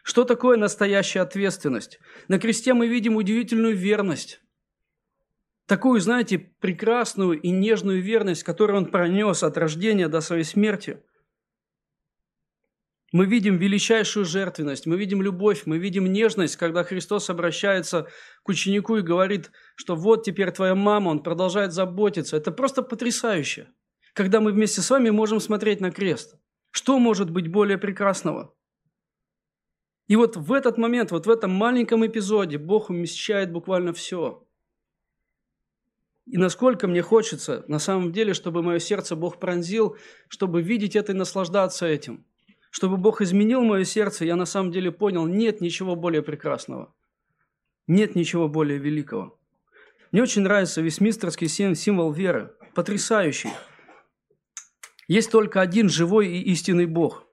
что 0.02 0.24
такое 0.24 0.56
настоящая 0.56 1.20
ответственность. 1.20 1.98
На 2.28 2.38
кресте 2.38 2.74
мы 2.74 2.88
видим 2.88 3.16
удивительную 3.16 3.76
верность, 3.76 4.40
такую, 5.66 6.00
знаете, 6.00 6.38
прекрасную 6.38 7.40
и 7.40 7.50
нежную 7.50 8.02
верность, 8.02 8.42
которую 8.42 8.78
Он 8.78 8.86
пронес 8.86 9.42
от 9.42 9.56
рождения 9.56 10.08
до 10.08 10.20
своей 10.20 10.44
смерти– 10.44 11.02
мы 13.10 13.24
видим 13.24 13.56
величайшую 13.56 14.26
жертвенность, 14.26 14.84
мы 14.84 14.98
видим 14.98 15.22
любовь, 15.22 15.62
мы 15.64 15.78
видим 15.78 16.12
нежность, 16.12 16.56
когда 16.56 16.84
Христос 16.84 17.30
обращается 17.30 18.08
к 18.42 18.48
ученику 18.50 18.96
и 18.96 19.02
говорит, 19.02 19.50
что 19.76 19.96
вот 19.96 20.24
теперь 20.24 20.50
твоя 20.50 20.74
мама, 20.74 21.08
он 21.08 21.22
продолжает 21.22 21.72
заботиться. 21.72 22.36
Это 22.36 22.52
просто 22.52 22.82
потрясающе, 22.82 23.68
когда 24.12 24.40
мы 24.40 24.52
вместе 24.52 24.82
с 24.82 24.90
вами 24.90 25.08
можем 25.08 25.40
смотреть 25.40 25.80
на 25.80 25.90
крест. 25.90 26.34
Что 26.70 26.98
может 26.98 27.30
быть 27.30 27.48
более 27.48 27.78
прекрасного? 27.78 28.54
И 30.08 30.16
вот 30.16 30.36
в 30.36 30.52
этот 30.52 30.78
момент, 30.78 31.12
вот 31.12 31.26
в 31.26 31.30
этом 31.30 31.52
маленьком 31.52 32.04
эпизоде 32.04 32.58
Бог 32.58 32.90
умещает 32.90 33.52
буквально 33.52 33.92
все. 33.92 34.44
И 36.26 36.36
насколько 36.36 36.88
мне 36.88 37.02
хочется, 37.02 37.64
на 37.68 37.78
самом 37.78 38.12
деле, 38.12 38.34
чтобы 38.34 38.62
мое 38.62 38.80
сердце 38.80 39.16
Бог 39.16 39.38
пронзил, 39.38 39.96
чтобы 40.28 40.60
видеть 40.60 40.96
это 40.96 41.12
и 41.12 41.14
наслаждаться 41.14 41.86
этим– 41.86 42.24
чтобы 42.70 42.96
Бог 42.96 43.20
изменил 43.20 43.62
мое 43.62 43.84
сердце, 43.84 44.24
я 44.24 44.36
на 44.36 44.44
самом 44.44 44.70
деле 44.70 44.92
понял, 44.92 45.26
нет 45.26 45.60
ничего 45.60 45.96
более 45.96 46.22
прекрасного. 46.22 46.94
Нет 47.86 48.14
ничего 48.14 48.48
более 48.48 48.78
великого. 48.78 49.38
Мне 50.12 50.22
очень 50.22 50.42
нравится 50.42 50.82
весьмистерский 50.82 51.48
символ 51.48 52.12
веры. 52.12 52.54
Потрясающий. 52.74 53.50
Есть 55.06 55.30
только 55.30 55.60
один 55.60 55.88
живой 55.88 56.28
и 56.28 56.52
истинный 56.52 56.86
Бог. 56.86 57.26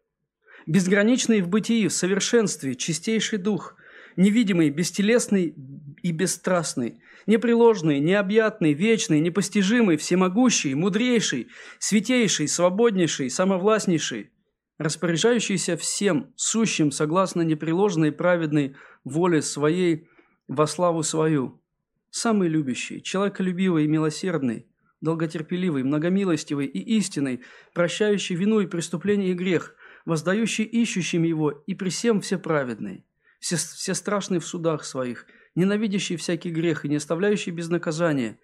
Безграничный 0.68 1.42
в 1.42 1.48
бытии, 1.48 1.88
в 1.88 1.94
совершенстве, 1.94 2.76
чистейший 2.76 3.38
дух, 3.38 3.76
невидимый, 4.16 4.70
бестелесный 4.72 5.54
и 6.02 6.12
бесстрастный, 6.12 7.02
непреложный, 7.28 8.00
необъятный, 8.00 8.74
вечный, 8.74 9.20
непостижимый, 9.20 9.98
всемогущий, 9.98 10.74
мудрейший, 10.74 11.50
святейший, 11.78 12.48
свободнейший, 12.48 13.30
самовластнейший, 13.30 14.32
распоряжающийся 14.80 15.78
всем 15.78 16.34
сущим 16.36 16.92
согласно 16.92 17.42
непреложной 17.42 18.12
праведной 18.12 18.76
воле 19.04 19.44
своей 19.44 20.08
во 20.48 20.66
славу 20.66 21.04
свою, 21.04 21.62
самый 22.10 22.50
любящий, 22.50 23.02
человеколюбивый 23.02 23.86
и 23.86 23.88
милосердный, 23.88 24.68
долготерпеливый, 25.02 25.84
многомилостивый 25.84 26.66
и 26.66 26.80
истинный, 26.98 27.42
прощающий 27.74 28.36
вину 28.36 28.60
и 28.60 28.68
преступление 28.68 29.32
и 29.32 29.34
грех, 29.34 29.75
воздающий 30.06 30.64
ищущим 30.64 31.24
его 31.24 31.52
и 31.52 31.76
при 31.76 31.90
всем 31.90 32.22
всеправедный, 32.22 33.06
все, 33.40 33.58
все 33.58 33.94
страшный 33.94 34.40
в 34.40 34.48
судах 34.48 34.86
своих, 34.86 35.26
ненавидящий 35.56 36.16
всякий 36.16 36.52
грех 36.52 36.86
и 36.86 36.90
не 36.90 36.96
оставляющий 36.98 37.52
без 37.52 37.70
наказания. 37.70 38.40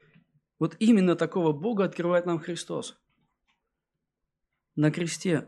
Вот 0.59 0.75
именно 0.79 1.15
такого 1.15 1.53
Бога 1.53 1.85
открывает 1.85 2.25
нам 2.25 2.39
Христос. 2.39 2.99
На 4.75 4.91
кресте 4.91 5.47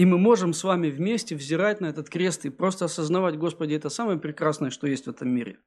и 0.00 0.06
мы 0.06 0.16
можем 0.16 0.54
с 0.54 0.64
вами 0.64 0.88
вместе 0.88 1.36
взирать 1.36 1.82
на 1.82 1.86
этот 1.86 2.08
крест 2.08 2.46
и 2.46 2.48
просто 2.48 2.86
осознавать, 2.86 3.36
Господи, 3.36 3.74
это 3.74 3.90
самое 3.90 4.18
прекрасное, 4.18 4.70
что 4.70 4.86
есть 4.86 5.04
в 5.04 5.10
этом 5.10 5.28
мире. 5.28 5.58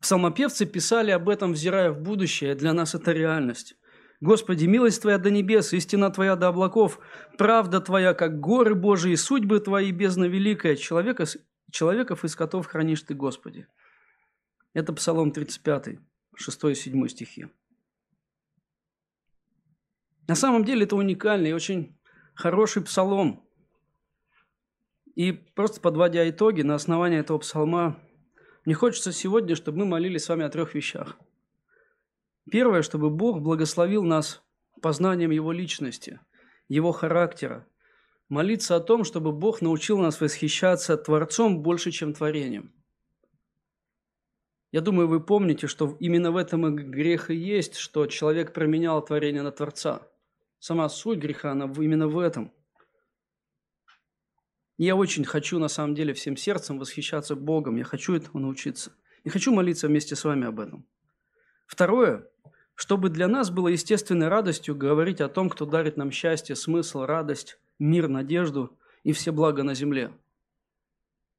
Псалмопевцы 0.00 0.66
писали 0.66 1.12
об 1.12 1.30
этом, 1.30 1.54
взирая 1.54 1.92
в 1.92 2.02
будущее, 2.02 2.54
для 2.54 2.74
нас 2.74 2.94
это 2.94 3.12
реальность. 3.12 3.76
Господи, 4.22 4.66
милость 4.66 5.02
Твоя 5.02 5.18
до 5.18 5.32
небес, 5.32 5.72
истина 5.72 6.08
Твоя 6.08 6.36
до 6.36 6.46
облаков, 6.46 7.00
правда 7.36 7.80
Твоя, 7.80 8.14
как 8.14 8.38
горы 8.38 8.76
Божии, 8.76 9.16
судьбы 9.16 9.58
Твои, 9.58 9.90
бездна 9.90 10.26
великая, 10.26 10.76
человека, 10.76 11.24
человеков 11.72 12.24
и 12.24 12.28
скотов 12.28 12.66
хранишь 12.66 13.02
Ты, 13.02 13.14
Господи. 13.14 13.66
Это 14.74 14.92
Псалом 14.92 15.32
35, 15.32 15.98
6-7 16.40 17.08
стихи. 17.08 17.48
На 20.28 20.36
самом 20.36 20.64
деле 20.64 20.84
это 20.84 20.94
уникальный 20.94 21.50
и 21.50 21.54
очень 21.54 21.98
хороший 22.34 22.84
псалом. 22.84 23.44
И 25.16 25.32
просто 25.32 25.80
подводя 25.80 26.30
итоги, 26.30 26.62
на 26.62 26.76
основании 26.76 27.18
этого 27.18 27.38
псалма, 27.38 27.98
мне 28.64 28.74
хочется 28.76 29.10
сегодня, 29.10 29.56
чтобы 29.56 29.78
мы 29.78 29.86
молились 29.86 30.22
с 30.22 30.28
вами 30.28 30.44
о 30.44 30.48
трех 30.48 30.76
вещах. 30.76 31.18
Первое, 32.50 32.82
чтобы 32.82 33.10
Бог 33.10 33.40
благословил 33.40 34.04
нас 34.04 34.42
познанием 34.80 35.30
Его 35.30 35.52
личности, 35.52 36.20
Его 36.68 36.92
характера. 36.92 37.66
Молиться 38.28 38.76
о 38.76 38.80
том, 38.80 39.04
чтобы 39.04 39.32
Бог 39.32 39.60
научил 39.62 39.98
нас 39.98 40.20
восхищаться 40.20 40.96
Творцом 40.96 41.62
больше, 41.62 41.90
чем 41.90 42.14
творением. 42.14 42.72
Я 44.70 44.80
думаю, 44.80 45.06
вы 45.06 45.20
помните, 45.20 45.66
что 45.66 45.96
именно 46.00 46.32
в 46.32 46.36
этом 46.36 46.66
и 46.66 46.82
грех 46.82 47.30
и 47.30 47.36
есть, 47.36 47.76
что 47.76 48.06
человек 48.06 48.54
променял 48.54 49.04
творение 49.04 49.42
на 49.42 49.52
Творца– 49.52 50.02
Сама 50.62 50.88
суть 50.88 51.18
греха, 51.18 51.50
она 51.50 51.64
именно 51.64 52.06
в 52.06 52.16
этом. 52.16 52.52
Я 54.78 54.94
очень 54.94 55.24
хочу, 55.24 55.58
на 55.58 55.66
самом 55.66 55.96
деле, 55.96 56.14
всем 56.14 56.36
сердцем 56.36 56.78
восхищаться 56.78 57.34
Богом. 57.34 57.74
Я 57.74 57.82
хочу 57.82 58.14
этому 58.14 58.38
научиться. 58.38 58.92
И 59.24 59.28
хочу 59.28 59.52
молиться 59.52 59.88
вместе 59.88 60.14
с 60.14 60.22
вами 60.22 60.46
об 60.46 60.60
этом. 60.60 60.86
Второе, 61.66 62.30
чтобы 62.74 63.08
для 63.08 63.28
нас 63.28 63.50
было 63.50 63.68
естественной 63.68 64.28
радостью 64.28 64.74
говорить 64.74 65.20
о 65.20 65.28
том, 65.28 65.48
кто 65.50 65.66
дарит 65.66 65.96
нам 65.96 66.10
счастье, 66.10 66.56
смысл, 66.56 67.04
радость, 67.04 67.58
мир, 67.78 68.08
надежду 68.08 68.78
и 69.02 69.12
все 69.12 69.30
блага 69.32 69.62
на 69.62 69.74
земле. 69.74 70.12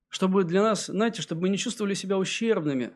Чтобы 0.09 0.43
для 0.43 0.61
нас, 0.61 0.87
знаете, 0.87 1.21
чтобы 1.21 1.41
мы 1.41 1.49
не 1.49 1.57
чувствовали 1.57 1.95
себя 1.95 2.17
ущербными, 2.17 2.95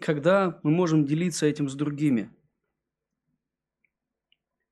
когда 0.00 0.60
мы 0.62 0.70
можем 0.70 1.06
делиться 1.06 1.46
этим 1.46 1.68
с 1.68 1.74
другими– 1.74 2.30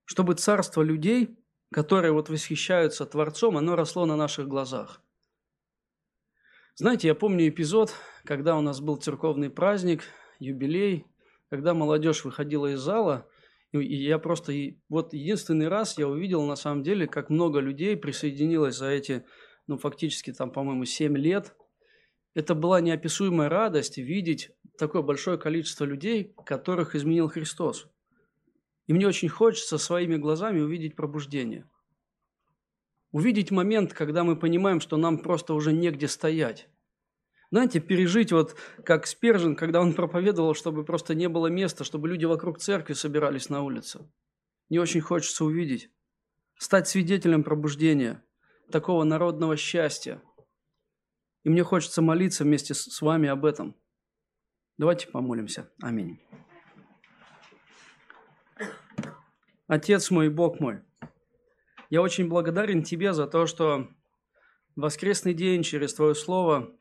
чтобы 0.05 0.35
царство 0.35 0.81
людей, 0.81 1.37
которые 1.71 2.11
вот 2.11 2.29
восхищаются 2.29 3.05
Творцом, 3.05 3.57
оно 3.57 3.75
росло 3.75 4.05
на 4.05 4.15
наших 4.15 4.47
глазах. 4.47 5.01
Знаете, 6.75 7.07
я 7.07 7.15
помню 7.15 7.47
эпизод, 7.47 7.93
когда 8.23 8.55
у 8.57 8.61
нас 8.61 8.79
был 8.79 8.97
церковный 8.97 9.49
праздник, 9.49 10.03
юбилей, 10.39 11.05
когда 11.53 11.75
молодежь 11.75 12.25
выходила 12.25 12.73
из 12.73 12.79
зала, 12.79 13.29
И 13.73 13.95
я 13.95 14.17
просто, 14.17 14.53
вот 14.89 15.13
единственный 15.13 15.67
раз 15.67 15.99
я 15.99 16.07
увидел 16.07 16.41
на 16.47 16.55
самом 16.55 16.81
деле, 16.81 17.05
как 17.05 17.29
много 17.29 17.59
людей 17.59 17.95
присоединилось 17.95 18.75
за 18.75 18.87
эти, 18.87 19.23
ну, 19.67 19.77
фактически 19.77 20.33
там, 20.33 20.49
по-моему, 20.49 20.85
7 20.85 21.15
лет. 21.15 21.55
Это 22.33 22.55
была 22.55 22.81
неописуемая 22.81 23.49
радость 23.49 23.99
видеть 23.99 24.49
такое 24.79 25.03
большое 25.03 25.37
количество 25.37 25.85
людей, 25.85 26.33
которых 26.43 26.95
изменил 26.95 27.29
Христос. 27.29 27.87
И 28.87 28.93
мне 28.93 29.07
очень 29.07 29.29
хочется 29.29 29.77
своими 29.77 30.15
глазами 30.15 30.59
увидеть 30.59 30.95
пробуждение. 30.95 31.69
Увидеть 33.11 33.51
момент, 33.51 33.93
когда 33.93 34.23
мы 34.23 34.37
понимаем, 34.37 34.81
что 34.81 34.97
нам 34.97 35.19
просто 35.19 35.53
уже 35.53 35.71
негде 35.71 36.07
стоять. 36.07 36.67
Знаете, 37.53 37.79
пережить 37.79 38.31
вот 38.31 38.55
как 38.83 39.05
Спержин, 39.05 39.55
когда 39.55 39.79
он 39.79 39.93
проповедовал, 39.93 40.55
чтобы 40.55 40.83
просто 40.83 41.13
не 41.13 41.29
было 41.29 41.45
места, 41.45 41.83
чтобы 41.83 42.07
люди 42.07 42.25
вокруг 42.25 42.57
церкви 42.57 42.93
собирались 42.93 43.47
на 43.47 43.61
улице. 43.61 44.11
Не 44.69 44.79
очень 44.79 45.01
хочется 45.01 45.45
увидеть. 45.45 45.91
Стать 46.57 46.87
свидетелем 46.87 47.43
пробуждения, 47.43 48.25
такого 48.71 49.03
народного 49.03 49.55
счастья. 49.55 50.19
И 51.43 51.49
мне 51.49 51.63
хочется 51.63 52.01
молиться 52.01 52.43
вместе 52.43 52.73
с 52.73 52.99
вами 53.03 53.29
об 53.29 53.45
этом. 53.45 53.75
Давайте 54.79 55.07
помолимся. 55.09 55.71
Аминь. 55.79 56.19
Отец 59.67 60.09
мой, 60.09 60.29
Бог 60.29 60.59
мой, 60.59 60.81
я 61.91 62.01
очень 62.01 62.27
благодарен 62.27 62.81
Тебе 62.81 63.13
за 63.13 63.27
то, 63.27 63.45
что 63.45 63.89
воскресный 64.75 65.35
день 65.35 65.61
через 65.61 65.93
Твое 65.93 66.15
Слово 66.15 66.75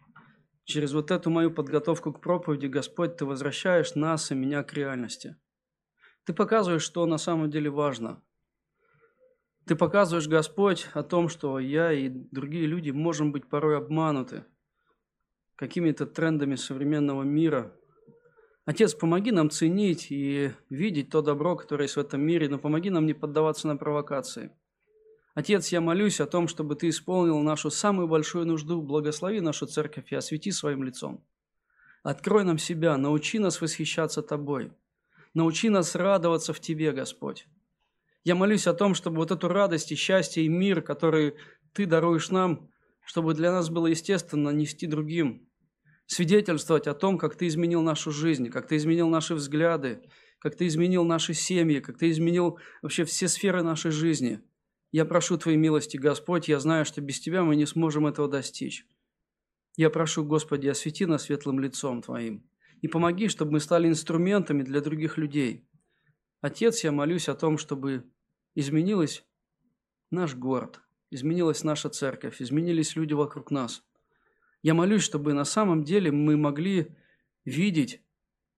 Через 0.64 0.92
вот 0.92 1.10
эту 1.10 1.30
мою 1.30 1.50
подготовку 1.50 2.12
к 2.12 2.20
проповеди, 2.20 2.66
Господь, 2.66 3.16
Ты 3.16 3.24
возвращаешь 3.24 3.94
нас 3.94 4.30
и 4.30 4.34
меня 4.34 4.62
к 4.62 4.72
реальности. 4.74 5.36
Ты 6.24 6.32
показываешь, 6.32 6.82
что 6.82 7.04
на 7.06 7.18
самом 7.18 7.50
деле 7.50 7.68
важно. 7.68 8.22
Ты 9.66 9.74
показываешь, 9.74 10.28
Господь, 10.28 10.88
о 10.92 11.02
том, 11.02 11.28
что 11.28 11.58
я 11.58 11.92
и 11.92 12.08
другие 12.08 12.66
люди 12.66 12.90
можем 12.90 13.32
быть 13.32 13.48
порой 13.48 13.76
обмануты 13.76 14.44
какими-то 15.56 16.06
трендами 16.06 16.54
современного 16.54 17.22
мира. 17.22 17.76
Отец, 18.64 18.94
помоги 18.94 19.32
нам 19.32 19.50
ценить 19.50 20.10
и 20.10 20.52
видеть 20.70 21.10
то 21.10 21.22
добро, 21.22 21.56
которое 21.56 21.84
есть 21.84 21.96
в 21.96 22.00
этом 22.00 22.20
мире, 22.20 22.48
но 22.48 22.58
помоги 22.58 22.90
нам 22.90 23.06
не 23.06 23.14
поддаваться 23.14 23.66
на 23.66 23.76
провокации– 23.76 24.52
Отец, 25.35 25.68
я 25.72 25.80
молюсь 25.80 26.20
о 26.20 26.26
том, 26.26 26.47
чтобы 26.47 26.76
Ты 26.76 26.91
исполнил 26.91 27.39
нашу 27.39 27.70
самую 27.70 28.07
большую 28.07 28.47
нужду, 28.47 28.83
благослови 28.83 29.41
нашу 29.41 29.66
церковь 29.66 30.12
и 30.12 30.16
освети 30.16 30.51
своим 30.53 30.83
лицом. 30.83 31.24
Открой 32.03 32.45
нам 32.45 32.59
себя, 32.59 32.99
научи 32.99 33.39
нас 33.39 33.61
восхищаться 33.61 34.22
Тобой. 34.22 34.72
Научи 35.33 35.70
нас 35.70 35.95
радоваться 35.95 36.53
в 36.53 36.61
Тебе, 36.61 36.93
Господь. 36.93 37.47
Я 38.24 38.35
молюсь 38.35 38.66
о 38.66 38.74
том, 38.74 38.95
чтобы 38.95 39.16
вот 39.16 39.30
эту 39.30 39.49
радость 39.49 39.91
и 39.91 39.97
счастье 39.97 40.45
и 40.45 40.49
мир, 40.49 40.83
который 40.83 41.35
Ты 41.72 41.87
даруешь 41.87 42.28
нам, 42.28 42.68
чтобы 43.07 43.33
для 43.33 43.53
нас 43.53 43.70
было 43.70 43.87
естественно 43.87 44.51
нести 44.51 44.87
другим, 44.87 45.49
свидетельствовать 46.05 46.87
о 46.87 46.95
том, 46.95 47.16
как 47.16 47.37
Ты 47.37 47.47
изменил 47.47 47.80
нашу 47.80 48.11
жизнь, 48.11 48.51
как 48.51 48.68
Ты 48.68 48.76
изменил 48.76 49.09
наши 49.09 49.35
взгляды, 49.35 50.03
как 50.41 50.57
Ты 50.57 50.66
изменил 50.66 51.05
наши 51.05 51.33
семьи, 51.33 51.80
как 51.80 51.97
Ты 51.97 52.11
изменил 52.11 52.59
вообще 52.83 53.07
все 53.07 53.28
сферы 53.28 53.62
нашей 53.62 53.93
жизни– 53.93 54.43
я 54.93 55.07
прошу 55.07 55.38
Твоей 55.38 55.57
милости, 55.57 55.97
Господь, 55.97 56.49
я 56.49 56.61
знаю, 56.61 56.84
что 56.84 57.01
без 57.01 57.18
Тебя 57.18 57.43
мы 57.43 57.57
не 57.57 57.64
сможем 57.64 58.07
этого 58.07 58.28
достичь. 58.28 58.86
Я 59.74 59.88
прошу, 59.88 60.22
Господи, 60.22 60.68
освети 60.68 61.07
нас 61.07 61.22
светлым 61.22 61.61
лицом 61.61 62.03
Твоим 62.03 62.47
и 62.82 62.88
помоги, 62.88 63.28
чтобы 63.28 63.53
мы 63.53 63.61
стали 63.61 63.88
инструментами 63.88 64.62
для 64.62 64.82
других 64.82 65.16
людей. 65.16 65.66
Отец, 66.43 66.84
я 66.84 66.93
молюсь 66.93 67.30
о 67.30 67.34
том, 67.34 67.57
чтобы 67.57 68.05
изменилась 68.55 69.24
наш 70.11 70.34
город, 70.34 70.82
изменилась 71.11 71.64
наша 71.64 71.88
церковь, 71.88 72.43
изменились 72.43 72.95
люди 72.95 73.14
вокруг 73.14 73.51
нас. 73.51 73.82
Я 74.61 74.74
молюсь, 74.74 75.03
чтобы 75.03 75.32
на 75.32 75.45
самом 75.45 75.84
деле 75.84 76.12
мы 76.12 76.36
могли 76.36 76.95
видеть, 77.47 78.03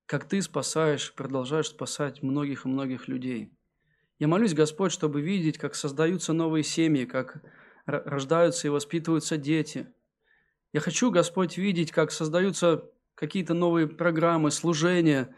как 0.07 0.29
Ты 0.29 0.43
спасаешь, 0.43 1.15
продолжаешь 1.15 1.69
спасать 1.69 2.25
многих 2.25 2.65
и 2.65 2.69
многих 2.69 3.07
людей– 3.07 3.53
я 4.19 4.29
молюсь, 4.29 4.55
Господь, 4.55 4.93
чтобы 4.93 5.21
видеть, 5.21 5.59
как 5.59 5.75
создаются 5.75 6.33
новые 6.33 6.63
семьи, 6.63 7.05
как 7.05 7.43
рождаются 7.87 8.69
и 8.69 8.71
воспитываются 8.71 9.37
дети. 9.37 9.93
Я 10.73 10.81
хочу, 10.81 11.11
Господь, 11.11 11.59
видеть, 11.59 11.93
как 11.93 12.11
создаются 12.11 12.91
какие-то 13.15 13.55
новые 13.55 13.89
программы, 13.89 14.51
служения. 14.51 15.35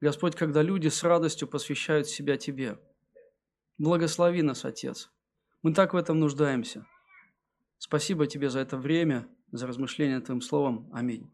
Господь, 0.00 0.36
когда 0.36 0.62
люди 0.62 0.88
с 0.88 1.02
радостью 1.02 1.48
посвящают 1.48 2.06
себя 2.06 2.36
Тебе. 2.36 2.78
Благослови 3.78 4.42
нас, 4.42 4.64
Отец. 4.64 5.10
Мы 5.62 5.72
так 5.72 5.94
в 5.94 5.96
этом 5.96 6.20
нуждаемся. 6.20 6.86
Спасибо 7.78 8.26
Тебе 8.26 8.50
за 8.50 8.60
это 8.60 8.76
время, 8.76 9.28
за 9.52 9.66
размышление 9.66 10.20
Твоим 10.20 10.40
Словом. 10.40 10.90
Аминь. 10.92 11.33